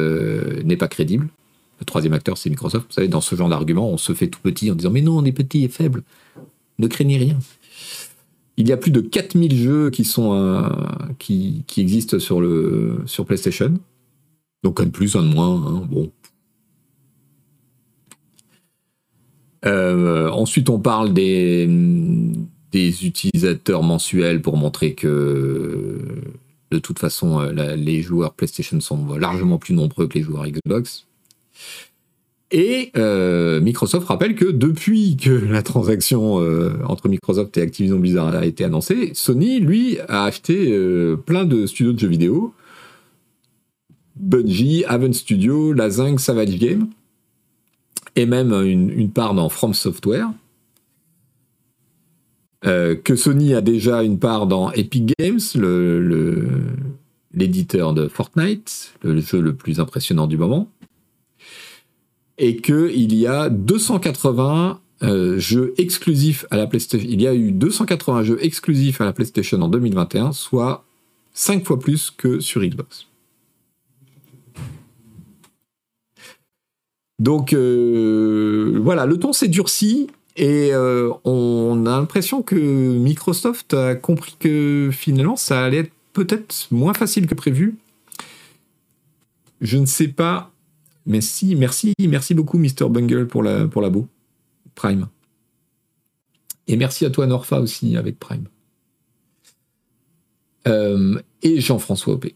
n'est 0.63 0.77
pas 0.77 0.87
crédible. 0.87 1.27
Le 1.79 1.85
troisième 1.85 2.13
acteur, 2.13 2.37
c'est 2.37 2.49
Microsoft. 2.49 2.87
Vous 2.87 2.93
savez, 2.93 3.07
dans 3.07 3.21
ce 3.21 3.35
genre 3.35 3.49
d'argument, 3.49 3.89
on 3.89 3.97
se 3.97 4.13
fait 4.13 4.27
tout 4.27 4.39
petit 4.41 4.71
en 4.71 4.75
disant 4.75 4.89
mais 4.89 5.01
non, 5.01 5.17
on 5.17 5.25
est 5.25 5.31
petit 5.31 5.63
et 5.63 5.69
faible. 5.69 6.03
Ne 6.77 6.87
craignez 6.87 7.17
rien. 7.17 7.37
Il 8.59 8.67
y 8.67 8.73
a 8.73 8.77
plus 8.77 8.91
de 8.91 8.99
4000 8.99 9.55
jeux 9.55 9.89
qui, 9.89 10.03
sont, 10.03 10.33
euh, 10.33 10.67
qui, 11.17 11.63
existent 11.77 12.19
sur, 12.19 12.41
le, 12.41 13.01
sur 13.05 13.25
PlayStation. 13.25 13.73
Donc 14.63 14.81
un 14.81 14.85
de 14.85 14.89
plus, 14.89 15.15
un 15.15 15.23
de 15.23 15.33
moins. 15.33 15.55
Hein, 15.65 15.87
bon. 15.89 16.11
Euh, 19.65 20.29
ensuite, 20.29 20.69
on 20.69 20.79
parle 20.79 21.13
des, 21.13 21.67
utilisateurs 22.73 23.83
mensuels 23.83 24.41
pour 24.41 24.57
montrer 24.57 24.93
que 24.93 25.99
de 26.71 26.77
toute 26.77 26.99
façon, 26.99 27.39
euh, 27.39 27.75
les 27.75 28.01
joueurs 28.01 28.33
PlayStation 28.33 28.79
sont 28.79 29.15
largement 29.15 29.57
plus 29.57 29.73
nombreux 29.73 30.07
que 30.07 30.17
les 30.17 30.23
joueurs 30.23 30.45
Xbox. 30.45 31.05
Et 32.51 32.91
euh, 32.97 33.59
Microsoft 33.61 34.07
rappelle 34.07 34.35
que 34.35 34.45
depuis 34.45 35.17
que 35.17 35.29
la 35.51 35.61
transaction 35.61 36.35
entre 36.87 37.09
Microsoft 37.09 37.57
et 37.57 37.61
Activision 37.61 37.99
Blizzard 37.99 38.35
a 38.35 38.45
été 38.45 38.63
annoncée, 38.63 39.11
Sony, 39.13 39.59
lui, 39.59 39.99
a 40.07 40.25
acheté 40.25 40.73
plein 41.25 41.45
de 41.45 41.65
studios 41.65 41.93
de 41.93 41.99
jeux 41.99 42.07
vidéo. 42.07 42.53
Bungie, 44.15 44.83
Haven 44.85 45.13
Studio, 45.13 45.71
Lazing, 45.71 46.17
Savage 46.17 46.57
Game, 46.59 46.89
et 48.15 48.25
même 48.25 48.51
une, 48.51 49.11
part 49.11 49.33
dans 49.33 49.49
From 49.49 49.73
Software. 49.73 50.29
que 52.63 53.15
Sony 53.15 53.53
a 53.53 53.61
déjà 53.61 54.03
une 54.03 54.19
part 54.19 54.47
dans 54.47 54.71
Epic 54.71 55.13
Games, 55.17 55.39
l'éditeur 57.33 57.93
de 57.93 58.07
Fortnite, 58.07 58.93
le 59.03 59.21
jeu 59.21 59.41
le 59.41 59.53
plus 59.53 59.79
impressionnant 59.79 60.27
du 60.27 60.37
moment 60.37 60.69
et 62.39 62.55
qu'il 62.57 63.13
y 63.13 63.27
a 63.27 63.49
280 63.49 64.79
euh, 65.03 65.37
jeux 65.37 65.73
exclusifs 65.77 66.45
à 66.49 66.57
la 66.57 66.65
PlayStation. 66.65 67.07
Il 67.09 67.21
y 67.21 67.27
a 67.27 67.35
eu 67.35 67.51
280 67.51 68.23
jeux 68.23 68.37
exclusifs 68.41 68.99
à 69.01 69.05
la 69.05 69.13
PlayStation 69.13 69.61
en 69.61 69.67
2021, 69.67 70.31
soit 70.31 70.85
5 71.33 71.65
fois 71.65 71.79
plus 71.79 72.11
que 72.11 72.39
sur 72.39 72.61
Xbox. 72.61 73.08
Donc 77.19 77.53
euh, 77.53 78.79
voilà, 78.81 79.05
le 79.05 79.17
ton 79.17 79.33
s'est 79.33 79.47
durci 79.47 80.07
et 80.37 80.73
euh, 80.73 81.11
on 81.25 81.85
a 81.85 81.91
l'impression 81.91 82.41
que 82.41 82.55
Microsoft 82.55 83.73
a 83.73 83.95
compris 83.95 84.35
que 84.39 84.89
finalement 84.91 85.35
ça 85.35 85.63
allait 85.63 85.79
être 85.79 85.91
peut-être 86.13 86.67
moins 86.71 86.93
facile 86.93 87.27
que 87.27 87.35
prévu. 87.35 87.75
Je 89.61 89.77
ne 89.77 89.85
sais 89.85 90.07
pas 90.07 90.51
Merci, 91.09 91.55
merci, 91.55 91.93
merci 91.99 92.35
beaucoup, 92.35 92.59
Mr. 92.59 92.87
Bungle, 92.87 93.27
pour 93.27 93.41
la, 93.41 93.67
pour 93.67 93.89
beau. 93.89 94.07
Prime. 94.75 95.07
Et 96.67 96.77
merci 96.77 97.03
à 97.03 97.09
toi, 97.09 97.25
Norfa, 97.25 97.59
aussi, 97.59 97.97
avec 97.97 98.19
Prime. 98.19 98.45
Euh, 100.67 101.19
et 101.41 101.59
Jean-François 101.59 102.13
Opé. 102.13 102.35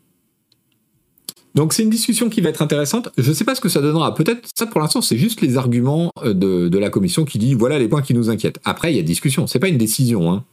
Donc 1.55 1.73
c'est 1.73 1.83
une 1.83 1.89
discussion 1.89 2.29
qui 2.29 2.41
va 2.41 2.49
être 2.49 2.61
intéressante. 2.61 3.09
Je 3.17 3.29
ne 3.29 3.33
sais 3.33 3.43
pas 3.43 3.55
ce 3.55 3.61
que 3.61 3.69
ça 3.69 3.81
donnera. 3.81 4.15
Peut-être 4.15 4.49
ça 4.55 4.65
pour 4.65 4.81
l'instant 4.81 5.01
c'est 5.01 5.17
juste 5.17 5.41
les 5.41 5.57
arguments 5.57 6.11
euh, 6.23 6.33
de, 6.33 6.77
la 6.77 6.89
commission 6.89 7.25
qui 7.25 7.37
dit 7.37 7.53
voilà 7.53 7.79
les 7.79 7.87
points 7.87 8.01
qui 8.01 8.13
nous 8.13 8.29
inquiètent. 8.29 8.59
Après 8.63 8.91
il 8.91 8.97
y 8.97 8.99
a 8.99 9.03
discussion. 9.03 9.47
C'est 9.47 9.59
pas 9.59 9.67
une 9.67 9.77
décision. 9.77 10.31
Hein. 10.31 10.43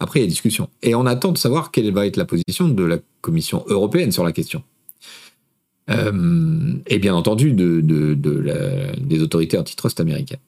Après 0.00 0.20
il 0.20 0.22
y 0.22 0.26
a 0.26 0.28
discussion. 0.28 0.68
Et 0.82 0.94
on 0.94 1.06
attend 1.06 1.32
de 1.32 1.38
savoir 1.38 1.70
quelle 1.70 1.92
va 1.92 2.06
être 2.06 2.16
la 2.16 2.24
position 2.24 2.68
de 2.68 2.84
la 2.84 2.98
commission 3.20 3.64
européenne 3.68 4.12
sur 4.12 4.24
la 4.24 4.32
question. 4.32 4.62
Euh, 5.90 6.74
et 6.86 6.98
bien 6.98 7.14
entendu 7.14 7.52
de, 7.52 7.80
des 7.80 9.22
autorités 9.22 9.58
antitrust 9.58 10.00
américaines. 10.00 10.38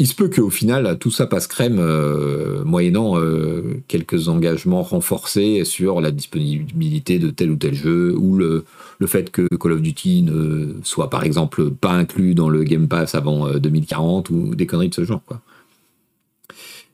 Il 0.00 0.06
se 0.06 0.14
peut 0.14 0.28
qu'au 0.28 0.48
final, 0.48 0.96
tout 0.98 1.10
ça 1.10 1.26
passe 1.26 1.48
crème, 1.48 1.78
euh, 1.80 2.62
moyennant 2.64 3.18
euh, 3.18 3.82
quelques 3.88 4.28
engagements 4.28 4.82
renforcés 4.82 5.64
sur 5.64 6.00
la 6.00 6.12
disponibilité 6.12 7.18
de 7.18 7.30
tel 7.30 7.50
ou 7.50 7.56
tel 7.56 7.74
jeu, 7.74 8.14
ou 8.16 8.36
le, 8.36 8.64
fait 9.06 9.30
que 9.30 9.48
Call 9.56 9.72
of 9.72 9.82
Duty 9.82 10.22
ne 10.22 10.74
soit 10.84 11.10
par 11.10 11.24
exemple 11.24 11.70
pas 11.72 11.92
inclus 11.92 12.36
dans 12.36 12.48
le 12.48 12.62
Game 12.62 12.86
Pass 12.86 13.16
avant 13.16 13.52
2040, 13.58 14.30
ou 14.30 14.54
des 14.54 14.66
conneries 14.66 14.90
de 14.90 14.94
ce 14.94 15.04
genre. 15.04 15.22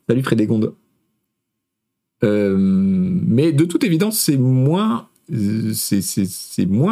Salut 0.08 0.22
Frédégonde. 0.22 0.72
mais 2.22 3.52
de 3.52 3.64
toute 3.66 3.84
évidence, 3.84 4.18
c'est 4.18 4.38
moins 4.38 5.08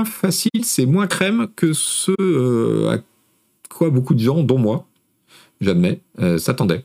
facile, 0.04 0.64
c'est 0.64 0.86
moins 0.86 1.06
crème 1.06 1.48
que 1.56 1.72
ce 1.72 2.12
euh, 2.20 2.90
à 2.90 2.98
quoi 3.68 3.90
beaucoup 3.90 4.14
de 4.14 4.20
gens, 4.20 4.42
dont 4.42 4.58
moi, 4.58 4.86
j'admets, 5.62 6.00
euh, 6.20 6.38
s'attendaient. 6.38 6.84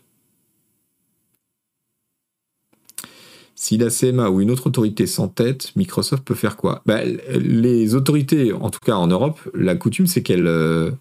Si 3.60 3.76
la 3.76 3.90
CMA 3.90 4.30
ou 4.30 4.40
une 4.40 4.52
autre 4.52 4.68
autorité 4.68 5.08
s'entête, 5.08 5.72
Microsoft 5.76 6.24
peut 6.24 6.36
faire 6.36 6.58
quoi? 6.58 6.84
Bah, 6.86 7.04
Les 7.04 7.96
autorités, 7.96 8.54
en 8.54 8.70
tout 8.70 8.80
cas 8.80 8.96
en 8.96 9.08
Europe, 9.08 9.40
la 9.56 9.76
coutume 9.76 10.06
c'est 10.06 10.22
qu'elles 10.22 10.46
euh, 10.46 10.92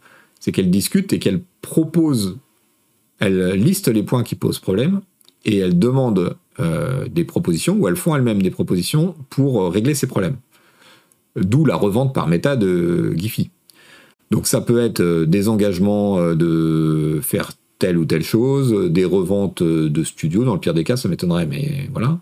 qu'elles 0.40 0.70
discutent 0.70 1.12
et 1.12 1.18
qu'elles 1.18 1.42
proposent, 1.60 2.38
elles 3.18 3.50
listent 3.50 3.88
les 3.88 4.02
points 4.02 4.22
qui 4.22 4.36
posent 4.36 4.58
problème 4.58 5.02
et 5.44 5.58
elles 5.58 5.78
demandent 5.78 6.34
euh, 6.58 7.06
des 7.08 7.24
propositions, 7.24 7.76
ou 7.76 7.88
elles 7.88 7.96
font 7.96 8.16
elles-mêmes 8.16 8.40
des 8.40 8.50
propositions 8.50 9.14
pour 9.28 9.60
euh, 9.60 9.68
régler 9.68 9.94
ces 9.94 10.06
problèmes. 10.06 10.36
D'où 11.36 11.66
la 11.66 11.76
revente 11.76 12.14
par 12.14 12.26
méta 12.26 12.56
de 12.56 13.12
Giphy. 13.16 13.50
Donc 14.30 14.46
ça 14.46 14.62
peut 14.62 14.80
être 14.80 15.02
des 15.24 15.48
engagements 15.48 16.34
de 16.34 17.20
faire 17.22 17.52
telle 17.78 17.98
ou 17.98 18.04
telle 18.04 18.24
chose, 18.24 18.90
des 18.90 19.04
reventes 19.04 19.62
de 19.62 20.04
studios, 20.04 20.44
dans 20.44 20.54
le 20.54 20.60
pire 20.60 20.74
des 20.74 20.84
cas, 20.84 20.96
ça 20.96 21.08
m'étonnerait, 21.08 21.46
mais 21.46 21.88
voilà. 21.92 22.18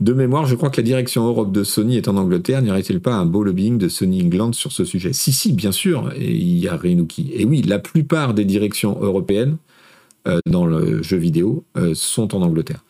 De 0.00 0.14
mémoire, 0.14 0.46
je 0.46 0.54
crois 0.54 0.70
que 0.70 0.78
la 0.78 0.82
direction 0.82 1.26
Europe 1.26 1.52
de 1.52 1.62
Sony 1.62 1.98
est 1.98 2.08
en 2.08 2.16
Angleterre. 2.16 2.62
N'y 2.62 2.70
aurait-il 2.70 3.00
pas 3.00 3.12
un 3.12 3.26
beau 3.26 3.44
lobbying 3.44 3.76
de 3.76 3.88
Sony 3.88 4.22
England 4.22 4.54
sur 4.54 4.72
ce 4.72 4.86
sujet? 4.86 5.12
Si, 5.12 5.30
si, 5.30 5.52
bien 5.52 5.72
sûr. 5.72 6.10
Et 6.16 6.32
il 6.32 6.58
y 6.58 6.68
a 6.68 6.76
Rinuki. 6.76 7.30
Et 7.34 7.44
oui, 7.44 7.60
la 7.60 7.78
plupart 7.78 8.32
des 8.32 8.46
directions 8.46 8.98
européennes 8.98 9.58
euh, 10.26 10.38
dans 10.46 10.64
le 10.64 11.02
jeu 11.02 11.18
vidéo 11.18 11.64
euh, 11.76 11.92
sont 11.94 12.34
en 12.34 12.40
Angleterre. 12.40 12.82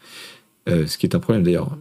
Euh, 0.69 0.87
ce 0.87 0.99
qui 0.99 1.07
est 1.07 1.17
un 1.17 1.19
problème 1.19 1.43
d'ailleurs. 1.43 1.77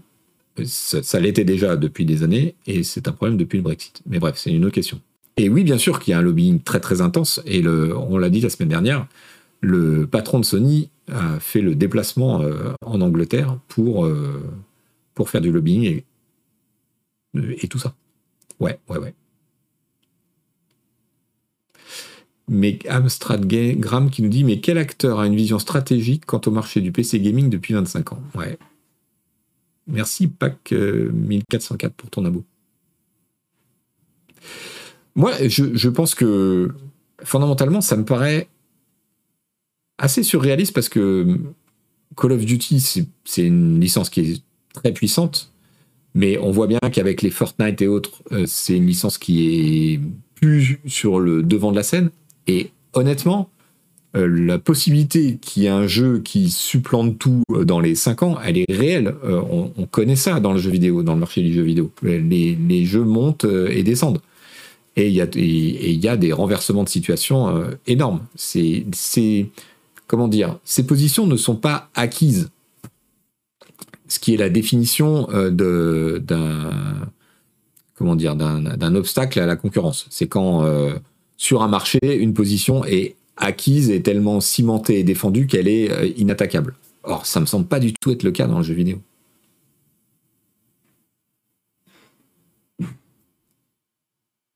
Ça, 0.66 1.20
l'était 1.20 1.46
déjà 1.46 1.76
depuis 1.76 2.06
des 2.06 2.24
années 2.24 2.56
et 2.66 2.84
c'est 2.84 3.08
un 3.08 3.12
problème 3.12 3.38
depuis 3.38 3.58
le 3.58 3.64
Brexit. 3.64 4.02
Mais 4.06 4.20
bref, 4.20 4.36
c'est 4.38 4.52
une 4.52 4.66
autre 4.66 4.76
question. 4.76 5.00
Et 5.38 5.50
oui, 5.50 5.64
bien 5.64 5.78
sûr 5.78 6.00
qu'il 6.00 6.12
y 6.12 6.14
a 6.16 6.20
un 6.20 6.22
lobbying 6.22 6.62
très 6.62 6.80
très 6.80 7.02
intense. 7.02 7.42
Et 7.46 7.66
on 7.66 8.18
l'a 8.18 8.30
dit 8.30 8.42
la 8.42 8.50
semaine 8.50 8.70
dernière, 8.70 9.08
le 9.62 10.06
patron 10.06 10.40
de 10.40 10.46
Sony 10.46 10.90
a 11.12 11.40
fait 11.40 11.62
le 11.62 11.76
déplacement 11.76 12.44
en 12.86 13.02
Angleterre 13.02 13.58
pour 13.68 14.10
pour 15.14 15.30
faire 15.30 15.42
du 15.42 15.52
lobbying 15.52 15.84
et, 15.84 16.06
et 17.64 17.68
tout 17.68 17.80
ça. 17.80 17.94
Ouais, 18.60 18.80
ouais, 18.90 18.98
ouais. 18.98 19.14
Mais 22.50 22.80
Amstrad 22.90 23.46
Graham 23.46 24.10
qui 24.10 24.24
nous 24.24 24.30
dit 24.30 24.44
Mais 24.44 24.60
quel 24.60 24.78
acteur 24.78 25.20
a 25.20 25.28
une 25.28 25.36
vision 25.36 25.60
stratégique 25.60 26.26
quant 26.26 26.42
au 26.46 26.52
marché 26.52 26.82
du 26.82 26.92
PC 26.92 27.20
gaming 27.20 27.50
depuis 27.50 27.76
25 27.76 28.14
ans? 28.14 28.24
Ouais. 28.36 28.58
Merci, 29.90 30.28
PAC 30.28 30.72
1404 30.72 31.94
pour 31.94 32.10
ton 32.10 32.26
abo. 32.26 32.44
Moi, 35.16 35.34
je, 35.48 35.76
je, 35.76 35.90
pense 35.90 36.16
que 36.16 36.72
fondamentalement, 37.24 37.82
ça 37.82 37.98
me 37.98 38.06
paraît 38.06 38.48
assez 39.98 40.24
surréaliste 40.24 40.74
parce 40.74 40.90
que 40.90 41.38
Call 42.16 42.32
of 42.32 42.46
Duty, 42.46 43.06
c'est 43.26 43.46
une 43.46 43.80
licence 43.80 44.10
qui 44.10 44.22
est 44.22 44.42
très 44.74 44.94
puissante, 44.94 45.52
mais 46.14 46.38
on 46.38 46.52
voit 46.52 46.68
bien 46.68 46.80
qu'avec 46.92 47.22
les 47.22 47.30
Fortnite 47.30 47.82
et 47.82 47.88
autres, 47.88 48.24
euh, 48.32 48.46
c'est 48.48 48.78
une 48.78 48.88
licence 48.88 49.18
qui 49.18 49.94
est 49.94 50.00
plus 50.36 50.80
sur 50.86 51.20
le 51.20 51.44
devant 51.44 51.72
de 51.72 51.76
la 51.76 51.84
scène. 51.84 52.12
Et 52.48 52.72
honnêtement, 52.94 53.50
euh, 54.16 54.28
la 54.28 54.58
possibilité 54.58 55.38
qu'il 55.40 55.64
y 55.64 55.66
ait 55.68 55.70
un 55.70 55.88
jeu 55.88 56.20
qui 56.20 56.50
supplante 56.50 57.20
tout 57.20 57.44
euh, 57.52 57.64
dans 57.64 57.80
les 57.80 57.96
5 57.96 58.24
ans, 58.24 58.38
elle 58.44 58.58
est 58.58 58.72
réelle. 58.72 59.16
on, 59.24 59.86
connaît 59.92 60.16
ça 60.16 60.40
dans 60.40 60.54
le 60.54 60.60
jeu 60.60 60.72
vidéo, 60.72 61.04
dans 61.04 61.14
le 61.14 61.20
marché 61.20 61.42
du 61.42 61.54
jeu 61.54 61.62
vidéo. 61.62 61.92
Les, 62.02 62.86
jeux 62.86 63.04
montent 63.04 63.46
et 63.46 63.84
descendent. 63.84 64.22
Et 64.96 65.08
il 65.08 65.14
y, 65.14 66.08
a 66.08 66.18
des 66.18 66.34
renversements 66.34 66.84
de 66.84 66.90
situation 66.90 67.64
énormes. 67.88 68.22
C'est, 68.36 68.86
comment 70.08 70.28
dire, 70.28 70.58
ces 70.66 70.86
positions 70.86 71.26
ne 71.26 71.38
sont 71.38 71.56
pas 71.56 71.90
acquises 71.96 72.50
ce 74.10 74.20
qui 74.20 74.34
est 74.34 74.38
la 74.38 74.50
définition 74.50 75.28
euh, 75.32 76.20
d'un 76.20 76.20
d'un 78.00 78.96
obstacle 78.96 79.42
à 79.42 79.46
la 79.46 79.58
concurrence. 79.58 80.08
C'est 80.10 80.28
quand 80.28 80.64
euh, 80.64 80.94
sur 81.36 81.64
un 81.64 81.68
marché 81.68 82.00
une 82.02 82.34
position 82.34 82.86
est 82.86 83.16
acquise 83.40 83.90
et 83.90 84.02
tellement 84.04 84.42
cimentée 84.42 85.00
et 85.00 85.04
défendue 85.04 85.48
qu'elle 85.48 85.68
est 85.68 85.92
euh, 85.92 86.08
inattaquable. 86.18 86.76
Or, 87.04 87.26
ça 87.26 87.40
me 87.40 87.46
semble 87.46 87.66
pas 87.66 87.80
du 87.80 87.94
tout 87.94 88.12
être 88.12 88.24
le 88.24 88.32
cas 88.32 88.48
dans 88.48 88.58
le 88.58 88.64
jeu 88.64 88.74
vidéo. 88.74 89.02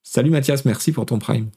Salut 0.03 0.29
Mathias, 0.29 0.63
merci 0.65 0.91
pour 0.91 1.07
ton 1.07 1.17
prime. 1.17 1.49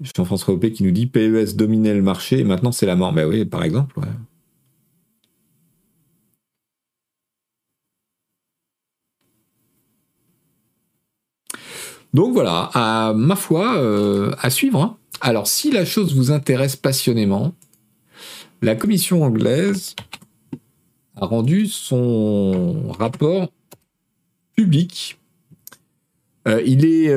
Jean-François 0.00 0.54
Opé 0.54 0.72
qui 0.72 0.84
nous 0.84 0.90
dit 0.90 1.06
PES 1.06 1.56
dominait 1.56 1.94
le 1.94 2.02
marché 2.02 2.40
et 2.40 2.44
maintenant 2.44 2.70
c'est 2.70 2.86
la 2.86 2.96
mort. 2.96 3.12
Ben 3.12 3.26
oui, 3.26 3.44
par 3.44 3.64
exemple. 3.64 3.98
Ouais. 3.98 4.06
Donc 12.14 12.32
voilà, 12.32 12.70
à 12.74 13.12
ma 13.14 13.36
foi, 13.36 13.76
euh, 13.76 14.32
à 14.40 14.50
suivre. 14.50 14.80
Hein. 14.80 14.96
Alors 15.20 15.46
si 15.46 15.70
la 15.70 15.84
chose 15.84 16.14
vous 16.14 16.30
intéresse 16.30 16.76
passionnément, 16.76 17.54
la 18.62 18.74
commission 18.74 19.22
anglaise 19.22 19.94
a 21.16 21.26
rendu 21.26 21.66
son 21.66 22.90
rapport 22.90 23.48
public. 24.56 25.18
Euh, 26.46 26.62
il 26.64 26.84
est 26.84 27.08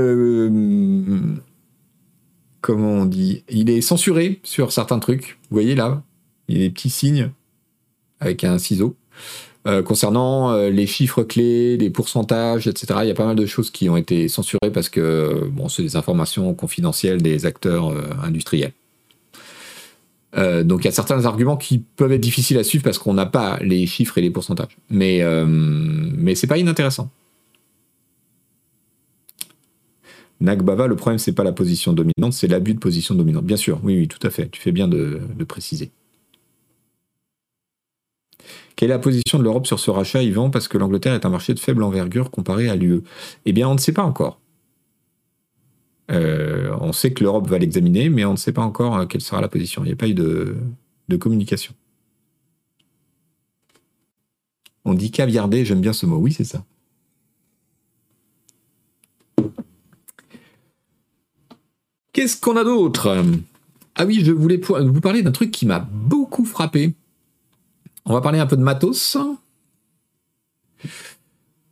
comment 2.61 2.91
on 2.91 3.05
dit 3.05 3.43
Il 3.49 3.69
est 3.69 3.81
censuré 3.81 4.39
sur 4.43 4.71
certains 4.71 4.99
trucs. 4.99 5.39
Vous 5.49 5.55
voyez 5.55 5.75
là, 5.75 6.03
il 6.47 6.57
y 6.57 6.59
a 6.59 6.67
des 6.67 6.69
petits 6.69 6.89
signes 6.89 7.31
avec 8.19 8.43
un 8.43 8.57
ciseau. 8.57 8.95
Euh, 9.68 9.84
concernant 9.84 10.51
euh, 10.51 10.72
les 10.72 10.88
chiffres 10.88 11.22
clés, 11.22 11.78
les 11.78 11.91
pourcentages, 11.91 12.68
etc., 12.68 13.01
il 13.03 13.07
y 13.07 13.12
a 13.12 13.14
pas 13.14 13.28
mal 13.28 13.36
de 13.36 13.45
choses 13.45 13.70
qui 13.70 13.89
ont 13.89 13.97
été 13.97 14.28
censurées 14.28 14.72
parce 14.74 14.89
que 14.89 15.47
bon, 15.51 15.70
c'est 15.70 15.84
des 15.84 15.95
informations 15.95 16.53
confidentielles 16.55 17.22
des 17.22 17.45
acteurs 17.45 17.89
euh, 17.89 18.01
industriels. 18.24 18.74
donc 20.36 20.82
il 20.82 20.86
y 20.86 20.88
a 20.88 20.91
certains 20.91 21.26
arguments 21.26 21.57
qui 21.57 21.78
peuvent 21.78 22.12
être 22.12 22.22
difficiles 22.22 22.57
à 22.57 22.64
suivre 22.64 22.84
parce 22.84 22.97
qu'on 22.97 23.14
n'a 23.14 23.28
pas 23.28 23.59
les 23.62 23.86
chiffres 23.86 24.18
et 24.18 24.22
les 24.22 24.32
pourcentages. 24.32 24.78
Mais, 24.89 25.22
mais 25.45 26.36
c'est 26.36 26.47
pas 26.47 26.57
inintéressant. 26.57 27.09
Nagbava, 30.41 30.88
le 30.88 30.95
problème, 30.95 31.20
c'est 31.20 31.34
pas 31.34 31.43
la 31.43 31.51
position 31.51 31.93
dominante, 31.93 32.34
c'est 32.34 32.47
l'abus 32.47 32.74
de 32.74 32.80
position 32.80 33.14
dominante. 33.14 33.45
Bien 33.45 33.57
sûr, 33.57 33.80
oui, 33.84 33.97
oui, 33.99 34.07
tout 34.07 34.26
à 34.26 34.32
fait. 34.32 34.49
Tu 34.49 34.59
fais 34.59 34.72
bien 34.72 34.88
de, 34.88 35.22
préciser. 35.47 35.91
Quelle 38.82 38.89
est 38.89 38.93
la 38.95 38.99
position 38.99 39.38
de 39.38 39.43
l'Europe 39.43 39.67
sur 39.67 39.79
ce 39.79 39.91
rachat, 39.91 40.23
Yvan 40.23 40.49
Parce 40.49 40.67
que 40.67 40.75
l'Angleterre 40.79 41.13
est 41.13 41.23
un 41.23 41.29
marché 41.29 41.53
de 41.53 41.59
faible 41.59 41.84
envergure 41.84 42.32
comparé 42.32 42.67
à 42.67 42.75
l'UE. 42.75 43.03
Eh 43.45 43.53
bien, 43.53 43.69
on 43.69 43.75
ne 43.75 43.79
sait 43.79 43.91
pas 43.91 44.01
encore. 44.01 44.39
Euh, 46.09 46.75
on 46.82 46.91
sait 46.91 47.13
que 47.13 47.23
l'Europe 47.23 47.47
va 47.47 47.59
l'examiner, 47.59 48.09
mais 48.09 48.25
on 48.25 48.32
ne 48.32 48.38
sait 48.38 48.53
pas 48.53 48.63
encore 48.63 48.97
euh, 48.97 49.05
quelle 49.05 49.21
sera 49.21 49.39
la 49.39 49.49
position. 49.49 49.84
Il 49.84 49.89
n'y 49.89 49.93
a 49.93 49.95
pas 49.95 50.07
eu 50.07 50.15
de, 50.15 50.55
de 51.09 51.15
communication. 51.15 51.75
On 54.84 54.95
dit 54.95 55.11
caviarder, 55.11 55.63
j'aime 55.63 55.82
bien 55.82 55.93
ce 55.93 56.07
mot. 56.07 56.17
Oui, 56.17 56.34
c'est 56.34 56.43
ça. 56.43 56.65
Qu'est-ce 62.13 62.41
qu'on 62.41 62.57
a 62.57 62.63
d'autre? 62.63 63.23
Ah 63.93 64.07
oui, 64.07 64.23
je 64.25 64.32
voulais 64.32 64.57
vous 64.57 65.01
parler 65.01 65.21
d'un 65.21 65.32
truc 65.32 65.51
qui 65.51 65.67
m'a 65.67 65.82
beaucoup 65.82 66.45
frappé. 66.45 66.95
On 68.06 68.14
va 68.14 68.22
parler 68.22 68.39
un 68.39 68.47
peu 68.47 68.58
de 68.58 68.64
matos. 68.64 69.18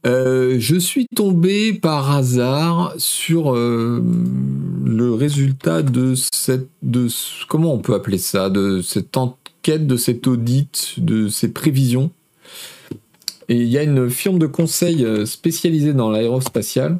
Euh, 0.05 0.55
je 0.59 0.77
suis 0.77 1.07
tombé 1.13 1.73
par 1.73 2.11
hasard 2.11 2.93
sur 2.97 3.53
euh, 3.53 4.01
le 4.85 5.13
résultat 5.13 5.81
de 5.81 6.15
cette, 6.15 6.69
de 6.81 7.07
comment 7.49 7.73
on 7.73 7.79
peut 7.79 7.95
appeler 7.95 8.17
ça, 8.17 8.49
de 8.49 8.81
cette 8.81 9.17
enquête, 9.17 9.87
de 9.87 9.97
cet 9.97 10.27
audit, 10.27 10.95
de 10.99 11.27
ces 11.27 11.51
prévisions. 11.51 12.11
Et 13.49 13.55
il 13.55 13.67
y 13.67 13.77
a 13.77 13.83
une 13.83 14.09
firme 14.09 14.39
de 14.39 14.47
conseil 14.47 15.03
euh, 15.03 15.25
spécialisée 15.25 15.93
dans 15.93 16.09
l'aérospatiale 16.09 16.99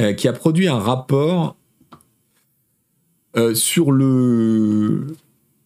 euh, 0.00 0.14
qui 0.14 0.26
a 0.26 0.32
produit 0.32 0.68
un 0.68 0.78
rapport 0.78 1.56
sur 3.54 3.92
le, 3.92 5.06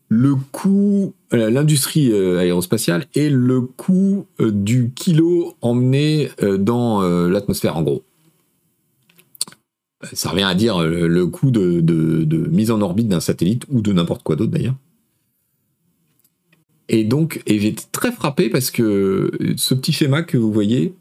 le 0.09 0.34
coût, 0.52 1.14
euh, 1.32 1.50
l'industrie 1.50 2.12
aérospatiale 2.12 3.07
et 3.14 3.28
le 3.28 3.61
coût 3.61 4.26
du 4.40 4.92
kilo 4.94 5.54
emmené 5.61 6.30
dans 6.59 7.02
l'atmosphère, 7.28 7.76
en 7.76 7.82
gros. 7.82 8.02
Ça 10.12 10.30
revient 10.30 10.44
à 10.44 10.54
dire 10.54 10.82
le, 10.82 11.26
coût 11.26 11.50
de, 11.50 12.48
mise 12.50 12.70
en 12.70 12.80
orbite 12.80 13.09
d'un 13.09 13.20
satellite 13.20 13.64
ou 13.68 13.80
de 13.80 13.92
n'importe 13.92 14.22
quoi 14.22 14.36
d'autre 14.36 14.52
d'ailleurs. 14.52 14.76
Et 16.88 17.04
donc, 17.04 17.42
et 17.46 17.59
j'ai 17.59 17.68
été 17.68 17.84
très 17.90 18.12
frappé 18.12 18.48
parce 18.48 18.70
que 18.70 19.32
ce 19.57 19.74
petit 19.74 19.92
schéma 19.92 20.22
que 20.22 20.36
vous 20.36 20.52
voyez 20.52 20.94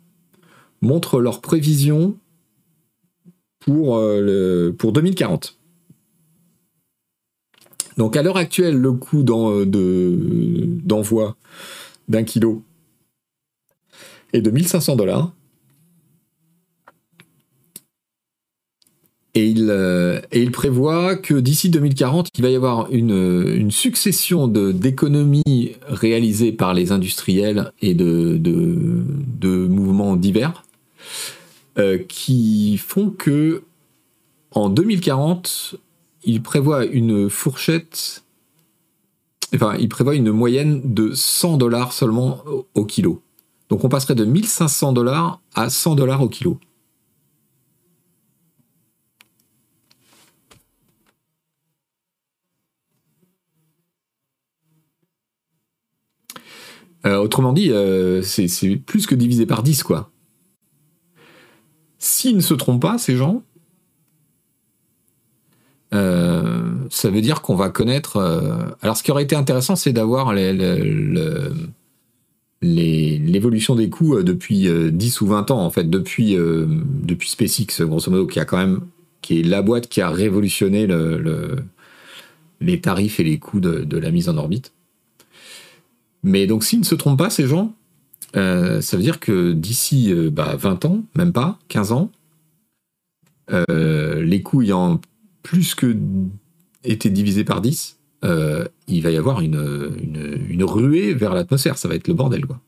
montre 0.82 1.20
leurs 1.20 1.42
prévisions 1.42 2.16
pour, 3.60 3.98
euh, 3.98 4.22
le, 4.22 4.76
pour 4.76 4.92
2040. 4.92 5.58
Donc 7.98 8.18
à 8.18 8.24
l'heure 8.24 8.38
actuelle, 8.38 8.76
le 8.76 8.92
coût 8.92 9.24
d'envoi 9.24 11.36
d'un 12.08 12.24
kilo 12.24 12.64
est 14.34 14.42
de 14.42 14.52
1500 14.52 14.96
dollars. 14.96 15.34
Et 19.38 19.48
il, 19.48 19.68
euh, 19.70 20.22
et 20.32 20.42
il, 20.42 20.52
prévoit 20.52 21.18
que 21.18 21.34
d'ici 21.34 21.70
2040, 21.70 22.30
il 22.38 22.42
va 22.42 22.50
y 22.50 22.56
avoir 22.56 22.90
une, 22.92 23.52
une 23.54 23.70
succession 23.70 24.48
d'économies 24.48 25.74
réalisées 25.90 26.54
par 26.54 26.74
les 26.74 26.94
industriels 26.94 27.74
et 27.82 27.94
de, 27.94 28.40
mouvements 29.68 30.16
divers 30.16 30.64
euh, 31.78 31.98
qui 31.98 32.78
font 32.78 33.10
que 33.10 33.64
en 34.52 34.70
2040, 34.70 35.76
il 36.26 36.42
prévoit 36.42 36.86
une 36.86 37.30
fourchette, 37.30 38.24
enfin, 39.54 39.76
il 39.80 39.90
prévoit 39.90 40.16
une 40.16 40.32
moyenne 40.32 40.94
de 40.94 41.14
100 41.14 41.58
dollars 41.58 41.94
seulement 41.94 42.44
au, 42.74 42.86
kilo. 42.86 43.24
Donc 43.70 43.84
on 43.84 43.90
passerait 43.90 44.16
de 44.16 44.26
1500 44.26 44.94
dollars 44.94 45.42
à 45.54 45.70
100 45.70 45.96
dollars 45.96 46.22
au 46.22 46.30
kilo. 46.30 46.60
Euh, 57.06 57.18
autrement 57.18 57.54
dit, 57.54 57.70
euh, 57.72 58.24
c'est 58.24 58.48
plus 58.78 59.06
que 59.06 59.14
divisé 59.14 59.46
par 59.46 59.62
10, 59.62 59.84
quoi. 59.84 60.12
S'ils 62.00 62.36
ne 62.36 62.42
se 62.42 62.56
trompent 62.56 62.82
pas, 62.82 62.98
ces 62.98 63.16
gens, 63.16 63.44
euh, 65.94 66.74
ça 66.90 67.10
veut 67.10 67.22
dire 67.22 67.42
qu'on 67.42 67.56
va 67.56 67.70
connaître. 67.70 68.18
Euh, 68.18 68.66
alors, 68.82 68.98
ce 68.98 69.04
qui 69.04 69.12
aurait 69.12 69.24
été 69.24 69.36
intéressant, 69.36 69.76
c'est 69.76 69.94
d'avoir 69.94 70.34
l'évolution 72.62 73.76
des 73.76 73.90
coûts 73.90 74.16
euh, 74.16 74.24
depuis 74.24 74.68
10 74.92 75.22
ou 75.22 75.28
20 75.28 75.52
ans, 75.52 75.64
en 75.64 75.70
fait, 75.70 75.90
depuis, 75.90 76.36
depuis 76.36 77.30
SpaceX, 77.30 77.82
grosso 77.82 78.10
modo, 78.12 78.28
qui 78.28 78.40
a 78.40 78.46
quand 78.46 78.58
même, 78.58 78.82
qui 79.22 79.40
est 79.40 79.44
la 79.44 79.62
boîte 79.62 79.88
qui 79.88 80.02
a 80.02 80.10
révolutionné 80.10 80.88
les 82.62 82.82
tarifs 82.82 83.20
et 83.20 83.24
les 83.24 83.40
coûts 83.40 83.60
de, 83.60 83.98
la 83.98 84.12
mise 84.12 84.30
en 84.30 84.38
orbite. 84.38 84.74
Mais 86.24 86.48
donc, 86.48 86.64
s'ils 86.64 86.80
ne 86.80 86.86
se 86.86 86.96
trompent 86.96 87.20
pas, 87.20 87.30
ces 87.30 87.48
gens, 87.48 87.74
ça 88.34 88.98
veut 88.98 89.04
dire 89.04 89.20
que 89.20 89.54
d'ici 89.54 90.12
20 90.12 90.30
bah, 90.32 90.58
ans, 90.84 91.04
même 91.16 91.32
pas, 91.32 91.60
15 91.70 91.92
ans, 91.92 92.12
les 93.70 94.42
coûts 94.42 94.64
ayant 94.64 95.00
plus 95.46 95.76
que 95.76 95.96
été 96.84 97.12
divisés 97.12 97.44
par 97.44 97.62
10, 97.62 98.00
il 98.24 99.02
va 99.04 99.12
y 99.12 99.18
avoir 99.18 99.42
une, 99.42 100.64
ruée 100.64 101.14
vers 101.14 101.36
l'atmosphère. 101.36 101.78
Ça 101.78 101.88
va 101.88 101.94
être 101.94 102.08
le 102.08 102.16
bordel, 102.16 102.46
quoi. 102.48 102.60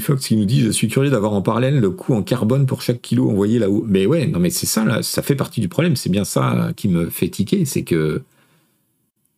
Fox 0.00 0.26
qui 0.26 0.36
nous 0.36 0.46
dit 0.46 0.62
Je 0.62 0.70
suis 0.70 0.88
curieux 0.88 1.10
d'avoir 1.10 1.32
en 1.34 1.42
parallèle 1.42 1.78
le 1.78 1.90
coût 1.90 2.14
en 2.14 2.22
carbone 2.22 2.66
pour 2.66 2.82
chaque 2.82 3.02
kilo 3.02 3.28
envoyé 3.28 3.58
là-haut. 3.58 3.84
Mais 3.86 4.06
ouais, 4.06 4.26
non, 4.26 4.40
mais 4.40 4.50
c'est 4.50 4.66
ça, 4.66 4.84
là, 4.84 5.02
ça 5.02 5.22
fait 5.22 5.36
partie 5.36 5.60
du 5.60 5.68
problème. 5.68 5.96
C'est 5.96 6.10
bien 6.10 6.24
ça 6.24 6.72
qui 6.76 6.88
me 6.88 7.10
fait 7.10 7.28
tiquer 7.28 7.64
c'est 7.66 7.84
que 7.84 7.94
euh, 7.94 8.24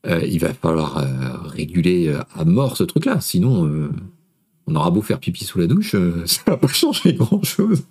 il 0.05 0.39
va 0.39 0.53
falloir 0.53 0.99
euh, 0.99 1.49
réguler 1.49 2.09
euh, 2.09 2.21
à 2.35 2.45
mort 2.45 2.77
ce 2.77 2.85
truc-là. 2.85 3.21
Sinon, 3.21 3.91
on 4.67 4.75
aura 4.75 4.91
beau 4.91 5.03
faire 5.03 5.21
pipi 5.21 5.45
sous 5.45 5.59
la 5.59 5.67
douche, 5.67 5.95
ça 6.27 6.43
va 6.47 6.57
pas 6.57 6.69
changer 6.69 7.15
grand-chose. 7.15 7.85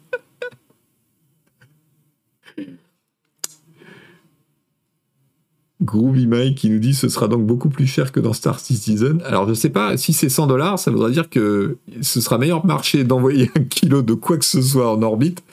Groovy 5.82 6.28
Mike 6.28 6.60
qui 6.60 6.70
nous 6.70 6.80
dit 6.80 6.94
ce 6.94 7.10
sera 7.10 7.28
donc 7.28 7.46
beaucoup 7.46 7.70
plus 7.70 7.88
cher 7.88 8.12
que 8.12 8.20
dans 8.20 8.34
Star 8.34 8.60
Citizen. 8.60 9.22
Alors 9.26 9.48
je 9.50 9.54
sais 9.54 9.72
pas, 9.72 9.98
si 9.98 10.14
c'est 10.14 10.30
100 10.30 10.48
dollars, 10.48 10.78
ça 10.78 10.92
voudrait 10.92 11.12
dire 11.12 11.30
que 11.30 11.78
ce 12.02 12.22
sera 12.22 12.38
meilleur 12.38 12.66
marché 12.66 13.04
d'envoyer 13.04 13.50
un 13.58 13.64
kilo 13.64 14.02
de 14.02 14.14
quoi 14.14 14.38
que 14.38 14.46
ce 14.46 14.62
soit 14.62 14.92
en 14.92 15.02
orbite 15.02 15.44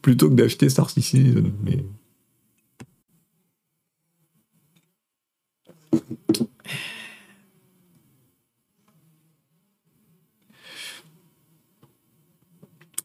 plutôt 0.00 0.28
que 0.28 0.34
d'acheter 0.34 0.68
Star 0.68 0.88
Citizen. 0.88 1.50
Mais... 1.64 1.84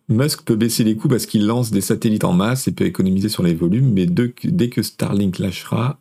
Musk 0.09 0.43
peut 0.43 0.55
baisser 0.55 0.85
les 0.85 0.95
coûts 0.95 1.09
parce 1.09 1.25
qu'il 1.25 1.45
lance 1.45 1.69
des 1.71 1.81
satellites 1.81 2.23
en 2.23 2.31
masse 2.31 2.67
et 2.67 2.71
peut 2.71 2.85
économiser 2.85 3.27
sur 3.27 3.43
les 3.43 3.53
volumes, 3.53 3.91
mais 3.91 4.05
dès 4.05 4.69
que 4.69 4.81
Starlink 4.81 5.37
lâchera, 5.37 5.99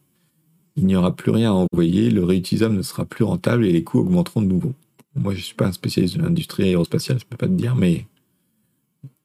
il 0.77 0.87
n'y 0.87 0.95
aura 0.95 1.17
plus 1.17 1.33
rien 1.33 1.51
à 1.51 1.55
envoyer, 1.55 2.11
le 2.11 2.23
réutilisable 2.23 2.77
ne 2.77 2.83
sera 2.83 3.05
plus 3.05 3.25
rentable 3.25 3.65
et 3.65 3.73
les 3.73 3.83
coûts 3.83 3.99
augmenteront 3.99 4.43
de 4.43 4.47
nouveau. 4.47 4.75
Moi, 5.17 5.33
je 5.33 5.39
ne 5.39 5.43
suis 5.43 5.55
pas 5.55 5.67
un 5.67 5.73
spécialiste 5.73 6.17
de 6.19 6.23
l'industrie 6.23 6.65
aérospatiale, 6.65 7.19
je 7.19 7.25
ne 7.25 7.29
peux 7.31 7.37
pas 7.37 7.49
te 7.49 7.53
dire, 7.53 7.75
mais 7.75 8.07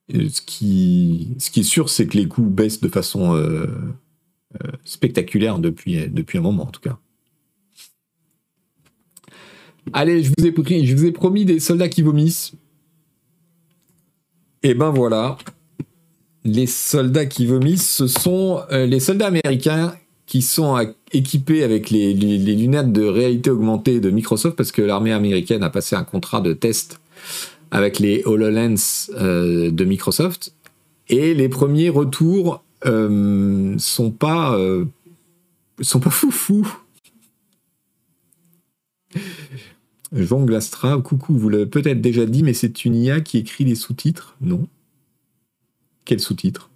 ce, 0.09 0.41
qui, 0.41 1.35
ce 1.37 1.51
qui 1.51 1.59
est 1.59 1.63
sûr, 1.63 1.89
c'est 1.89 2.07
que 2.07 2.17
les 2.17 2.27
coûts 2.27 2.43
baissent 2.43 2.81
de 2.81 2.87
façon 2.87 3.35
euh, 3.35 3.67
euh, 4.63 4.71
spectaculaire 4.83 5.59
depuis 5.59 5.97
un 6.35 6.41
moment, 6.41 6.63
en 6.63 6.71
tout 6.71 6.81
cas. 6.81 6.97
Allez, 9.93 10.23
je 10.23 10.31
vous 10.37 11.05
ai, 11.05 11.11
promis 11.11 11.45
des 11.45 11.59
soldats 11.59 11.89
qui 11.89 12.01
vomissent. 12.01 12.53
Et 14.63 14.73
ben 14.73 14.91
voilà. 14.91 15.37
Les 16.43 16.67
soldats 16.67 17.25
qui 17.25 17.45
vomissent, 17.45 17.89
ce 17.89 18.07
sont 18.07 18.61
euh, 18.71 18.85
les 18.85 18.99
soldats 18.99 19.27
américains 19.27 19.95
qui 20.25 20.41
sont 20.41 20.77
équipés 21.11 21.63
avec 21.63 21.89
les, 21.89 22.13
lunettes 22.13 22.93
de 22.93 23.03
réalité 23.03 23.49
augmentée 23.49 23.99
de 23.99 24.09
Microsoft 24.09 24.55
parce 24.55 24.71
que 24.71 24.81
l'armée 24.81 25.11
américaine 25.11 25.61
a 25.61 25.69
passé 25.69 25.95
un 25.95 26.03
contrat 26.03 26.41
de 26.41 26.53
test 26.53 27.01
avec 27.69 27.99
les 27.99 28.23
HoloLens 28.25 29.11
euh, 29.15 29.71
de 29.71 29.83
Microsoft. 29.85 30.53
Et 31.09 31.33
les 31.33 31.49
premiers 31.49 31.89
retours 31.89 32.63
euh, 32.85 33.75
sont 33.77 34.11
pas 34.11 34.57
sont 35.81 35.99
pas. 35.99 36.11
Jean 40.13 40.43
Glastra, 40.43 40.97
coucou, 41.01 41.37
vous 41.37 41.49
l'avez 41.49 41.65
peut-être 41.65 42.01
déjà 42.01 42.25
dit, 42.25 42.43
mais 42.43 42.53
c'est 42.53 42.83
une 42.83 42.95
IA 42.95 43.21
qui 43.21 43.37
écrit 43.37 43.63
les 43.63 43.75
sous-titres 43.75 44.35
Non? 44.41 44.67
Quels 46.03 46.19
sous-titres? 46.19 46.69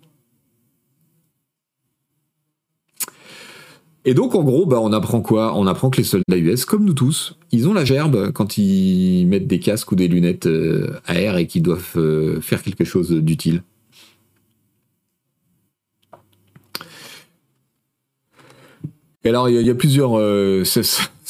Et 4.08 4.14
donc, 4.14 4.36
en 4.36 4.44
gros, 4.44 4.66
bah, 4.68 4.80
on 4.80 4.94
apprend 4.94 5.22
quoi? 5.22 5.58
On 5.58 5.66
apprend 5.66 5.90
que 5.90 5.98
les 5.98 6.04
soldats 6.04 6.38
US, 6.38 6.64
comme 6.64 6.86
nous 6.86 6.94
tous, 6.94 7.38
ils 7.52 7.68
ont 7.68 7.74
la 7.74 7.84
gerbe 7.84 8.32
quand 8.32 8.58
ils 8.58 9.26
mettent 9.26 9.48
des 9.48 9.60
casques 9.60 9.92
ou 9.92 9.96
des 9.96 10.08
lunettes 10.08 10.46
euh, 10.46 11.00
à 11.06 11.20
air 11.20 11.38
et 11.38 11.48
qu'ils 11.48 11.64
doivent 11.64 11.94
euh, 11.98 12.40
faire 12.40 12.62
quelque 12.62 12.86
chose 12.86 13.10
d'utile. 13.12 13.64
Et 19.24 19.30
alors, 19.30 19.50
il 19.50 19.60
y, 19.60 19.70
a 19.72 19.76
plusieurs. 19.76 20.20
Euh, 20.20 20.64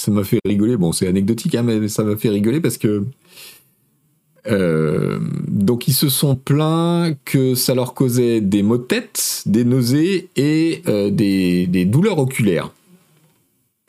ça 0.06 0.12
m'a 0.12 0.24
fait 0.24 0.40
rigoler. 0.46 0.78
Bon, 0.78 0.92
c'est 0.92 1.08
anecdotique, 1.08 1.56
hein, 1.56 1.64
mais 1.64 1.88
ça 1.88 2.04
m'a 2.04 2.16
fait 2.16 2.30
rigoler 2.30 2.62
parce 2.62 2.78
que. 2.78 3.06
donc, 5.48 5.88
ils 5.88 5.94
se 5.94 6.10
sont 6.10 6.36
plaints 6.36 7.14
que 7.26 7.56
ça 7.56 7.74
leur 7.74 7.94
causait 7.94 8.42
des 8.42 8.62
maux 8.62 8.78
de 8.78 8.84
tête, 8.84 9.44
des 9.46 9.66
nausées 9.66 10.30
et 10.36 10.84
des, 11.12 11.68
des 11.68 11.86
douleurs 11.86 12.20
oculaires. 12.20 12.72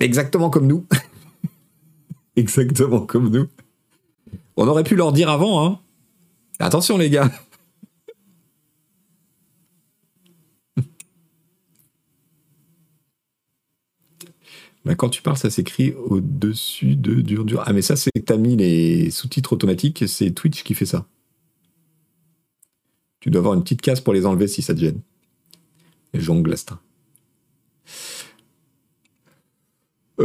Exactement 0.00 0.50
comme 0.50 0.66
nous. 0.66 0.84
Exactement 2.36 3.00
comme 3.00 3.30
nous. 3.30 3.46
On 4.56 4.66
aurait 4.68 4.84
pu 4.84 4.96
leur 4.96 5.12
dire 5.12 5.28
avant, 5.30 5.66
hein. 5.66 5.78
Attention 6.58 6.96
les 6.96 7.10
gars. 7.10 7.30
Ben, 14.86 14.94
quand 14.94 15.08
tu 15.08 15.20
parles, 15.20 15.36
ça 15.36 15.50
s'écrit 15.50 15.94
au-dessus 15.94 16.94
de 16.94 17.20
dur 17.20 17.44
dur. 17.44 17.64
Ah 17.66 17.72
mais 17.72 17.82
ça 17.82 17.96
c'est 17.96 18.12
que 18.14 18.20
t'as 18.20 18.36
mis 18.36 18.56
les 18.56 19.10
sous-titres 19.10 19.52
automatiques, 19.52 20.04
c'est 20.06 20.30
Twitch 20.30 20.62
qui 20.62 20.74
fait 20.74 20.86
ça. 20.86 21.06
Tu 23.18 23.30
dois 23.30 23.40
avoir 23.40 23.54
une 23.54 23.64
petite 23.64 23.82
case 23.82 24.00
pour 24.00 24.14
les 24.14 24.26
enlever 24.26 24.46
si 24.46 24.62
ça 24.62 24.74
te 24.74 24.78
gêne. 24.78 25.00
Jongle 26.14 26.54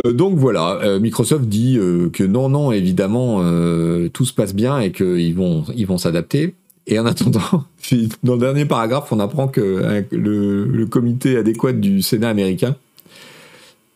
euh, 0.06 0.14
donc 0.14 0.38
voilà, 0.38 0.80
euh, 0.84 1.02
Microsoft 1.02 1.46
dit 1.46 1.78
euh, 1.78 2.10
que 2.10 2.24
non, 2.24 2.48
non, 2.48 2.72
évidemment, 2.72 3.40
tout 4.14 4.26
se 4.26 4.34
passe 4.34 4.54
bien 4.54 4.80
et 4.80 4.92
qu'ils 4.92 5.36
vont, 5.36 5.66
ils 5.76 5.88
vont 5.88 5.98
s'adapter. 5.98 6.54
Et 6.86 7.00
en 7.00 7.06
attendant, 7.08 7.66
dans 8.24 8.36
le 8.36 8.40
dernier 8.40 8.66
paragraphe, 8.66 9.12
on 9.12 9.20
apprend 9.20 9.48
que 9.48 10.06
le, 10.12 10.86
comité 10.86 11.36
adéquat 11.36 11.74
du 11.74 12.04
Sénat 12.04 12.30
américain 12.30 12.76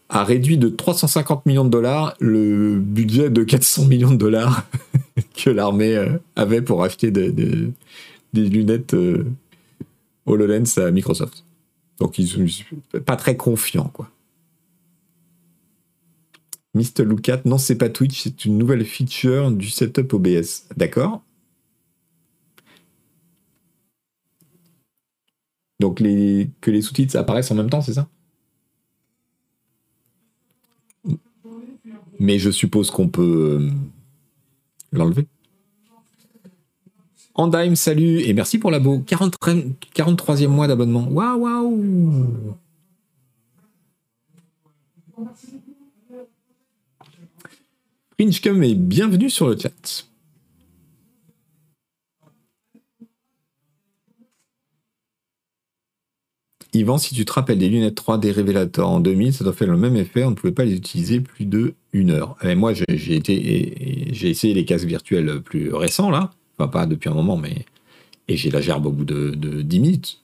a 0.09 0.23
réduit 0.23 0.57
de 0.57 0.69
350 0.69 1.45
millions 1.45 1.65
de 1.65 1.69
dollars 1.69 2.15
le 2.19 2.79
budget 2.79 3.29
de 3.29 3.43
400 3.43 3.85
millions 3.85 4.11
de 4.11 4.17
dollars 4.17 4.65
que 5.35 5.49
l'armée 5.49 5.99
avait 6.35 6.61
pour 6.61 6.83
acheter 6.83 7.11
des 7.11 7.73
lunettes 8.33 8.95
HoloLens 10.25 10.77
à 10.77 10.91
Microsoft. 10.91 11.43
Donc 11.99 12.19
ils 12.19 12.27
sont 12.27 12.45
pas 13.05 13.15
très 13.15 13.37
confiants, 13.37 13.89
quoi. 13.93 14.09
Mr. 16.73 17.05
Lookat, 17.05 17.41
non, 17.45 17.57
c'est 17.57 17.77
pas 17.77 17.89
Twitch, 17.89 18.23
c'est 18.23 18.43
une 18.43 18.57
nouvelle 18.57 18.83
feature 18.85 19.49
du 19.49 19.69
setup 19.69 20.11
OBS. 20.11 20.67
D'accord 20.75 21.23
Donc 25.79 25.99
les, 26.01 26.49
que 26.61 26.71
les 26.71 26.81
sous-titres 26.81 27.15
apparaissent 27.17 27.51
en 27.51 27.55
même 27.55 27.69
temps, 27.69 27.81
c'est 27.81 27.93
ça? 27.93 28.09
Mais 32.19 32.39
je 32.39 32.49
suppose 32.49 32.91
qu'on 32.91 33.07
peut 33.07 33.59
euh, 33.61 33.69
l'enlever. 34.91 35.27
Andime, 37.33 37.75
salut 37.75 38.21
et 38.21 38.33
merci 38.33 38.57
pour 38.57 38.71
l'abo. 38.71 38.99
43e 38.99 40.47
mois 40.47 40.67
d'abonnement. 40.67 41.07
Waouh, 41.09 41.41
waouh 41.41 42.55
Princhcom 48.17 48.63
et 48.63 48.75
bienvenue 48.75 49.29
sur 49.29 49.49
le 49.49 49.57
chat. 49.57 50.05
Yvan, 56.75 56.97
si 56.97 57.15
tu 57.15 57.23
te 57.25 57.31
rappelles 57.31 57.57
des 57.57 57.69
lunettes 57.69 57.97
3D 57.97 58.31
Révélateur 58.31 58.89
en 58.89 58.99
2000, 58.99 59.33
ça 59.33 59.43
doit 59.43 59.53
faire 59.53 59.71
le 59.71 59.77
même 59.77 59.95
effet, 59.95 60.23
on 60.23 60.31
ne 60.31 60.35
pouvait 60.35 60.53
pas 60.53 60.65
les 60.65 60.75
utiliser 60.75 61.21
plus 61.21 61.45
de 61.45 61.73
une 61.93 62.11
heure. 62.11 62.35
Mais 62.43 62.55
moi, 62.55 62.73
j'ai 62.73 63.15
été, 63.15 64.09
j'ai 64.11 64.29
essayé 64.29 64.53
les 64.53 64.65
casques 64.65 64.85
virtuels 64.85 65.41
plus 65.41 65.73
récents, 65.73 66.09
là. 66.09 66.31
Enfin, 66.57 66.67
pas 66.67 66.85
depuis 66.85 67.09
un 67.09 67.13
moment, 67.13 67.37
mais. 67.37 67.65
Et 68.27 68.37
j'ai 68.37 68.49
la 68.49 68.59
gerbe 68.59 68.87
au 68.87 68.91
bout 68.91 69.05
de, 69.05 69.61
10 69.61 69.79
minutes. 69.79 70.21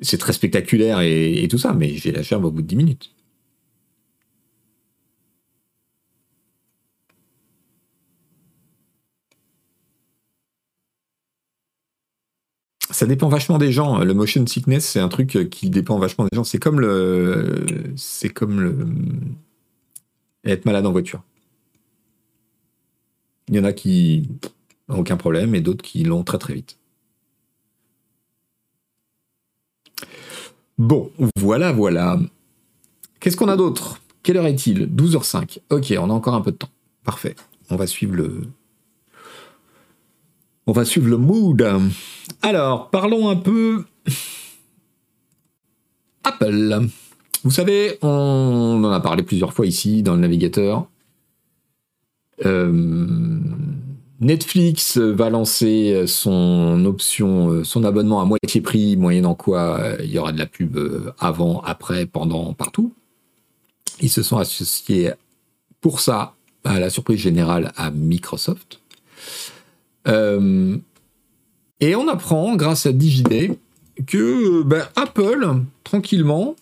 C'est 0.00 0.18
très 0.18 0.32
spectaculaire 0.32 1.00
et, 1.00 1.42
et, 1.42 1.48
tout 1.48 1.58
ça, 1.58 1.72
mais 1.72 1.94
j'ai 1.94 2.12
la 2.12 2.22
gerbe 2.22 2.44
au 2.44 2.50
bout 2.50 2.62
de 2.62 2.66
10 2.66 2.76
minutes. 2.76 3.10
Ça 13.00 13.06
dépend 13.06 13.30
vachement 13.30 13.56
des 13.56 13.72
gens. 13.72 14.04
Le 14.04 14.12
motion 14.12 14.46
sickness, 14.46 14.86
c'est 14.86 15.00
un 15.00 15.08
truc 15.08 15.48
qui 15.50 15.70
dépend 15.70 15.98
vachement 15.98 16.26
des 16.30 16.36
gens. 16.36 16.44
C'est 16.44 16.58
comme 16.58 16.80
le, 16.80 17.64
c'est 17.96 18.28
comme 18.28 18.60
le, 18.60 18.76
être 20.44 20.66
malade 20.66 20.84
en 20.84 20.92
voiture. 20.92 21.22
Il 23.48 23.56
y 23.56 23.58
en 23.58 23.64
a 23.64 23.72
qui 23.72 24.28
n'ont 24.90 24.98
aucun 24.98 25.16
problème 25.16 25.54
et 25.54 25.62
d'autres 25.62 25.82
qui 25.82 26.04
l'ont 26.04 26.24
très 26.24 26.36
très 26.36 26.52
vite. 26.52 26.76
Bon, 30.76 31.10
voilà, 31.36 31.72
voilà. 31.72 32.20
Qu'est-ce 33.18 33.38
qu'on 33.38 33.48
a 33.48 33.56
d'autre? 33.56 34.02
Quelle 34.22 34.36
heure 34.36 34.46
est-il? 34.46 34.94
12h05. 34.94 35.60
Ok, 35.70 35.94
on 35.98 36.10
a 36.10 36.12
encore 36.12 36.34
un 36.34 36.42
peu 36.42 36.52
de 36.52 36.58
temps. 36.58 36.68
Parfait. 37.02 37.34
On 37.70 37.76
va 37.76 37.86
suivre 37.86 38.14
le, 38.14 38.42
on 40.70 40.72
va 40.72 40.84
suivre 40.84 41.08
le 41.08 41.16
mood. 41.16 41.68
Alors, 42.42 42.90
parlons 42.90 43.28
un 43.28 43.34
peu 43.34 43.86
Apple. 46.22 46.86
Vous 47.42 47.50
savez, 47.50 47.98
on 48.02 48.80
en 48.84 48.92
a 48.92 49.00
parlé 49.00 49.24
plusieurs 49.24 49.52
fois 49.52 49.66
ici 49.66 50.04
dans 50.04 50.14
le 50.14 50.20
navigateur. 50.20 50.86
Euh, 52.46 53.40
Netflix 54.20 54.96
va 54.96 55.28
lancer 55.28 56.04
son 56.06 56.84
option, 56.84 57.64
son 57.64 57.82
abonnement 57.82 58.20
à 58.20 58.24
moitié 58.24 58.60
prix, 58.60 58.96
moyennant 58.96 59.34
quoi 59.34 59.96
il 60.04 60.12
y 60.12 60.18
aura 60.20 60.30
de 60.30 60.38
la 60.38 60.46
pub 60.46 60.78
avant, 61.18 61.62
après, 61.62 62.06
pendant, 62.06 62.54
partout. 62.54 62.94
Ils 64.00 64.10
se 64.10 64.22
sont 64.22 64.38
associés 64.38 65.10
pour 65.80 65.98
ça, 65.98 66.36
à 66.62 66.78
la 66.78 66.90
surprise 66.90 67.18
générale, 67.18 67.72
à 67.76 67.90
Microsoft. 67.90 68.80
Euh, 70.08 70.76
et 71.80 71.94
on 71.94 72.08
apprend, 72.08 72.56
grâce 72.56 72.86
à 72.86 72.92
DigiDay, 72.92 73.58
que 74.06 74.62
ben, 74.62 74.86
Apple, 74.96 75.46
tranquillement, 75.84 76.56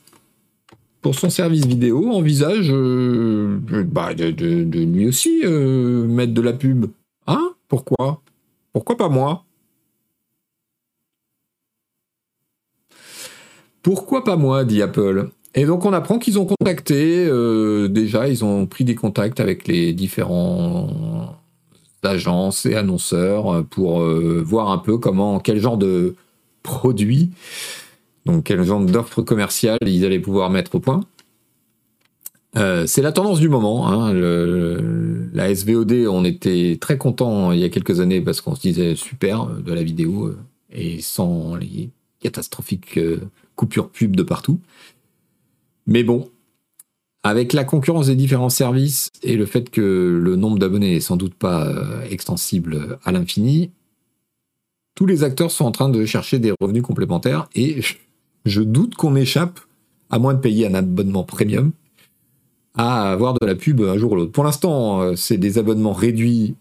pour 1.00 1.14
son 1.14 1.30
service 1.30 1.66
vidéo, 1.66 2.10
envisage 2.10 2.70
euh, 2.70 3.58
bah, 3.86 4.14
de, 4.14 4.26
lui 4.26 5.06
aussi 5.06 5.42
euh, 5.44 6.06
mettre 6.06 6.34
de 6.34 6.42
la 6.42 6.52
pub. 6.52 6.86
Hein? 7.26 7.52
Pourquoi? 7.68 8.22
Pourquoi 8.72 8.96
pas 8.96 9.08
moi? 9.08 9.44
Pourquoi 13.82 14.24
pas 14.24 14.36
moi? 14.36 14.64
dit 14.64 14.82
Apple. 14.82 15.30
Et 15.54 15.64
donc 15.64 15.84
on 15.84 15.92
apprend 15.92 16.18
qu'ils 16.18 16.38
ont 16.38 16.44
contacté, 16.44 17.24
déjà 17.88 18.28
ils 18.28 18.44
ont 18.44 18.66
pris 18.66 18.84
des 18.84 18.94
contacts 18.94 19.40
avec 19.40 19.66
les 19.66 19.92
différents 19.94 21.38
agences 22.02 22.66
et 22.66 22.74
annonceurs 22.74 23.64
pour 23.66 24.00
voir 24.00 24.70
un 24.70 24.78
peu 24.78 24.98
comment, 24.98 25.40
quel 25.40 25.60
genre 25.60 25.78
de 25.78 26.14
produits, 26.62 27.30
donc 28.26 28.44
quel 28.44 28.62
genre 28.62 28.84
d'offres 28.84 29.22
commerciales 29.22 29.78
ils 29.86 30.04
allaient 30.04 30.18
pouvoir 30.20 30.50
mettre 30.50 30.76
au 30.76 30.80
point. 30.80 31.00
c'est 32.54 33.02
la 33.02 33.12
tendance 33.12 33.40
du 33.40 33.48
moment. 33.48 33.88
Hein. 33.88 34.12
la 35.32 35.54
SVOD, 35.54 36.06
on 36.08 36.24
était 36.24 36.78
très 36.80 36.98
content 36.98 37.52
il 37.52 37.60
y 37.60 37.64
a 37.64 37.68
quelques 37.68 38.00
années 38.00 38.20
parce 38.20 38.40
qu'on 38.40 38.54
se 38.54 38.60
disait 38.60 38.94
super 38.94 39.46
de 39.46 39.72
la 39.72 39.82
vidéo 39.82 40.34
et 40.70 41.00
sans 41.00 41.56
les 41.56 41.90
catastrophiques 42.20 42.98
coupures 43.56 43.90
pub 43.90 44.14
de 44.14 44.22
partout. 44.22 44.60
Mais 45.88 46.04
bon, 46.04 46.30
avec 47.28 47.52
la 47.52 47.64
concurrence 47.64 48.06
des 48.06 48.16
différents 48.16 48.48
services 48.48 49.10
et 49.22 49.36
le 49.36 49.44
fait 49.44 49.68
que 49.68 50.18
le 50.22 50.36
nombre 50.36 50.58
d'abonnés 50.58 50.94
n'est 50.94 51.00
sans 51.00 51.16
doute 51.16 51.34
pas 51.34 51.66
euh, 51.66 52.02
extensible 52.08 52.98
à 53.04 53.12
l'infini, 53.12 53.70
tous 54.94 55.04
les 55.04 55.24
acteurs 55.24 55.50
sont 55.50 55.66
en 55.66 55.70
train 55.70 55.90
de 55.90 56.06
chercher 56.06 56.38
des 56.38 56.54
revenus 56.58 56.82
complémentaires 56.82 57.50
et 57.54 57.82
je 58.46 58.62
doute 58.62 58.94
qu'on 58.94 59.14
échappe, 59.14 59.60
à 60.08 60.18
moins 60.18 60.32
de 60.32 60.40
payer 60.40 60.66
un 60.66 60.72
abonnement 60.72 61.22
premium, 61.22 61.72
à 62.74 63.12
avoir 63.12 63.34
de 63.34 63.44
la 63.44 63.54
pub 63.54 63.82
un 63.82 63.98
jour 63.98 64.12
ou 64.12 64.16
l'autre. 64.16 64.32
Pour 64.32 64.44
l'instant, 64.44 65.02
euh, 65.02 65.14
c'est 65.14 65.36
des 65.36 65.58
abonnements 65.58 65.92
réduits 65.92 66.54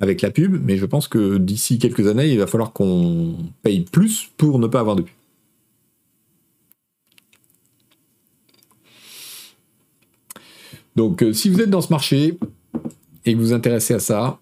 avec 0.00 0.22
la 0.22 0.32
pub, 0.32 0.60
mais 0.64 0.76
je 0.76 0.86
pense 0.86 1.06
que 1.06 1.38
d'ici 1.38 1.78
quelques 1.78 2.08
années, 2.08 2.32
il 2.32 2.38
va 2.38 2.48
falloir 2.48 2.72
qu'on 2.72 3.36
paye 3.62 3.82
plus 3.82 4.28
pour 4.36 4.58
ne 4.58 4.66
pas 4.66 4.80
avoir 4.80 4.96
de 4.96 5.02
pub. 5.02 5.14
Donc, 10.96 11.22
euh, 11.22 11.32
si 11.32 11.48
vous 11.48 11.60
êtes 11.60 11.70
dans 11.70 11.80
ce 11.80 11.92
marché 11.92 12.38
et 13.24 13.32
que 13.32 13.38
vous 13.38 13.46
vous 13.46 13.52
intéressez 13.52 13.94
à 13.94 14.00
ça, 14.00 14.38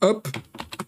hop, 0.00 0.28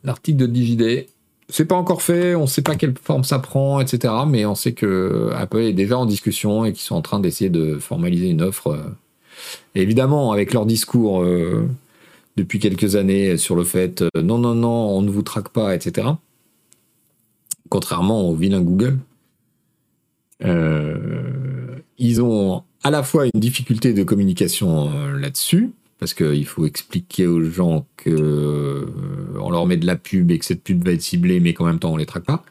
l'article 0.04 0.38
de 0.38 0.46
DigiDay. 0.46 1.08
C'est 1.50 1.64
pas 1.64 1.76
encore 1.76 2.02
fait, 2.02 2.34
on 2.34 2.46
sait 2.46 2.60
pas 2.60 2.76
quelle 2.76 2.94
forme 3.02 3.24
ça 3.24 3.38
prend, 3.38 3.80
etc. 3.80 4.12
Mais 4.26 4.44
on 4.44 4.54
sait 4.54 4.72
que 4.72 5.30
Apple 5.34 5.60
est 5.60 5.72
déjà 5.72 5.96
en 5.96 6.04
discussion 6.04 6.66
et 6.66 6.72
qu'ils 6.72 6.82
sont 6.82 6.94
en 6.94 7.00
train 7.00 7.20
d'essayer 7.20 7.48
de 7.48 7.78
formaliser 7.78 8.28
une 8.28 8.42
offre. 8.42 8.68
Euh, 8.68 8.82
évidemment, 9.74 10.32
avec 10.32 10.52
leur 10.52 10.66
discours 10.66 11.22
euh, 11.22 11.66
depuis 12.36 12.58
quelques 12.58 12.96
années 12.96 13.38
sur 13.38 13.56
le 13.56 13.64
fait 13.64 14.04
non, 14.14 14.36
non, 14.36 14.54
non, 14.54 14.68
on 14.68 15.00
ne 15.00 15.10
vous 15.10 15.22
traque 15.22 15.48
pas, 15.48 15.74
etc. 15.74 16.08
Contrairement 17.70 18.28
au 18.28 18.34
vilain 18.34 18.60
Google. 18.60 18.98
ils 21.98 22.22
ont 22.22 22.62
à 22.84 22.90
la 22.90 23.02
fois 23.02 23.26
une 23.26 23.40
difficulté 23.40 23.92
de 23.92 24.02
communication 24.02 24.90
euh, 24.94 25.18
là-dessus, 25.18 25.70
parce 25.98 26.14
qu'il 26.14 26.46
faut 26.46 26.64
expliquer 26.66 27.26
aux 27.26 27.42
gens 27.42 27.86
que 27.96 28.10
euh, 28.10 28.86
leur 29.34 29.66
met 29.66 29.76
de 29.76 29.86
la 29.86 29.96
pub 29.96 30.30
et 30.30 30.38
que 30.38 30.44
cette 30.44 30.62
pub 30.62 30.84
va 30.84 30.92
être 30.92 31.02
ciblée, 31.02 31.40
mais 31.40 31.54
qu'en 31.54 31.64
même 31.64 31.78
temps 31.78 31.92
on 31.92 31.96
les 31.96 32.06
traque 32.06 32.24
pas. 32.24 32.44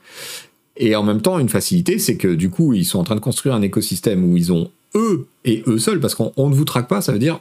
Et 0.80 0.96
en 0.96 1.02
même 1.02 1.22
temps, 1.22 1.40
une 1.40 1.50
facilité, 1.50 1.98
c'est 1.98 2.18
que 2.18 2.28
du 2.28 2.52
coup, 2.52 2.74
ils 2.74 2.86
sont 2.86 3.00
en 3.00 3.04
train 3.04 3.16
de 3.16 3.20
construire 3.20 3.56
un 3.56 3.64
écosystème 3.64 4.24
où 4.24 4.38
ils 4.38 4.54
ont 4.54 4.70
eux 4.94 5.26
et 5.44 5.64
eux 5.66 5.80
seuls, 5.80 6.00
parce 6.00 6.14
qu'on 6.14 6.50
ne 6.50 6.54
vous 6.54 6.66
traque 6.66 6.88
pas, 6.88 7.02
ça 7.02 7.12
veut 7.12 7.20
dire 7.20 7.40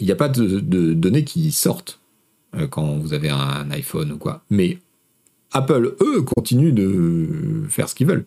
il 0.00 0.06
n'y 0.06 0.12
a 0.12 0.16
pas 0.16 0.28
de, 0.28 0.60
données 0.94 1.24
qui 1.24 1.52
sortent 1.52 2.00
euh, 2.56 2.66
quand 2.66 2.96
vous 2.98 3.12
avez 3.12 3.28
un 3.28 3.70
iPhone 3.70 4.12
ou 4.12 4.16
quoi. 4.16 4.42
Mais 4.50 4.78
Apple, 5.52 5.94
eux, 6.00 6.22
continuent 6.22 6.72
de 6.72 7.64
faire 7.68 7.88
ce 7.88 7.94
qu'ils 7.94 8.06
veulent. 8.06 8.24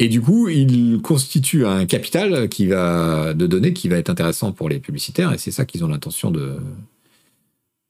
Et 0.00 0.08
du 0.08 0.22
coup, 0.22 0.48
il 0.48 1.02
constitue 1.02 1.66
un 1.66 1.84
capital 1.84 2.48
de 2.48 3.46
données 3.46 3.74
qui 3.74 3.86
va 3.88 3.98
être 3.98 4.08
intéressant 4.08 4.50
pour 4.50 4.70
les 4.70 4.80
publicitaires, 4.80 5.30
et 5.34 5.38
c'est 5.38 5.50
ça 5.50 5.66
qu'ils 5.66 5.84
ont 5.84 5.88
l'intention 5.88 6.30
de, 6.30 6.58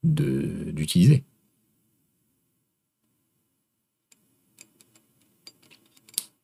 d'utiliser. 0.03 1.23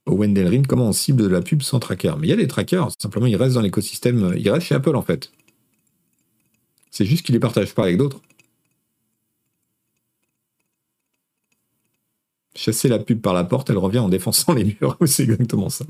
Au 0.06 0.16
Wendell 0.16 0.48
Ring, 0.48 0.66
comment 0.66 0.88
on 0.88 0.94
cible 0.94 1.22
de 1.22 1.28
la 1.28 1.42
pub 1.42 1.62
sans 1.62 1.80
tracker? 1.80 2.14
Mais 2.18 2.28
il 2.28 2.30
y 2.30 2.34
a 2.34 2.38
des 2.38 2.48
trackers, 2.48 2.90
simplement 2.98 3.26
ils 3.26 3.36
restent 3.36 3.56
dans 3.56 3.62
l'écosystème, 3.62 4.34
ils 4.38 4.50
restent 4.50 4.68
chez 4.68 4.76
Apple 4.76 4.96
en 4.96 5.02
fait. 5.02 5.34
C'est 6.92 7.06
juste 7.06 7.26
qu'ils 7.26 7.34
les 7.34 7.42
partagent 7.42 7.76
pas 7.76 7.84
avec 7.84 7.98
d'autres. 7.98 8.22
Chasser 12.58 12.88
la 12.88 12.98
pub 12.98 13.22
par 13.22 13.36
la 13.36 13.44
porte, 13.44 13.70
elle 13.70 13.78
revient 13.78 14.00
en 14.00 14.10
défonçant 14.10 14.54
les 14.56 14.64
murs. 14.64 14.98
C'est 15.06 15.24
exactement 15.24 15.70
ça. 15.70 15.86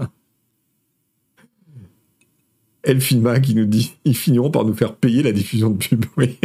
Elfima 2.84 3.40
qui 3.40 3.56
nous 3.56 3.66
dit 3.66 3.96
ils 4.04 4.16
finiront 4.16 4.52
par 4.52 4.66
nous 4.66 4.74
faire 4.74 4.94
payer 4.94 5.24
la 5.24 5.32
diffusion 5.32 5.70
de 5.70 5.78
pub. 5.78 6.06
Oui. 6.18 6.38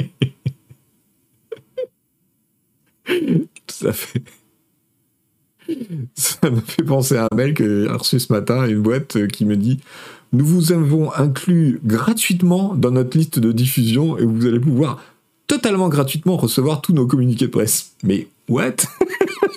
ça 3.67 3.93
fait. 3.93 4.23
Ça 6.15 6.51
me 6.51 6.61
fait 6.61 6.85
penser 6.85 7.17
à 7.17 7.27
un 7.31 7.35
mail 7.35 7.55
que 7.55 7.87
j'ai 7.87 7.91
reçu 7.91 8.21
ce 8.21 8.33
matin, 8.33 8.67
une 8.69 8.81
boîte 8.81 9.27
qui 9.27 9.45
me 9.45 9.57
dit 9.57 9.81
Nous 10.33 10.45
vous 10.45 10.71
avons 10.71 11.13
inclus 11.13 11.81
gratuitement 11.85 12.77
dans 12.77 12.93
notre 12.93 13.19
liste 13.19 13.41
de 13.41 13.51
diffusion 13.51 14.17
et 14.19 14.25
vous 14.25 14.47
allez 14.47 14.61
pouvoir 14.61 15.03
totalement 15.49 15.89
gratuitement 15.89 16.37
recevoir 16.37 16.81
tous 16.81 16.93
nos 16.93 17.09
communiqués 17.09 17.47
de 17.47 17.51
presse. 17.51 17.97
Mais 18.05 18.29
what? 18.49 18.77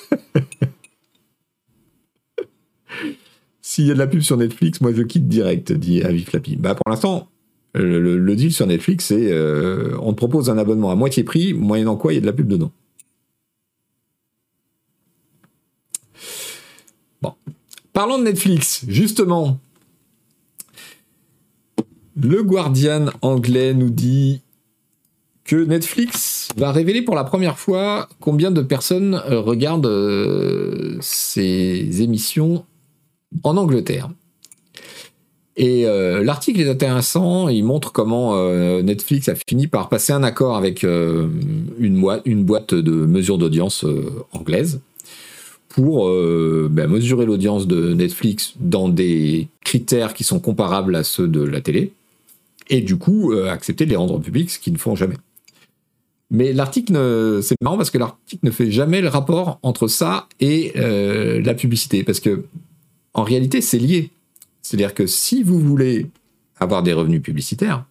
S'il 3.76 3.88
y 3.88 3.92
a 3.92 3.94
de 3.94 4.00
la 4.00 4.08
pub 4.08 4.22
sur 4.22 4.38
Netflix, 4.38 4.80
moi 4.80 4.94
je 4.94 5.02
quitte 5.02 5.28
direct, 5.28 5.74
dit 5.74 6.02
Avi 6.02 6.24
Flappy. 6.24 6.56
Bah 6.56 6.76
pour 6.76 6.90
l'instant, 6.90 7.28
le, 7.74 8.34
deal 8.34 8.54
sur 8.54 8.66
Netflix, 8.66 9.08
c'est 9.08 9.34
euh, 9.34 9.98
on 10.02 10.14
te 10.14 10.18
propose 10.18 10.50
un 10.50 10.58
abonnement 10.58 10.92
à 10.92 10.96
moitié 10.96 11.26
prix, 11.26 11.54
moyennant 11.54 11.98
quoi 11.98 12.14
il 12.14 12.16
y 12.16 12.18
a 12.20 12.22
de 12.22 12.26
la 12.26 12.32
pub 12.32 12.48
dedans. 12.48 12.72
Bon. 17.22 17.34
Parlons 17.92 18.18
de 18.18 18.24
Netflix, 18.24 18.86
justement. 18.88 19.60
Le 22.16 22.44
Guardian 22.44 23.08
anglais 23.22 23.74
nous 23.74 23.90
dit 23.90 24.42
que 25.44 25.58
Netflix 25.58 26.48
va 26.56 26.72
révéler 26.72 27.02
pour 27.02 27.16
la 27.16 27.26
première 27.26 27.60
fois 27.60 28.08
combien 28.22 28.52
de 28.52 28.62
personnes 28.62 29.16
regardent 29.28 29.86
euh, 29.86 30.98
ces 31.02 32.02
émissions 32.02 32.64
en 33.44 33.58
Angleterre. 33.58 34.10
Et 35.58 35.86
euh, 35.86 36.24
l'article 36.24 36.60
est 36.60 36.70
intéressant, 36.70 37.48
il 37.48 37.64
montre 37.64 37.94
comment 37.94 38.36
Netflix 38.82 39.30
a 39.30 39.36
fini 39.48 39.68
par 39.68 39.88
passer 39.88 40.12
un 40.12 40.24
accord 40.24 40.58
avec 40.58 40.84
une, 40.84 42.02
boîte, 42.46 42.74
de 42.74 42.92
mesure 42.92 43.38
d'audience 43.38 43.86
anglaise 44.34 44.82
pour 45.70 46.10
ben, 46.10 46.88
mesurer 46.88 47.26
l'audience 47.26 47.68
de 47.68 47.94
Netflix 47.94 48.54
dans 48.60 48.90
des 48.90 49.48
critères 49.64 50.14
qui 50.14 50.24
sont 50.26 50.40
comparables 50.40 50.96
à 50.96 51.04
ceux 51.04 51.28
de 51.28 51.42
la 51.42 51.62
télé, 51.62 51.94
et 52.70 52.82
du 52.82 52.98
coup 52.98 53.32
accepter 53.34 53.86
de 53.86 53.92
les 53.92 53.96
rendre 53.96 54.20
publics, 54.20 54.52
ce 54.52 54.60
qu'ils 54.60 54.74
ne 54.74 54.78
font 54.78 54.96
jamais. 54.96 55.16
Mais 56.32 56.54
l'article, 56.54 57.40
c'est 57.44 57.56
marrant 57.62 57.78
parce 57.78 57.92
que 57.92 57.98
l'article 57.98 58.46
ne 58.46 58.52
fait 58.52 58.72
jamais 58.72 59.02
le 59.02 59.10
rapport 59.10 59.60
entre 59.62 59.88
ça 59.88 60.28
et 60.40 60.74
euh, 60.76 61.42
la 61.42 61.54
publicité, 61.54 62.04
parce 62.04 62.20
que 62.20 62.44
en 63.16 63.24
réalité, 63.24 63.62
c'est 63.62 63.80
lié. 63.80 64.12
C'est-à-dire 64.62 64.94
que 64.94 65.08
si 65.08 65.42
vous 65.42 65.60
voulez 65.60 66.12
avoir 66.58 66.84
des 66.84 66.94
revenus 66.94 67.24
publicitaires, 67.24 67.86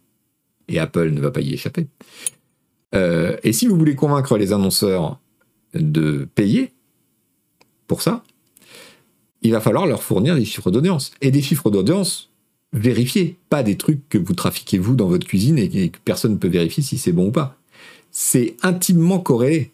et 0.69 0.79
Apple 0.79 1.11
ne 1.11 1.21
va 1.21 1.33
pas 1.33 1.41
y 1.41 1.53
échapper, 1.53 1.89
euh, 2.95 3.37
et 3.43 3.53
si 3.53 3.67
vous 3.67 3.77
voulez 3.77 3.97
convaincre 3.97 4.39
les 4.39 4.53
annonceurs 4.53 5.19
de 5.75 6.29
payer 6.37 6.71
pour 7.89 8.03
ça, 8.03 8.23
il 9.43 9.51
va 9.51 9.61
falloir 9.61 9.87
leur 9.87 10.03
fournir 10.05 10.37
des 10.37 10.45
chiffres 10.45 10.71
d'audience. 10.71 11.11
Et 11.21 11.33
des 11.33 11.43
chiffres 11.43 11.71
d'audience 11.71 12.31
vérifiés, 12.73 13.37
pas 13.51 13.65
des 13.65 13.77
trucs 13.77 14.09
que 14.09 14.19
vous 14.19 14.35
trafiquez 14.35 14.79
vous 14.79 14.95
dans 14.95 15.09
votre 15.09 15.27
cuisine 15.27 15.59
et 15.59 15.91
que 15.91 15.99
personne 16.05 16.35
ne 16.35 16.39
peut 16.39 16.49
vérifier 16.49 16.83
si 16.83 16.99
c'est 16.99 17.13
bon 17.13 17.27
ou 17.27 17.33
pas 17.33 17.59
c'est 18.15 18.57
intimement 18.63 19.19
corrélé. 19.19 19.73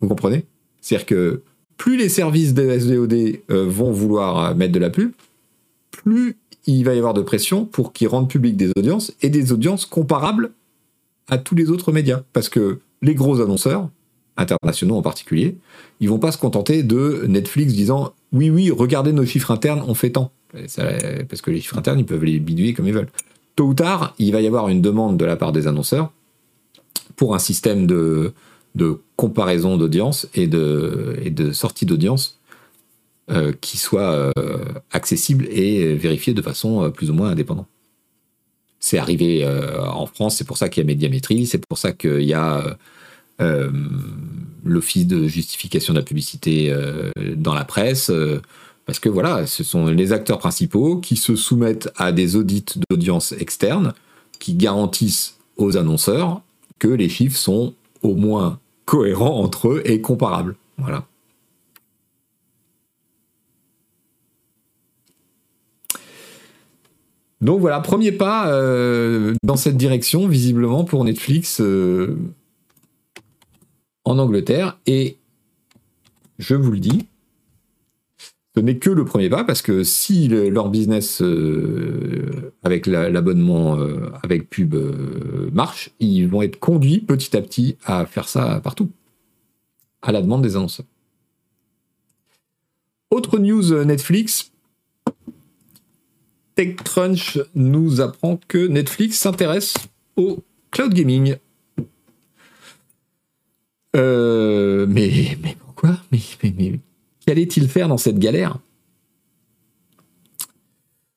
Vous 0.00 0.08
comprenez? 0.08 0.46
C'est-à-dire 0.80 1.06
que 1.06 1.42
plus 1.80 1.96
les 1.96 2.10
services 2.10 2.52
de 2.52 2.78
SVOD 2.78 3.14
euh, 3.50 3.66
vont 3.66 3.90
vouloir 3.90 4.50
euh, 4.50 4.54
mettre 4.54 4.72
de 4.72 4.78
la 4.78 4.90
pub, 4.90 5.12
plus 5.90 6.36
il 6.66 6.84
va 6.84 6.92
y 6.94 6.98
avoir 6.98 7.14
de 7.14 7.22
pression 7.22 7.64
pour 7.64 7.94
qu'ils 7.94 8.08
rendent 8.08 8.28
public 8.28 8.54
des 8.54 8.70
audiences 8.76 9.14
et 9.22 9.30
des 9.30 9.50
audiences 9.50 9.86
comparables 9.86 10.50
à 11.28 11.38
tous 11.38 11.54
les 11.54 11.70
autres 11.70 11.90
médias. 11.90 12.20
Parce 12.34 12.50
que 12.50 12.80
les 13.00 13.14
gros 13.14 13.40
annonceurs, 13.40 13.88
internationaux 14.36 14.96
en 14.96 15.00
particulier, 15.00 15.56
ils 16.00 16.10
vont 16.10 16.18
pas 16.18 16.32
se 16.32 16.36
contenter 16.36 16.82
de 16.82 17.24
Netflix 17.26 17.72
disant 17.72 18.12
oui, 18.34 18.50
oui, 18.50 18.70
regardez 18.70 19.14
nos 19.14 19.24
chiffres 19.24 19.50
internes, 19.50 19.82
on 19.88 19.94
fait 19.94 20.10
tant. 20.10 20.32
parce 20.52 21.40
que 21.40 21.50
les 21.50 21.62
chiffres 21.62 21.78
internes, 21.78 21.98
ils 21.98 22.04
peuvent 22.04 22.24
les 22.24 22.40
bidouiller 22.40 22.74
comme 22.74 22.88
ils 22.88 22.94
veulent. 22.94 23.10
Tôt 23.56 23.68
ou 23.68 23.74
tard, 23.74 24.14
il 24.18 24.32
va 24.32 24.42
y 24.42 24.46
avoir 24.46 24.68
une 24.68 24.82
demande 24.82 25.16
de 25.16 25.24
la 25.24 25.36
part 25.36 25.52
des 25.52 25.66
annonceurs 25.66 26.12
pour 27.16 27.34
un 27.34 27.38
système 27.38 27.86
de, 27.86 28.34
comparaison 29.16 29.76
d'audience 29.76 30.28
et 30.34 30.46
de, 30.46 31.18
de 31.26 31.52
sortie 31.52 31.86
d'audience 31.86 32.40
euh, 33.30 33.52
qui 33.60 33.76
soit 33.76 34.32
euh, 34.36 34.64
accessible 34.90 35.46
et 35.50 35.94
vérifié 35.94 36.34
de 36.34 36.42
façon 36.42 36.82
euh, 36.82 36.88
plus 36.88 37.10
ou 37.10 37.14
moins 37.14 37.30
indépendante. 37.30 37.68
C'est 38.80 38.98
arrivé 38.98 39.46
en 39.78 40.06
France, 40.06 40.36
c'est 40.36 40.46
pour 40.46 40.56
ça 40.56 40.70
qu'il 40.70 40.82
y 40.82 40.84
a 40.84 40.86
médiamétrie, 40.86 41.44
c'est 41.44 41.64
pour 41.66 41.76
ça 41.76 41.92
qu'il 41.92 42.22
y 42.22 42.32
a 42.32 42.78
l'office 44.64 45.06
de 45.06 45.28
justification 45.28 45.92
de 45.92 45.98
la 45.98 46.04
publicité 46.04 46.74
dans 47.36 47.52
la 47.52 47.66
presse. 47.66 48.10
parce 48.86 48.98
que 48.98 49.10
voilà, 49.10 49.46
ce 49.46 49.64
sont 49.64 49.88
les 49.88 50.14
acteurs 50.14 50.38
principaux 50.38 50.96
qui 50.96 51.16
se 51.16 51.36
soumettent 51.36 51.90
à 51.96 52.10
des 52.10 52.36
audits 52.36 52.64
d'audience 52.88 53.32
externes 53.32 53.92
qui 54.38 54.54
garantissent 54.54 55.36
aux 55.58 55.76
annonceurs 55.76 56.40
que 56.78 56.88
les 56.88 57.10
chiffres 57.10 57.36
sont 57.36 57.74
au 58.02 58.14
moins 58.14 58.58
cohérents 58.84 59.40
entre 59.40 59.68
eux 59.68 59.82
et 59.84 60.00
comparables. 60.00 60.56
Voilà. 60.78 61.06
Donc 67.40 67.60
voilà, 67.60 67.80
premier 67.80 68.12
pas 68.12 68.52
euh, 68.52 69.34
dans 69.42 69.56
cette 69.56 69.76
direction, 69.76 70.28
visiblement, 70.28 70.84
pour 70.84 71.04
Netflix 71.04 71.60
euh, 71.60 72.18
en 74.04 74.18
Angleterre. 74.18 74.78
Et 74.86 75.16
je 76.38 76.54
vous 76.54 76.72
le 76.72 76.80
dis, 76.80 77.06
ce 78.54 78.60
n'est 78.60 78.78
que 78.78 78.90
le 78.90 79.04
premier 79.04 79.28
pas, 79.28 79.44
parce 79.44 79.62
que 79.62 79.84
si 79.84 80.28
leur 80.28 80.70
business 80.70 81.22
euh, 81.22 82.52
avec 82.62 82.86
l'abonnement 82.86 83.78
avec 84.22 84.50
pub 84.50 84.74
marche, 85.52 85.90
ils 86.00 86.26
vont 86.26 86.42
être 86.42 86.58
conduits 86.58 87.00
petit 87.00 87.36
à 87.36 87.42
petit 87.42 87.76
à 87.84 88.06
faire 88.06 88.28
ça 88.28 88.60
partout, 88.62 88.90
à 90.02 90.10
la 90.10 90.20
demande 90.20 90.42
des 90.42 90.56
annonceurs. 90.56 90.86
Autre 93.10 93.38
news 93.38 93.84
Netflix, 93.84 94.50
TechCrunch 96.60 97.38
nous 97.54 98.00
apprend 98.00 98.38
que 98.48 98.66
Netflix 98.66 99.18
s'intéresse 99.18 99.74
au 100.16 100.44
cloud 100.70 100.92
gaming. 100.92 101.36
Euh, 103.96 104.86
mais, 104.86 105.38
mais 105.42 105.56
pourquoi? 105.58 105.96
Mais, 106.12 106.20
mais, 106.42 106.80
qu'allait-il 107.26 107.68
faire 107.68 107.88
dans 107.88 107.98
cette 107.98 108.18
galère 108.18 108.58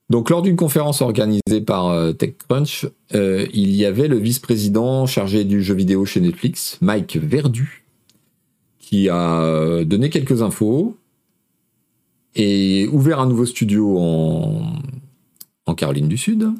donc, 0.10 0.30
lors 0.30 0.44
d'une 0.44 0.58
conférence 0.58 1.02
organisée 1.02 1.62
par 1.66 1.88
euh, 1.88 2.12
TechCrunch, 2.12 2.86
euh, 3.16 3.48
il 3.52 3.74
y 3.74 3.84
avait 3.84 4.08
le 4.08 4.18
vice-président 4.18 5.08
chargé 5.08 5.44
du 5.44 5.64
jeu 5.64 5.74
vidéo 5.74 6.06
chez 6.06 6.22
Netflix, 6.22 6.78
Mike 6.82 7.18
Verdu, 7.18 7.84
qui 8.78 9.10
a 9.10 9.84
donné 9.86 10.12
quelques 10.12 10.44
infos 10.44 10.96
et 12.36 12.88
ouvert 12.92 13.20
un 13.20 13.28
nouveau 13.28 13.46
studio 13.46 13.98
en, 13.98 14.74
Caroline 15.76 16.08
du 16.08 16.18
Sud, 16.18 16.52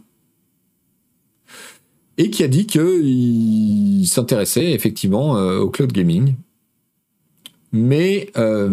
et 2.18 2.32
qui 2.32 2.44
a 2.44 2.48
dit 2.48 2.66
qu'il 2.66 4.08
s'intéressait 4.08 4.72
effectivement 4.72 5.38
euh, 5.38 5.60
au 5.60 5.70
cloud 5.70 5.92
gaming, 5.92 6.34
mais, 7.74 8.32
euh, 8.38 8.70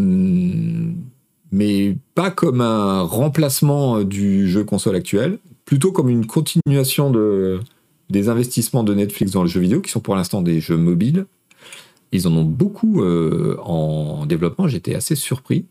mais 1.51 1.96
pas 2.14 2.30
comme 2.30 2.61
un 2.61 3.03
remplacement 3.03 4.03
du 4.03 4.48
jeu 4.48 4.62
console 4.62 4.94
actuel, 4.94 5.38
plutôt 5.64 5.90
comme 5.90 6.09
une 6.09 6.26
continuation 6.26 7.11
de, 7.11 7.59
des 8.11 8.28
investissements 8.28 8.84
de 8.84 8.94
Netflix 8.94 9.32
dans 9.32 9.42
le 9.42 9.48
jeu 9.48 9.61
vidéo, 9.61 9.80
qui 9.80 9.90
sont 9.90 10.01
pour 10.01 10.14
l'instant 10.14 10.42
des 10.42 10.61
jeux 10.61 10.76
mobiles. 10.76 11.26
Ils 12.12 12.28
en 12.28 12.32
ont 12.36 12.44
beaucoup 12.44 13.03
euh, 13.03 13.57
en 13.62 14.26
développement, 14.26 14.68
j'étais 14.68 14.94
assez 14.94 15.14
surpris 15.14 15.64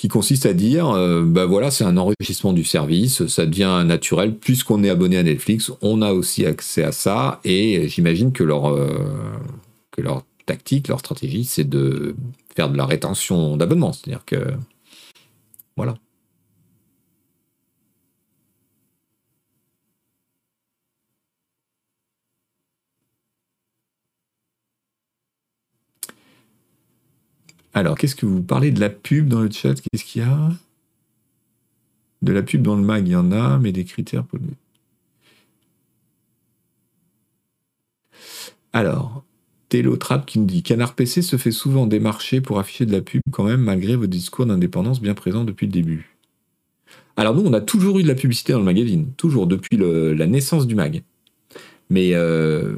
qui 0.00 0.08
consiste 0.08 0.46
à 0.46 0.54
dire, 0.54 0.88
euh, 0.88 1.24
bah 1.26 1.44
voilà, 1.44 1.70
c'est 1.70 1.84
un 1.84 1.98
enrichissement 1.98 2.54
du 2.54 2.64
service, 2.64 3.26
ça 3.26 3.44
devient 3.44 3.84
naturel, 3.84 4.34
puisqu'on 4.34 4.82
est 4.82 4.88
abonné 4.88 5.18
à 5.18 5.22
Netflix, 5.22 5.70
on 5.82 6.00
a 6.00 6.14
aussi 6.14 6.46
accès 6.46 6.82
à 6.82 6.90
ça, 6.90 7.38
et 7.44 7.86
j'imagine 7.86 8.32
que 8.32 8.42
leur, 8.42 8.70
euh, 8.70 8.88
que 9.90 10.00
leur 10.00 10.22
tactique, 10.50 10.88
leur 10.88 11.00
stratégie, 11.00 11.44
c'est 11.44 11.64
de 11.64 12.16
faire 12.56 12.70
de 12.70 12.76
la 12.76 12.86
rétention 12.86 13.56
d'abonnement, 13.56 13.92
c'est-à-dire 13.92 14.24
que, 14.24 14.56
voilà. 15.76 15.96
Alors, 27.74 27.96
qu'est-ce 27.96 28.16
que 28.16 28.26
vous 28.26 28.42
parlez 28.42 28.70
de 28.72 28.80
la 28.80 28.90
pub 28.90 29.28
dans 29.28 29.40
le 29.40 29.50
chat? 29.50 29.74
Qu'est-ce 29.80 30.04
qu'il 30.04 30.22
y 30.22 30.24
a? 30.24 30.50
De 32.22 32.32
la 32.32 32.42
pub 32.42 32.62
dans 32.62 32.76
le 32.76 32.82
mag, 32.82 33.06
il 33.06 33.12
y 33.12 33.16
en 33.16 33.32
a, 33.32 33.58
mais 33.58 33.72
des 33.72 33.84
critères 33.84 34.24
pour 34.24 34.38
Alors, 38.72 39.24
Télotrap 39.70 40.26
qui 40.26 40.38
nous 40.38 40.44
dit 40.44 40.62
Canard 40.62 40.94
PC 40.94 41.22
se 41.22 41.36
fait 41.36 41.52
souvent 41.52 41.86
démarcher 41.86 42.42
pour 42.42 42.58
afficher 42.58 42.84
de 42.84 42.92
la 42.92 43.00
pub 43.00 43.22
quand 43.30 43.44
même, 43.44 43.62
malgré 43.62 43.96
vos 43.96 44.06
discours 44.06 44.44
d'indépendance 44.44 45.00
bien 45.00 45.14
présents 45.14 45.44
depuis 45.44 45.66
le 45.66 45.72
début. 45.72 46.10
Alors, 47.16 47.34
nous, 47.34 47.46
on 47.46 47.52
a 47.52 47.60
toujours 47.60 47.98
eu 47.98 48.02
de 48.02 48.08
la 48.08 48.14
publicité 48.14 48.52
dans 48.52 48.58
le 48.58 48.64
magazine, 48.64 49.06
toujours, 49.16 49.46
depuis 49.46 49.76
la 49.78 50.26
naissance 50.26 50.66
du 50.66 50.74
mag. 50.74 51.02
Mais 51.88 52.10
euh, 52.14 52.74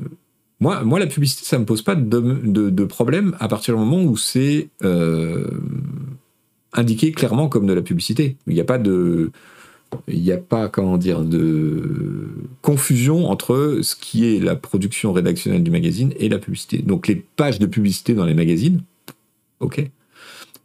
moi, 0.60 0.98
la 0.98 1.06
publicité, 1.06 1.44
ça 1.44 1.58
me 1.58 1.64
pose 1.64 1.82
pas 1.82 1.94
de, 1.94 2.84
problème 2.84 3.36
à 3.40 3.48
partir 3.48 3.74
du 3.74 3.80
moment 3.80 4.02
où 4.02 4.16
c'est 4.16 4.68
euh, 4.84 5.46
indiqué 6.72 7.12
clairement 7.12 7.48
comme 7.48 7.66
de 7.66 7.72
la 7.72 7.82
publicité. 7.82 8.36
Il 8.46 8.54
n'y 8.54 8.60
a 8.60 8.64
pas 8.64 8.78
de, 8.78 9.32
il 10.08 10.22
n'y 10.22 10.32
a 10.32 10.38
pas 10.38 10.68
comment 10.68 10.98
dire 10.98 11.22
de 11.22 12.28
confusion 12.60 13.28
entre 13.28 13.80
ce 13.82 13.94
qui 13.94 14.26
est 14.26 14.40
la 14.40 14.56
production 14.56 15.12
rédactionnelle 15.12 15.62
du 15.62 15.70
magazine 15.70 16.12
et 16.18 16.28
la 16.28 16.38
publicité. 16.38 16.78
Donc 16.78 17.08
les 17.08 17.16
pages 17.16 17.58
de 17.58 17.66
publicité 17.66 18.14
dans 18.14 18.24
les 18.24 18.34
magazines, 18.34 18.82
ok. 19.60 19.88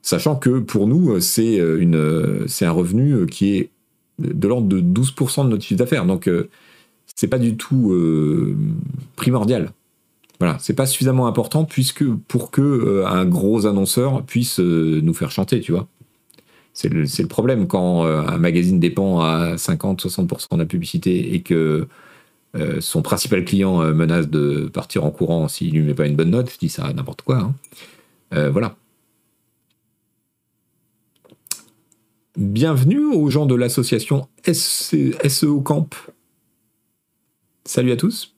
Sachant 0.02 0.36
que 0.36 0.60
pour 0.60 0.88
nous, 0.88 1.20
c'est 1.20 1.58
une, 1.58 2.46
c'est 2.48 2.66
un 2.66 2.72
revenu 2.72 3.26
qui 3.26 3.56
est 3.56 3.70
de 4.20 4.48
l'ordre 4.48 4.68
de 4.68 4.80
12% 4.80 5.46
de 5.46 5.50
notre 5.50 5.64
chiffre 5.64 5.80
d'affaires. 5.80 6.06
Donc 6.06 6.28
euh, 6.28 6.50
c'est 7.16 7.28
pas 7.28 7.40
du 7.40 7.58
tout 7.58 7.92
euh, 7.92 8.56
primordial. 9.16 9.72
Voilà, 10.40 10.58
c'est 10.60 10.76
pas 10.76 10.86
suffisamment 10.86 11.28
important 11.28 11.66
puisque 11.66 12.06
pour 12.06 12.52
que 12.52 12.62
euh, 12.62 13.08
un 13.08 13.26
gros 13.26 13.66
annonceur 13.66 14.24
puisse 14.24 14.60
euh, 14.60 15.02
nous 15.02 15.14
faire 15.14 15.32
chanter, 15.32 15.60
tu 15.62 15.72
vois. 15.72 15.88
C'est 16.78 16.90
le, 16.90 17.28
problème 17.28 17.66
quand 17.66 18.06
euh, 18.06 18.22
un 18.22 18.38
magazine 18.38 18.80
dépend 18.80 19.22
à 19.22 19.56
50-60% 19.56 20.54
de 20.54 20.60
la 20.60 20.66
publicité 20.68 21.34
et 21.34 21.42
que 21.42 21.88
son 22.80 23.04
principal 23.04 23.46
client 23.46 23.84
menace 23.94 24.30
de 24.30 24.68
partir 24.74 25.06
en 25.06 25.12
courant 25.12 25.48
s'il 25.48 25.74
lui 25.74 25.82
met 25.82 25.94
pas 25.94 26.08
une 26.08 26.16
bonne 26.16 26.32
note. 26.32 26.52
Je 26.52 26.58
dis 26.58 26.70
ça 26.70 26.92
n'importe 26.92 27.22
quoi. 27.22 27.54
Hein. 28.32 28.50
voilà. 28.50 28.76
Bienvenue 32.36 33.06
aux 33.06 33.30
gens 33.30 33.46
de 33.46 33.54
l'association 33.54 34.28
SEO 34.44 35.62
Camp. 35.62 35.94
Salut 37.66 37.92
à 37.92 37.96
tous. 37.96 38.37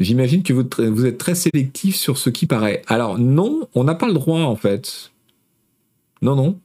J'imagine 0.00 0.42
que 0.42 0.54
vous, 0.54 1.06
êtes 1.06 1.18
très 1.18 1.34
sélectif 1.34 1.94
sur 1.94 2.16
ce 2.16 2.30
qui 2.30 2.46
paraît. 2.46 2.80
Alors 2.86 3.18
non, 3.18 3.68
on 3.74 3.84
n'a 3.84 3.94
pas 3.94 4.06
le 4.06 4.14
droit 4.14 4.40
en 4.40 4.56
fait. 4.56 5.10
Non, 6.22 6.34
non. 6.34 6.58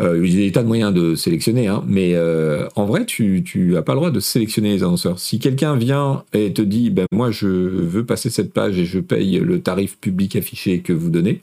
Euh, 0.00 0.20
il 0.26 0.34
y 0.34 0.42
a 0.42 0.46
des 0.46 0.52
tas 0.52 0.62
de 0.62 0.66
moyens 0.66 0.92
de 0.92 1.14
sélectionner, 1.14 1.68
hein, 1.68 1.84
mais 1.86 2.14
euh, 2.14 2.66
en 2.74 2.84
vrai, 2.84 3.04
tu 3.06 3.44
n'as 3.54 3.82
pas 3.82 3.92
le 3.92 3.98
droit 3.98 4.10
de 4.10 4.18
sélectionner 4.18 4.72
les 4.72 4.82
annonceurs. 4.82 5.20
Si 5.20 5.38
quelqu'un 5.38 5.76
vient 5.76 6.24
et 6.32 6.52
te 6.52 6.62
dit, 6.62 6.90
ben 6.90 7.06
moi 7.12 7.30
je 7.30 7.46
veux 7.46 8.04
passer 8.04 8.28
cette 8.28 8.52
page 8.52 8.76
et 8.76 8.86
je 8.86 8.98
paye 8.98 9.38
le 9.38 9.60
tarif 9.60 9.98
public 9.98 10.34
affiché 10.34 10.80
que 10.80 10.92
vous 10.92 11.10
donnez, 11.10 11.42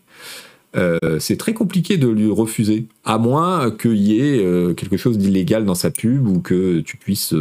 euh, 0.76 0.98
c'est 1.20 1.38
très 1.38 1.54
compliqué 1.54 1.96
de 1.96 2.10
lui 2.10 2.30
refuser, 2.30 2.88
à 3.06 3.18
moins 3.18 3.72
qu'il 3.72 4.02
y 4.02 4.20
ait 4.20 4.44
quelque 4.76 4.98
chose 4.98 5.18
d'illégal 5.18 5.64
dans 5.64 5.76
sa 5.76 5.92
pub 5.92 6.28
ou 6.28 6.42
que 6.42 6.82
tu 6.82 6.98
puisses 6.98 7.34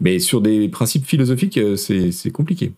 mais 0.00 0.18
sur 0.18 0.40
des 0.40 0.68
principes 0.68 1.06
philosophiques, 1.06 1.58
euh, 1.58 1.76
c'est 1.76 2.30
compliqué. 2.30 2.72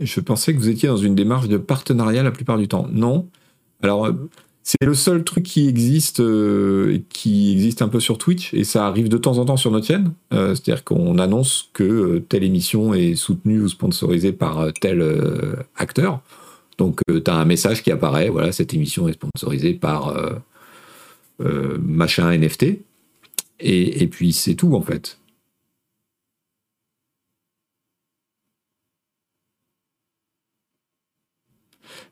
Je 0.00 0.20
pensais 0.20 0.54
que 0.54 0.58
vous 0.58 0.68
étiez 0.68 0.88
dans 0.88 0.96
une 0.96 1.16
démarche 1.16 1.48
de 1.48 1.56
partenariat 1.56 2.22
la 2.22 2.30
plupart 2.30 2.56
du 2.56 2.68
temps. 2.68 2.86
Non. 2.92 3.28
Alors, 3.82 4.06
euh, 4.06 4.12
c'est 4.62 4.84
le 4.84 4.94
seul 4.94 5.24
truc 5.24 5.44
qui 5.44 5.66
existe, 5.66 6.20
euh, 6.20 7.00
qui 7.08 7.52
existe 7.52 7.82
un 7.82 7.88
peu 7.88 7.98
sur 7.98 8.16
Twitch, 8.18 8.54
et 8.54 8.62
ça 8.62 8.86
arrive 8.86 9.08
de 9.08 9.18
temps 9.18 9.38
en 9.38 9.44
temps 9.44 9.56
sur 9.56 9.72
notre 9.72 9.86
chaîne. 9.86 10.12
C'est-à-dire 10.30 10.84
qu'on 10.84 11.18
annonce 11.18 11.70
que 11.72 12.22
telle 12.28 12.44
émission 12.44 12.94
est 12.94 13.16
soutenue 13.16 13.62
ou 13.62 13.68
sponsorisée 13.68 14.32
par 14.32 14.72
tel 14.80 15.02
acteur. 15.76 16.22
Donc, 16.78 17.00
euh, 17.10 17.20
tu 17.20 17.30
as 17.30 17.34
un 17.34 17.44
message 17.44 17.82
qui 17.82 17.90
apparaît, 17.90 18.28
voilà, 18.28 18.52
cette 18.52 18.72
émission 18.72 19.08
est 19.08 19.12
sponsorisée 19.12 19.74
par 19.74 20.08
euh, 20.08 20.34
euh, 21.40 21.76
machin 21.82 22.30
NFT. 22.36 22.78
Et, 23.60 24.06
puis, 24.06 24.32
c'est 24.32 24.54
tout, 24.54 24.74
en 24.74 24.82
fait. 24.82 25.18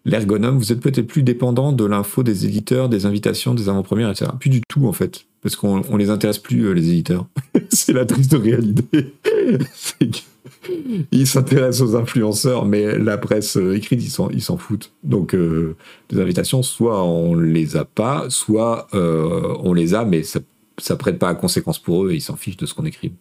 l'ergonome, 0.04 0.56
vous 0.58 0.70
êtes 0.70 0.78
peut-être 0.78 1.08
plus 1.08 1.24
dépendant 1.24 1.72
de 1.72 1.84
l'info 1.84 2.22
des 2.22 2.46
éditeurs, 2.46 2.88
des 2.88 3.06
invitations, 3.06 3.54
des 3.54 3.68
avant-premières, 3.68 4.10
etc. 4.10 4.30
Plus 4.38 4.50
du 4.50 4.60
tout, 4.68 4.86
en 4.86 4.92
fait. 4.92 5.26
Parce 5.42 5.56
qu'on 5.56 5.82
on 5.88 5.96
les 5.96 6.10
intéresse 6.10 6.38
plus, 6.38 6.72
les 6.74 6.90
éditeurs. 6.90 7.26
c'est 7.70 7.92
la 7.92 8.04
triste 8.04 8.34
réalité. 8.34 9.14
ils 11.12 11.26
s'intéressent 11.26 11.88
aux 11.88 11.96
influenceurs, 11.96 12.64
mais 12.64 12.98
la 12.98 13.18
presse 13.18 13.56
euh, 13.56 13.76
écrite, 13.76 14.02
ils 14.02 14.42
s'en, 14.42 14.56
foutent. 14.56 14.92
Donc, 15.02 15.34
euh, 15.34 15.76
les 16.10 16.20
invitations, 16.20 16.62
soit 16.62 17.02
on 17.02 17.34
les 17.34 17.76
a 17.76 17.84
pas, 17.84 18.26
soit 18.28 18.88
on 18.92 19.72
les 19.72 19.94
a, 19.94 20.04
mais 20.04 20.22
ça, 20.22 20.40
ça 20.78 20.96
prête 20.96 21.18
pas 21.18 21.28
à 21.28 21.34
conséquence 21.34 21.78
pour 21.78 22.04
eux 22.04 22.12
et 22.12 22.16
ils 22.16 22.20
s'en 22.20 22.36
fichent 22.36 22.56
de 22.56 22.66
ce 22.66 22.74
qu'on 22.74 22.84
écrit. 22.84 23.12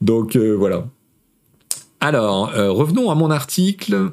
Donc 0.00 0.36
euh, 0.36 0.54
voilà. 0.54 0.86
Alors, 2.00 2.50
euh, 2.54 2.70
revenons 2.70 3.10
à 3.10 3.14
mon 3.14 3.30
article. 3.30 4.10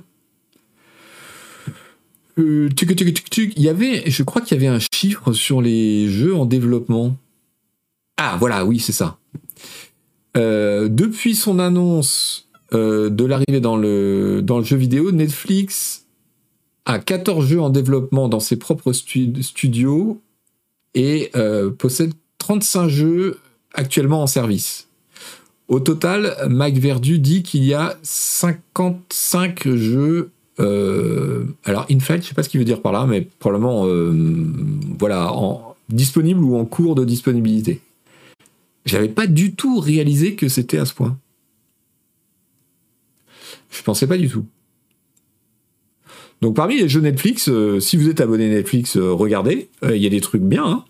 Euh, 2.39 2.69
il 2.77 3.61
y 3.61 3.69
avait, 3.69 4.09
je 4.09 4.23
crois 4.23 4.41
qu'il 4.41 4.57
y 4.57 4.59
avait 4.59 4.75
un 4.75 4.79
chiffre 4.93 5.33
sur 5.33 5.61
les 5.61 6.09
jeux 6.09 6.35
en 6.35 6.45
développement. 6.45 7.15
Ah, 8.17 8.37
voilà, 8.39 8.65
oui, 8.65 8.79
c'est 8.79 8.91
ça. 8.93 9.17
depuis 10.35 11.35
son 11.35 11.59
annonce 11.59 12.47
de 12.71 13.25
l'arrivée 13.25 13.59
dans 13.59 13.77
le, 13.77 14.41
dans 14.41 14.57
le 14.57 14.63
jeu 14.63 14.77
vidéo, 14.77 15.11
Netflix 15.11 16.05
a 16.85 16.99
14 16.99 17.45
jeux 17.45 17.61
en 17.61 17.69
développement 17.69 18.29
dans 18.29 18.39
ses 18.39 18.57
propres 18.57 18.93
studios 18.93 20.19
et 20.95 21.31
possède 21.77 22.13
35 22.39 22.87
jeux 22.87 23.39
actuellement 23.73 24.23
en 24.23 24.27
service. 24.27 24.87
Au 25.67 25.79
total, 25.79 26.35
Mike 26.49 26.77
Verdu 26.77 27.19
dit 27.19 27.41
qu'il 27.41 27.63
y 27.63 27.73
a 27.73 27.97
55 28.03 29.67
jeux. 29.75 30.31
Euh, 30.59 31.45
alors, 31.63 31.85
in 31.89 31.99
je 31.99 32.13
ne 32.13 32.21
sais 32.21 32.33
pas 32.33 32.43
ce 32.43 32.49
qu'il 32.49 32.59
veut 32.59 32.65
dire 32.65 32.81
par 32.81 32.91
là, 32.91 33.05
mais 33.05 33.21
probablement, 33.39 33.87
euh, 33.87 34.13
voilà, 34.99 35.31
disponible 35.89 36.43
ou 36.43 36.55
en 36.57 36.65
cours 36.65 36.95
de 36.95 37.05
disponibilité. 37.05 37.81
J'avais 38.85 39.09
pas 39.09 39.27
du 39.27 39.53
tout 39.53 39.79
réalisé 39.79 40.35
que 40.35 40.49
c'était 40.49 40.77
à 40.77 40.85
ce 40.85 40.93
point. 40.93 41.17
Je 43.71 43.81
pensais 43.81 44.07
pas 44.07 44.17
du 44.17 44.29
tout. 44.29 44.45
Donc 46.41 46.57
parmi 46.57 46.77
les 46.77 46.89
jeux 46.89 46.99
Netflix, 46.99 47.47
euh, 47.47 47.79
si 47.79 47.95
vous 47.95 48.09
êtes 48.09 48.19
abonné 48.19 48.49
Netflix, 48.49 48.97
regardez, 48.97 49.69
il 49.83 49.95
y 49.95 50.05
a 50.05 50.09
des 50.09 50.21
trucs 50.21 50.41
bien. 50.41 50.65
Hein. 50.65 50.85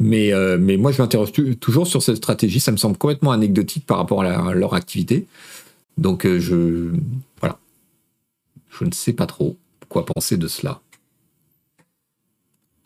Mais, 0.00 0.32
euh, 0.32 0.56
mais 0.58 0.78
moi, 0.78 0.92
je 0.92 1.02
m'interroge 1.02 1.30
toujours 1.60 1.86
sur 1.86 2.02
cette 2.02 2.16
stratégie. 2.16 2.58
Ça 2.58 2.72
me 2.72 2.78
semble 2.78 2.96
complètement 2.96 3.32
anecdotique 3.32 3.84
par 3.86 3.98
rapport 3.98 4.22
à, 4.22 4.54
leur 4.54 4.74
activité. 4.74 5.26
Donc, 5.98 6.24
euh, 6.24 6.40
je. 6.40 6.90
Voilà. 7.38 7.58
Je 8.70 8.84
ne 8.84 8.92
sais 8.92 9.12
pas 9.12 9.26
trop 9.26 9.56
quoi 9.90 10.06
penser 10.06 10.38
de 10.38 10.48
cela. 10.48 10.80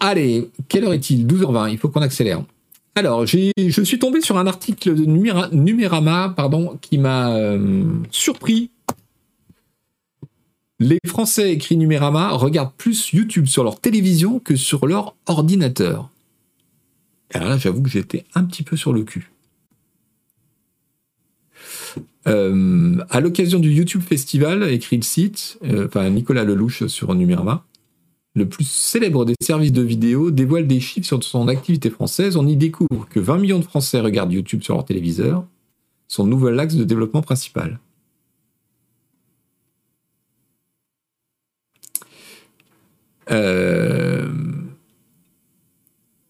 Allez, 0.00 0.50
quelle 0.68 0.84
heure 0.84 0.92
est-il? 0.92 1.26
12h20, 1.26 1.70
il 1.70 1.78
faut 1.78 1.88
qu'on 1.88 2.02
accélère. 2.02 2.42
Alors, 2.96 3.26
je 3.26 3.82
suis 3.82 3.98
tombé 3.98 4.20
sur 4.20 4.36
un 4.36 4.46
article 4.46 4.94
de 4.94 5.04
Numérama 5.04 6.32
pardon, 6.36 6.78
qui 6.80 6.98
m'a 6.98 7.34
euh, 7.34 7.84
surpris. 8.10 8.70
Les 10.80 10.98
Français, 11.06 11.52
écrit 11.52 11.76
Numérama, 11.76 12.30
regardent 12.30 12.74
plus 12.76 13.12
YouTube 13.12 13.46
sur 13.46 13.62
leur 13.64 13.80
télévision 13.80 14.40
que 14.40 14.56
sur 14.56 14.86
leur 14.86 15.14
ordinateur. 15.26 16.10
Alors 17.35 17.48
là, 17.48 17.59
j'avoue 17.59 17.82
que 17.82 17.90
j'étais 17.90 18.24
un 18.35 18.44
petit 18.44 18.62
peu 18.62 18.77
sur 18.77 18.93
le 18.93 19.02
cul. 19.02 19.31
Euh, 22.27 23.05
à 23.11 23.20
l'occasion 23.20 23.59
du 23.59 23.70
YouTube 23.70 24.01
Festival, 24.01 24.62
écrit 24.70 24.97
le 24.97 25.02
site, 25.02 25.59
euh, 25.65 25.86
enfin 25.86 26.09
Nicolas 26.09 26.44
Lelouch 26.44 26.86
sur 26.86 27.15
Numérama, 27.15 27.66
le 28.35 28.48
plus 28.48 28.69
célèbre 28.69 29.24
des 29.24 29.35
services 29.40 29.73
de 29.73 29.82
vidéo 29.82 30.31
dévoile 30.31 30.66
des 30.66 30.81
chiffres 30.81 31.06
sur 31.06 31.23
son 31.23 31.48
activité 31.48 31.90
française. 31.90 32.36
On 32.36 32.47
y 32.47 32.56
découvre 32.56 33.09
que 33.11 33.20
20 33.20 33.39
millions 33.39 33.59
de 33.59 33.65
Français 33.65 34.01
regardent 34.01 34.32
YouTube 34.32 34.62
sur 34.62 34.74
leur 34.74 34.85
téléviseur, 34.85 35.44
son 36.09 36.27
nouvel 36.27 36.59
axe 36.59 36.77
de 36.77 36.85
développement 36.85 37.23
principal. 37.23 37.78
Euh, 43.31 44.13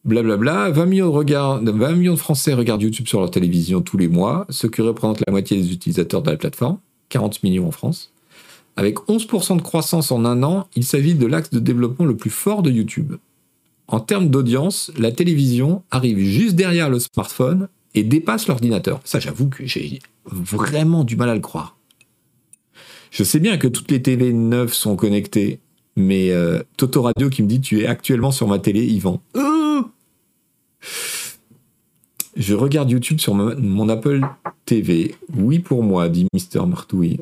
blablabla, 0.04 0.70
20 0.70 0.86
millions, 0.86 1.06
de 1.06 1.12
regards, 1.12 1.62
20 1.62 1.92
millions 1.92 2.14
de 2.14 2.18
Français 2.18 2.54
regardent 2.54 2.82
YouTube 2.82 3.08
sur 3.08 3.20
leur 3.20 3.30
télévision 3.30 3.80
tous 3.80 3.96
les 3.96 4.08
mois, 4.08 4.46
ce 4.50 4.66
qui 4.66 4.82
représente 4.82 5.22
la 5.26 5.30
moitié 5.30 5.56
des 5.56 5.72
utilisateurs 5.72 6.22
de 6.22 6.30
la 6.30 6.36
plateforme, 6.36 6.78
40 7.08 7.42
millions 7.42 7.68
en 7.68 7.70
France. 7.70 8.12
Avec 8.76 8.98
11% 9.08 9.56
de 9.56 9.62
croissance 9.62 10.10
en 10.10 10.24
un 10.24 10.42
an, 10.42 10.66
il 10.74 10.84
s'agit 10.84 11.14
de 11.14 11.26
l'axe 11.26 11.50
de 11.50 11.60
développement 11.60 12.06
le 12.06 12.16
plus 12.16 12.30
fort 12.30 12.62
de 12.62 12.70
YouTube. 12.70 13.14
En 13.86 14.00
termes 14.00 14.28
d'audience, 14.28 14.90
la 14.98 15.12
télévision 15.12 15.82
arrive 15.90 16.18
juste 16.18 16.56
derrière 16.56 16.90
le 16.90 16.98
smartphone 16.98 17.68
et 17.94 18.02
dépasse 18.02 18.48
l'ordinateur. 18.48 19.00
Ça, 19.04 19.20
j'avoue 19.20 19.48
que 19.48 19.64
j'ai 19.66 20.00
vraiment 20.24 21.04
du 21.04 21.16
mal 21.16 21.28
à 21.28 21.34
le 21.34 21.40
croire. 21.40 21.76
Je 23.10 23.22
sais 23.22 23.38
bien 23.38 23.58
que 23.58 23.68
toutes 23.68 23.90
les 23.90 24.02
TV 24.02 24.32
neuves 24.32 24.72
sont 24.72 24.96
connectées, 24.96 25.60
mais 25.94 26.30
euh, 26.32 26.62
Toto 26.76 27.02
Radio 27.02 27.30
qui 27.30 27.42
me 27.42 27.48
dit 27.48 27.60
tu 27.60 27.82
es 27.82 27.86
actuellement 27.86 28.32
sur 28.32 28.48
ma 28.48 28.58
télé, 28.58 28.84
Yvan. 28.84 29.20
Je 32.36 32.54
regarde 32.54 32.90
YouTube 32.90 33.20
sur 33.20 33.34
mon 33.34 33.88
Apple 33.88 34.20
TV. 34.64 35.14
Oui 35.34 35.60
pour 35.60 35.82
moi, 35.82 36.08
dit 36.08 36.26
Mister 36.32 36.60
Martouille. 36.66 37.20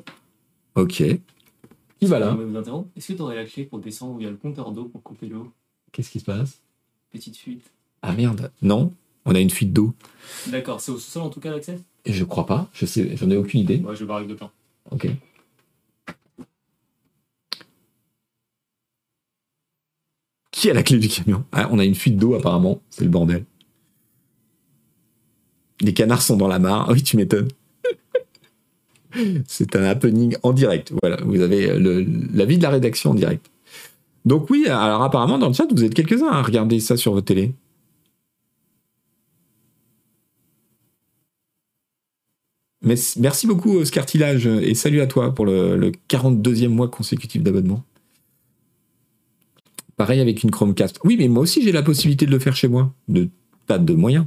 Ok. 0.74 1.02
Qui 2.00 2.06
va 2.06 2.18
là 2.18 2.36
Est-ce 2.96 3.08
que 3.08 3.12
tu 3.14 3.22
aurais 3.22 3.36
la 3.36 3.44
clé 3.44 3.64
pour 3.64 3.78
descendre 3.78 4.14
où 4.14 4.20
il 4.20 4.24
y 4.24 4.26
a 4.26 4.30
le 4.30 4.36
compteur 4.36 4.72
d'eau 4.72 4.84
pour 4.84 5.02
couper 5.02 5.26
l'eau? 5.26 5.52
Qu'est-ce 5.92 6.10
qui 6.10 6.20
se 6.20 6.24
passe? 6.24 6.60
Petite 7.12 7.36
fuite. 7.36 7.70
Ah 8.00 8.12
merde, 8.12 8.50
non, 8.62 8.92
on 9.26 9.34
a 9.34 9.40
une 9.40 9.50
fuite 9.50 9.72
d'eau. 9.72 9.92
D'accord, 10.48 10.80
c'est 10.80 10.90
au 10.90 10.98
sous-sol 10.98 11.22
en 11.22 11.28
tout 11.30 11.40
cas 11.40 11.50
l'accès? 11.50 11.78
Je 12.06 12.24
crois 12.24 12.46
pas, 12.46 12.68
je 12.72 12.86
sais, 12.86 13.16
j'en 13.16 13.30
ai 13.30 13.36
aucune 13.36 13.60
idée. 13.60 13.78
Moi 13.78 13.94
je 13.94 14.04
barre 14.04 14.26
de 14.26 14.34
plein. 14.34 14.50
Ok. 14.90 15.08
Qui 20.50 20.70
a 20.70 20.74
la 20.74 20.82
clé 20.82 20.98
du 20.98 21.08
camion? 21.08 21.44
Ah, 21.52 21.68
On 21.70 21.78
a 21.78 21.84
une 21.84 21.94
fuite 21.94 22.16
d'eau 22.16 22.34
apparemment, 22.34 22.80
c'est 22.90 23.04
le 23.04 23.10
bordel. 23.10 23.44
Les 25.82 25.92
canards 25.92 26.22
sont 26.22 26.36
dans 26.36 26.48
la 26.48 26.58
mare. 26.58 26.88
Oui, 26.90 27.02
tu 27.02 27.16
m'étonnes. 27.16 27.48
c'est 29.46 29.76
un 29.76 29.84
happening 29.84 30.36
en 30.42 30.52
direct. 30.52 30.92
Voilà, 31.02 31.18
vous 31.24 31.40
avez 31.40 31.66
la 31.78 32.44
vie 32.44 32.56
de 32.56 32.62
la 32.62 32.70
rédaction 32.70 33.10
en 33.10 33.14
direct. 33.14 33.50
Donc 34.24 34.48
oui, 34.50 34.66
alors 34.68 35.02
apparemment 35.02 35.38
dans 35.38 35.48
le 35.48 35.54
chat, 35.54 35.66
vous 35.70 35.84
êtes 35.84 35.94
quelques-uns 35.94 36.28
à 36.28 36.42
regarder 36.42 36.78
ça 36.78 36.96
sur 36.96 37.12
votre 37.12 37.26
télé. 37.26 37.52
Merci 42.84 43.46
beaucoup 43.46 43.84
Scartilage 43.84 44.46
et 44.46 44.74
salut 44.74 45.00
à 45.00 45.06
toi 45.06 45.32
pour 45.34 45.46
le, 45.46 45.76
le 45.76 45.92
42e 46.08 46.68
mois 46.68 46.88
consécutif 46.88 47.42
d'abonnement. 47.42 47.84
Pareil 49.96 50.20
avec 50.20 50.42
une 50.42 50.50
Chromecast. 50.50 50.98
Oui, 51.04 51.16
mais 51.16 51.28
moi 51.28 51.42
aussi 51.44 51.62
j'ai 51.62 51.70
la 51.70 51.82
possibilité 51.82 52.26
de 52.26 52.32
le 52.32 52.40
faire 52.40 52.56
chez 52.56 52.66
moi. 52.66 52.92
De 53.08 53.28
tas 53.66 53.78
de 53.78 53.94
moyens. 53.94 54.26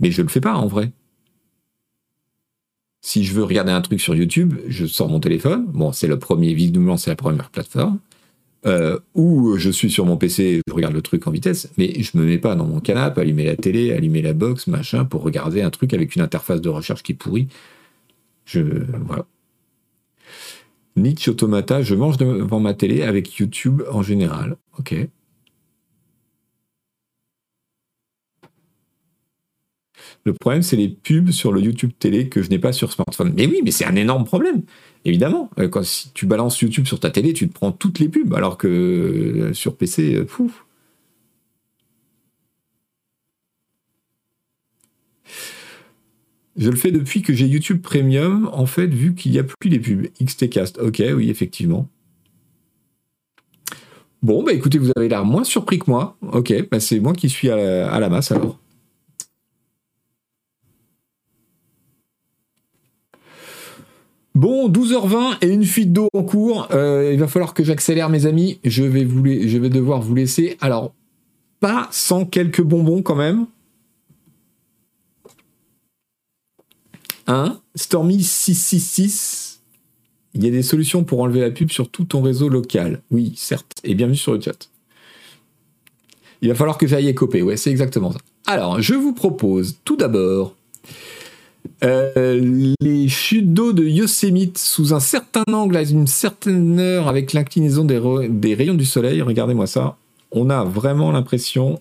Mais 0.00 0.10
je 0.10 0.22
le 0.22 0.28
fais 0.28 0.40
pas 0.40 0.54
en 0.54 0.66
vrai. 0.66 0.92
Si 3.00 3.22
je 3.22 3.34
veux 3.34 3.44
regarder 3.44 3.70
un 3.70 3.82
truc 3.82 4.00
sur 4.00 4.14
YouTube, 4.14 4.54
je 4.66 4.86
sors 4.86 5.08
mon 5.08 5.20
téléphone. 5.20 5.66
Bon, 5.68 5.92
c'est 5.92 6.06
le 6.06 6.18
premier, 6.18 6.54
visiblement, 6.54 6.96
c'est 6.96 7.10
la 7.10 7.16
première 7.16 7.50
plateforme. 7.50 7.98
Euh, 8.66 8.98
ou 9.14 9.58
je 9.58 9.68
suis 9.68 9.90
sur 9.90 10.06
mon 10.06 10.16
PC, 10.16 10.62
je 10.66 10.72
regarde 10.72 10.94
le 10.94 11.02
truc 11.02 11.26
en 11.26 11.30
vitesse, 11.30 11.70
mais 11.76 12.02
je 12.02 12.16
me 12.16 12.24
mets 12.24 12.38
pas 12.38 12.54
dans 12.54 12.64
mon 12.64 12.80
canapé, 12.80 13.20
allumer 13.20 13.44
la 13.44 13.56
télé, 13.56 13.92
allumer 13.92 14.22
la 14.22 14.32
box, 14.32 14.68
machin, 14.68 15.04
pour 15.04 15.22
regarder 15.22 15.60
un 15.60 15.68
truc 15.68 15.92
avec 15.92 16.16
une 16.16 16.22
interface 16.22 16.62
de 16.62 16.70
recherche 16.70 17.02
qui 17.02 17.12
est 17.12 17.14
pourrie. 17.14 17.48
Je, 18.46 18.60
voilà. 19.06 19.26
Nietzsche 20.96 21.30
Automata, 21.30 21.82
je 21.82 21.94
mange 21.94 22.16
devant 22.16 22.60
ma 22.60 22.72
télé 22.72 23.02
avec 23.02 23.36
YouTube 23.36 23.82
en 23.90 24.02
général. 24.02 24.56
Ok. 24.78 24.94
Le 30.24 30.32
problème, 30.32 30.62
c'est 30.62 30.76
les 30.76 30.88
pubs 30.88 31.30
sur 31.30 31.52
le 31.52 31.60
YouTube 31.60 31.90
télé 31.98 32.28
que 32.28 32.42
je 32.42 32.48
n'ai 32.48 32.58
pas 32.58 32.72
sur 32.72 32.90
smartphone. 32.90 33.34
Mais 33.36 33.46
oui, 33.46 33.60
mais 33.62 33.70
c'est 33.70 33.84
un 33.84 33.94
énorme 33.94 34.24
problème. 34.24 34.62
Évidemment, 35.04 35.50
euh, 35.58 35.68
quand 35.68 35.84
si 35.84 36.10
tu 36.14 36.24
balances 36.24 36.60
YouTube 36.60 36.86
sur 36.86 36.98
ta 36.98 37.10
télé, 37.10 37.34
tu 37.34 37.46
te 37.46 37.52
prends 37.52 37.72
toutes 37.72 37.98
les 37.98 38.08
pubs, 38.08 38.32
alors 38.34 38.56
que 38.56 38.68
euh, 38.68 39.52
sur 39.52 39.76
PC, 39.76 40.14
euh, 40.14 40.24
pouf. 40.24 40.64
Je 46.56 46.70
le 46.70 46.76
fais 46.76 46.90
depuis 46.90 47.20
que 47.20 47.34
j'ai 47.34 47.46
YouTube 47.46 47.82
Premium, 47.82 48.48
en 48.52 48.64
fait, 48.64 48.86
vu 48.86 49.14
qu'il 49.14 49.32
n'y 49.32 49.38
a 49.38 49.44
plus 49.44 49.68
les 49.68 49.78
pubs. 49.78 50.06
XTcast, 50.22 50.78
ok, 50.78 51.02
oui, 51.14 51.28
effectivement. 51.28 51.88
Bon, 54.22 54.42
bah 54.42 54.54
écoutez, 54.54 54.78
vous 54.78 54.90
avez 54.96 55.08
l'air 55.08 55.26
moins 55.26 55.44
surpris 55.44 55.78
que 55.78 55.90
moi. 55.90 56.16
Ok, 56.32 56.54
bah 56.70 56.80
c'est 56.80 56.98
moi 56.98 57.12
qui 57.12 57.28
suis 57.28 57.50
à 57.50 58.00
la 58.00 58.08
masse 58.08 58.32
alors. 58.32 58.58
Bon, 64.34 64.68
12h20 64.68 65.38
et 65.42 65.48
une 65.48 65.64
fuite 65.64 65.92
d'eau 65.92 66.08
en 66.12 66.24
cours. 66.24 66.66
Euh, 66.72 67.10
il 67.12 67.20
va 67.20 67.28
falloir 67.28 67.54
que 67.54 67.62
j'accélère, 67.62 68.08
mes 68.08 68.26
amis. 68.26 68.58
Je 68.64 68.82
vais, 68.82 69.04
vous 69.04 69.24
je 69.24 69.58
vais 69.58 69.70
devoir 69.70 70.02
vous 70.02 70.14
laisser. 70.14 70.56
Alors, 70.60 70.92
pas 71.60 71.88
sans 71.92 72.24
quelques 72.24 72.62
bonbons 72.62 73.02
quand 73.02 73.14
même. 73.14 73.46
Hein 77.28 77.60
Stormy 77.76 78.22
666. 78.22 79.62
Il 80.34 80.44
y 80.44 80.48
a 80.48 80.50
des 80.50 80.64
solutions 80.64 81.04
pour 81.04 81.20
enlever 81.20 81.40
la 81.40 81.52
pub 81.52 81.70
sur 81.70 81.88
tout 81.88 82.04
ton 82.04 82.20
réseau 82.20 82.48
local. 82.48 83.02
Oui, 83.12 83.34
certes. 83.36 83.78
Et 83.84 83.94
bienvenue 83.94 84.16
sur 84.16 84.32
le 84.32 84.40
chat. 84.40 84.68
Il 86.42 86.48
va 86.48 86.56
falloir 86.56 86.76
que 86.76 86.88
j'aille 86.88 87.08
écoper. 87.08 87.40
Ouais, 87.42 87.56
c'est 87.56 87.70
exactement 87.70 88.10
ça. 88.10 88.18
Alors, 88.46 88.82
je 88.82 88.94
vous 88.94 89.14
propose 89.14 89.78
tout 89.84 89.96
d'abord 89.96 90.56
euh, 91.82 92.74
les 92.80 93.08
chutes 93.08 93.52
d'eau 93.52 93.72
de 93.72 93.84
Yosemite 93.84 94.58
sous 94.58 94.94
un 94.94 95.00
certain 95.00 95.44
angle 95.52 95.76
à 95.76 95.82
une 95.82 96.06
certaine 96.06 96.78
heure 96.78 97.08
avec 97.08 97.32
l'inclinaison 97.32 97.84
des, 97.84 97.98
rayons 98.54 98.74
du 98.74 98.84
soleil. 98.84 99.22
Regardez-moi 99.22 99.66
ça. 99.66 99.96
On 100.30 100.50
a 100.50 100.64
vraiment 100.64 101.12
l'impression 101.12 101.80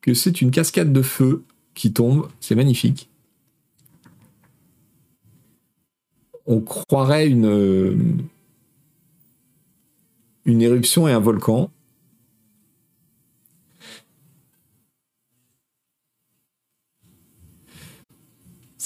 que 0.00 0.14
c'est 0.14 0.40
une 0.40 0.50
cascade 0.50 0.92
de 0.92 1.02
feu 1.02 1.44
qui 1.74 1.92
tombe. 1.92 2.28
C'est 2.40 2.54
magnifique. 2.54 3.08
On 6.46 6.60
croirait 6.60 7.26
une 7.26 8.20
éruption 10.46 11.08
et 11.08 11.12
un 11.12 11.18
volcan. 11.18 11.70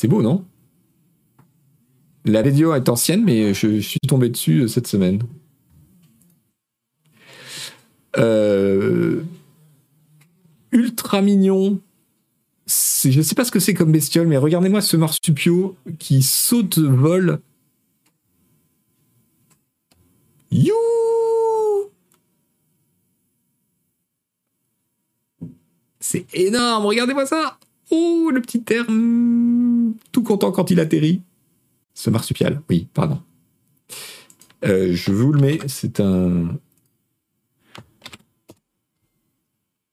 C'est 0.01 0.09
beau, 0.09 0.23
non? 0.23 0.47
La 2.25 2.41
vidéo 2.41 2.73
est 2.73 2.89
ancienne, 2.89 3.23
mais 3.23 3.53
je, 3.53 3.81
suis 3.81 4.01
tombé 4.09 4.31
dessus 4.31 4.61
euh, 4.61 4.67
cette 4.67 4.87
semaine. 4.87 5.23
Euh, 8.17 9.21
ultra 10.73 11.21
mignon. 11.21 11.81
Je 12.67 13.15
ne 13.15 13.23
sais 13.23 13.35
pas 13.35 13.45
ce 13.45 13.51
que 13.51 13.61
c'est 13.61 13.75
comme 13.75 13.93
bestiole, 13.93 14.27
mais 14.27 14.39
regardez-moi 14.39 14.81
ce 14.81 14.97
marsupio 14.97 15.77
qui 15.99 16.23
saute, 16.23 16.79
vole. 16.79 17.39
You 20.51 20.73
C'est 25.99 26.25
énorme, 26.33 26.87
regardez-moi 26.87 27.27
ça 27.27 27.59
Oh, 27.91 28.31
le 28.33 28.41
petit 28.41 28.63
hmm, 28.89 29.70
tout 30.13 30.23
content 30.23 30.53
quand 30.53 30.71
il 30.71 30.81
atterrit. 30.81 31.23
Ce 31.95 32.11
marsupial, 32.11 32.63
oui, 32.69 32.87
pardon. 32.95 33.21
Euh, 34.65 34.95
je 34.95 35.13
vous 35.13 35.33
le 35.33 35.41
mets, 35.41 35.59
c'est 35.67 36.01
un... 36.01 36.59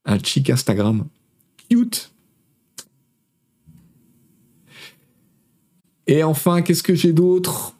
Un 0.04 0.18
chic 0.20 0.48
Instagram. 0.48 1.06
Cute. 1.68 2.12
Et 6.06 6.22
enfin, 6.22 6.62
qu'est-ce 6.62 6.82
que 6.82 6.94
j'ai 6.94 7.12
d'autre? 7.12 7.74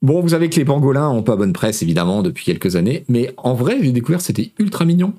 Bon, 0.00 0.20
vous 0.20 0.30
savez 0.30 0.48
que 0.48 0.56
les 0.56 0.64
pangolins 0.64 1.10
ont 1.10 1.22
pas 1.22 1.36
bonne 1.36 1.52
presse, 1.52 1.82
évidemment, 1.82 2.22
depuis 2.22 2.44
quelques 2.44 2.76
années, 2.76 3.04
mais 3.08 3.34
en 3.36 3.54
vrai, 3.54 3.78
j'ai 3.82 3.92
découvert 3.92 4.20
c'était 4.20 4.52
ultra 4.58 4.84
mignon. 4.84 5.14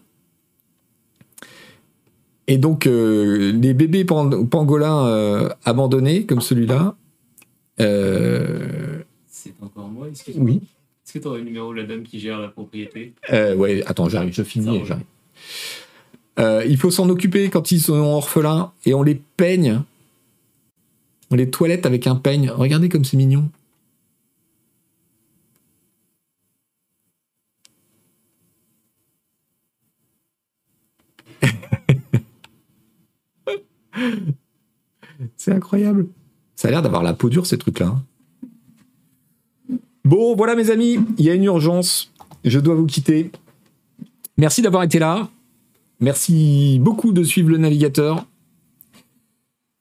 Et 2.47 2.57
donc, 2.57 2.87
euh, 2.87 3.51
les 3.53 3.73
bébés 3.73 4.03
pan- 4.05 4.45
pangolins 4.45 5.05
euh, 5.07 5.49
abandonnés, 5.63 6.25
comme 6.25 6.41
celui-là, 6.41 6.95
euh, 7.79 8.99
C'est 9.27 9.53
encore 9.61 9.87
moi. 9.87 10.07
Est-ce 10.09 10.23
que 10.23 10.31
oui. 10.37 10.61
est-ce 11.05 11.13
que 11.13 11.19
tu 11.19 11.27
aurais 11.27 11.39
le 11.39 11.45
numéro 11.45 11.73
de 11.73 11.79
la 11.79 11.87
dame 11.87 12.03
qui 12.03 12.19
gère 12.19 12.39
la 12.39 12.49
propriété? 12.49 13.13
Ouais, 13.31 13.83
attends, 13.85 14.09
j'arrive, 14.09 14.33
je 14.33 14.43
finis 14.43 14.81
Ça 14.85 14.99
il 16.65 16.77
faut 16.77 16.91
s'en 16.91 17.09
occuper 17.09 17.49
quand 17.49 17.71
ils 17.71 17.79
sont 17.79 17.93
orphelins 17.93 18.71
et 18.85 18.93
on 18.93 19.03
les 19.03 19.21
peigne. 19.37 19.81
On 21.31 21.35
les 21.35 21.49
toilette 21.49 21.85
avec 21.85 22.07
un 22.07 22.15
peigne. 22.15 22.49
Regardez 22.49 22.89
comme 22.89 23.05
c'est 23.05 23.17
mignon. 23.17 23.49
C'est 35.37 35.51
incroyable. 35.51 36.07
Ça 36.55 36.67
a 36.67 36.71
l'air 36.71 36.81
d'avoir 36.81 37.03
la 37.03 37.13
peau 37.13 37.29
dure 37.29 37.45
ces 37.45 37.57
trucs-là. 37.57 37.87
hein. 37.87 38.03
Bon, 40.05 40.35
voilà 40.35 40.55
mes 40.55 40.69
amis, 40.69 40.99
il 41.17 41.25
y 41.25 41.29
a 41.29 41.33
une 41.33 41.45
urgence. 41.45 42.11
Je 42.43 42.59
dois 42.59 42.75
vous 42.75 42.85
quitter. 42.85 43.31
Merci 44.37 44.61
d'avoir 44.61 44.83
été 44.83 44.99
là. 44.99 45.29
Merci 45.99 46.79
beaucoup 46.81 47.13
de 47.13 47.23
suivre 47.23 47.49
le 47.49 47.57
navigateur. 47.57 48.25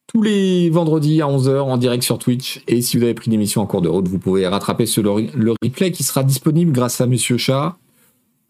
Tous 0.07 0.23
les 0.23 0.71
vendredis 0.71 1.23
à 1.23 1.27
11h 1.27 1.61
en 1.61 1.77
direct 1.77 2.05
sur 2.05 2.19
Twitch. 2.19 2.63
Et 2.69 2.83
si 2.83 2.97
vous 2.97 3.03
avez 3.03 3.15
pris 3.15 3.31
l'émission 3.31 3.63
en 3.63 3.67
cours 3.67 3.83
de 3.83 3.89
route, 3.89 4.07
vous 4.07 4.19
pouvez 4.19 4.47
rattraper 4.47 4.85
le, 4.85 5.55
replay 5.63 5.91
qui 5.91 6.05
sera 6.05 6.23
disponible 6.23 6.71
grâce 6.71 7.01
à 7.01 7.07
Monsieur 7.07 7.39
Chat. 7.39 7.77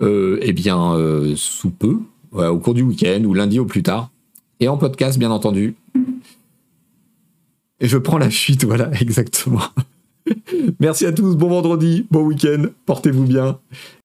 Euh, 0.03 0.39
eh 0.43 0.53
bien, 0.53 0.95
euh, 0.95 1.35
sous 1.37 1.71
peu, 1.71 2.01
au 2.33 2.59
cours 2.59 2.75
du 2.75 2.83
week-end 2.83 3.23
ou 3.25 3.33
lundi 3.33 3.59
au 3.59 3.65
plus 3.65 3.83
tard. 3.83 4.11
Et 4.63 4.69
en 4.69 4.77
podcast, 4.77 5.19
bien 5.19 5.33
entendu. 5.33 5.75
Et 7.81 7.89
je 7.89 7.99
prends 7.99 8.19
la 8.19 8.31
fuite, 8.31 8.65
voilà, 8.65 8.93
exactement. 9.01 9.65
Merci 10.79 11.05
à 11.05 11.11
tous, 11.11 11.35
bon 11.35 11.49
vendredi, 11.49 12.07
bon 12.13 12.23
week-end, 12.23 12.67
portez-vous 12.87 13.25
bien. 13.25 13.59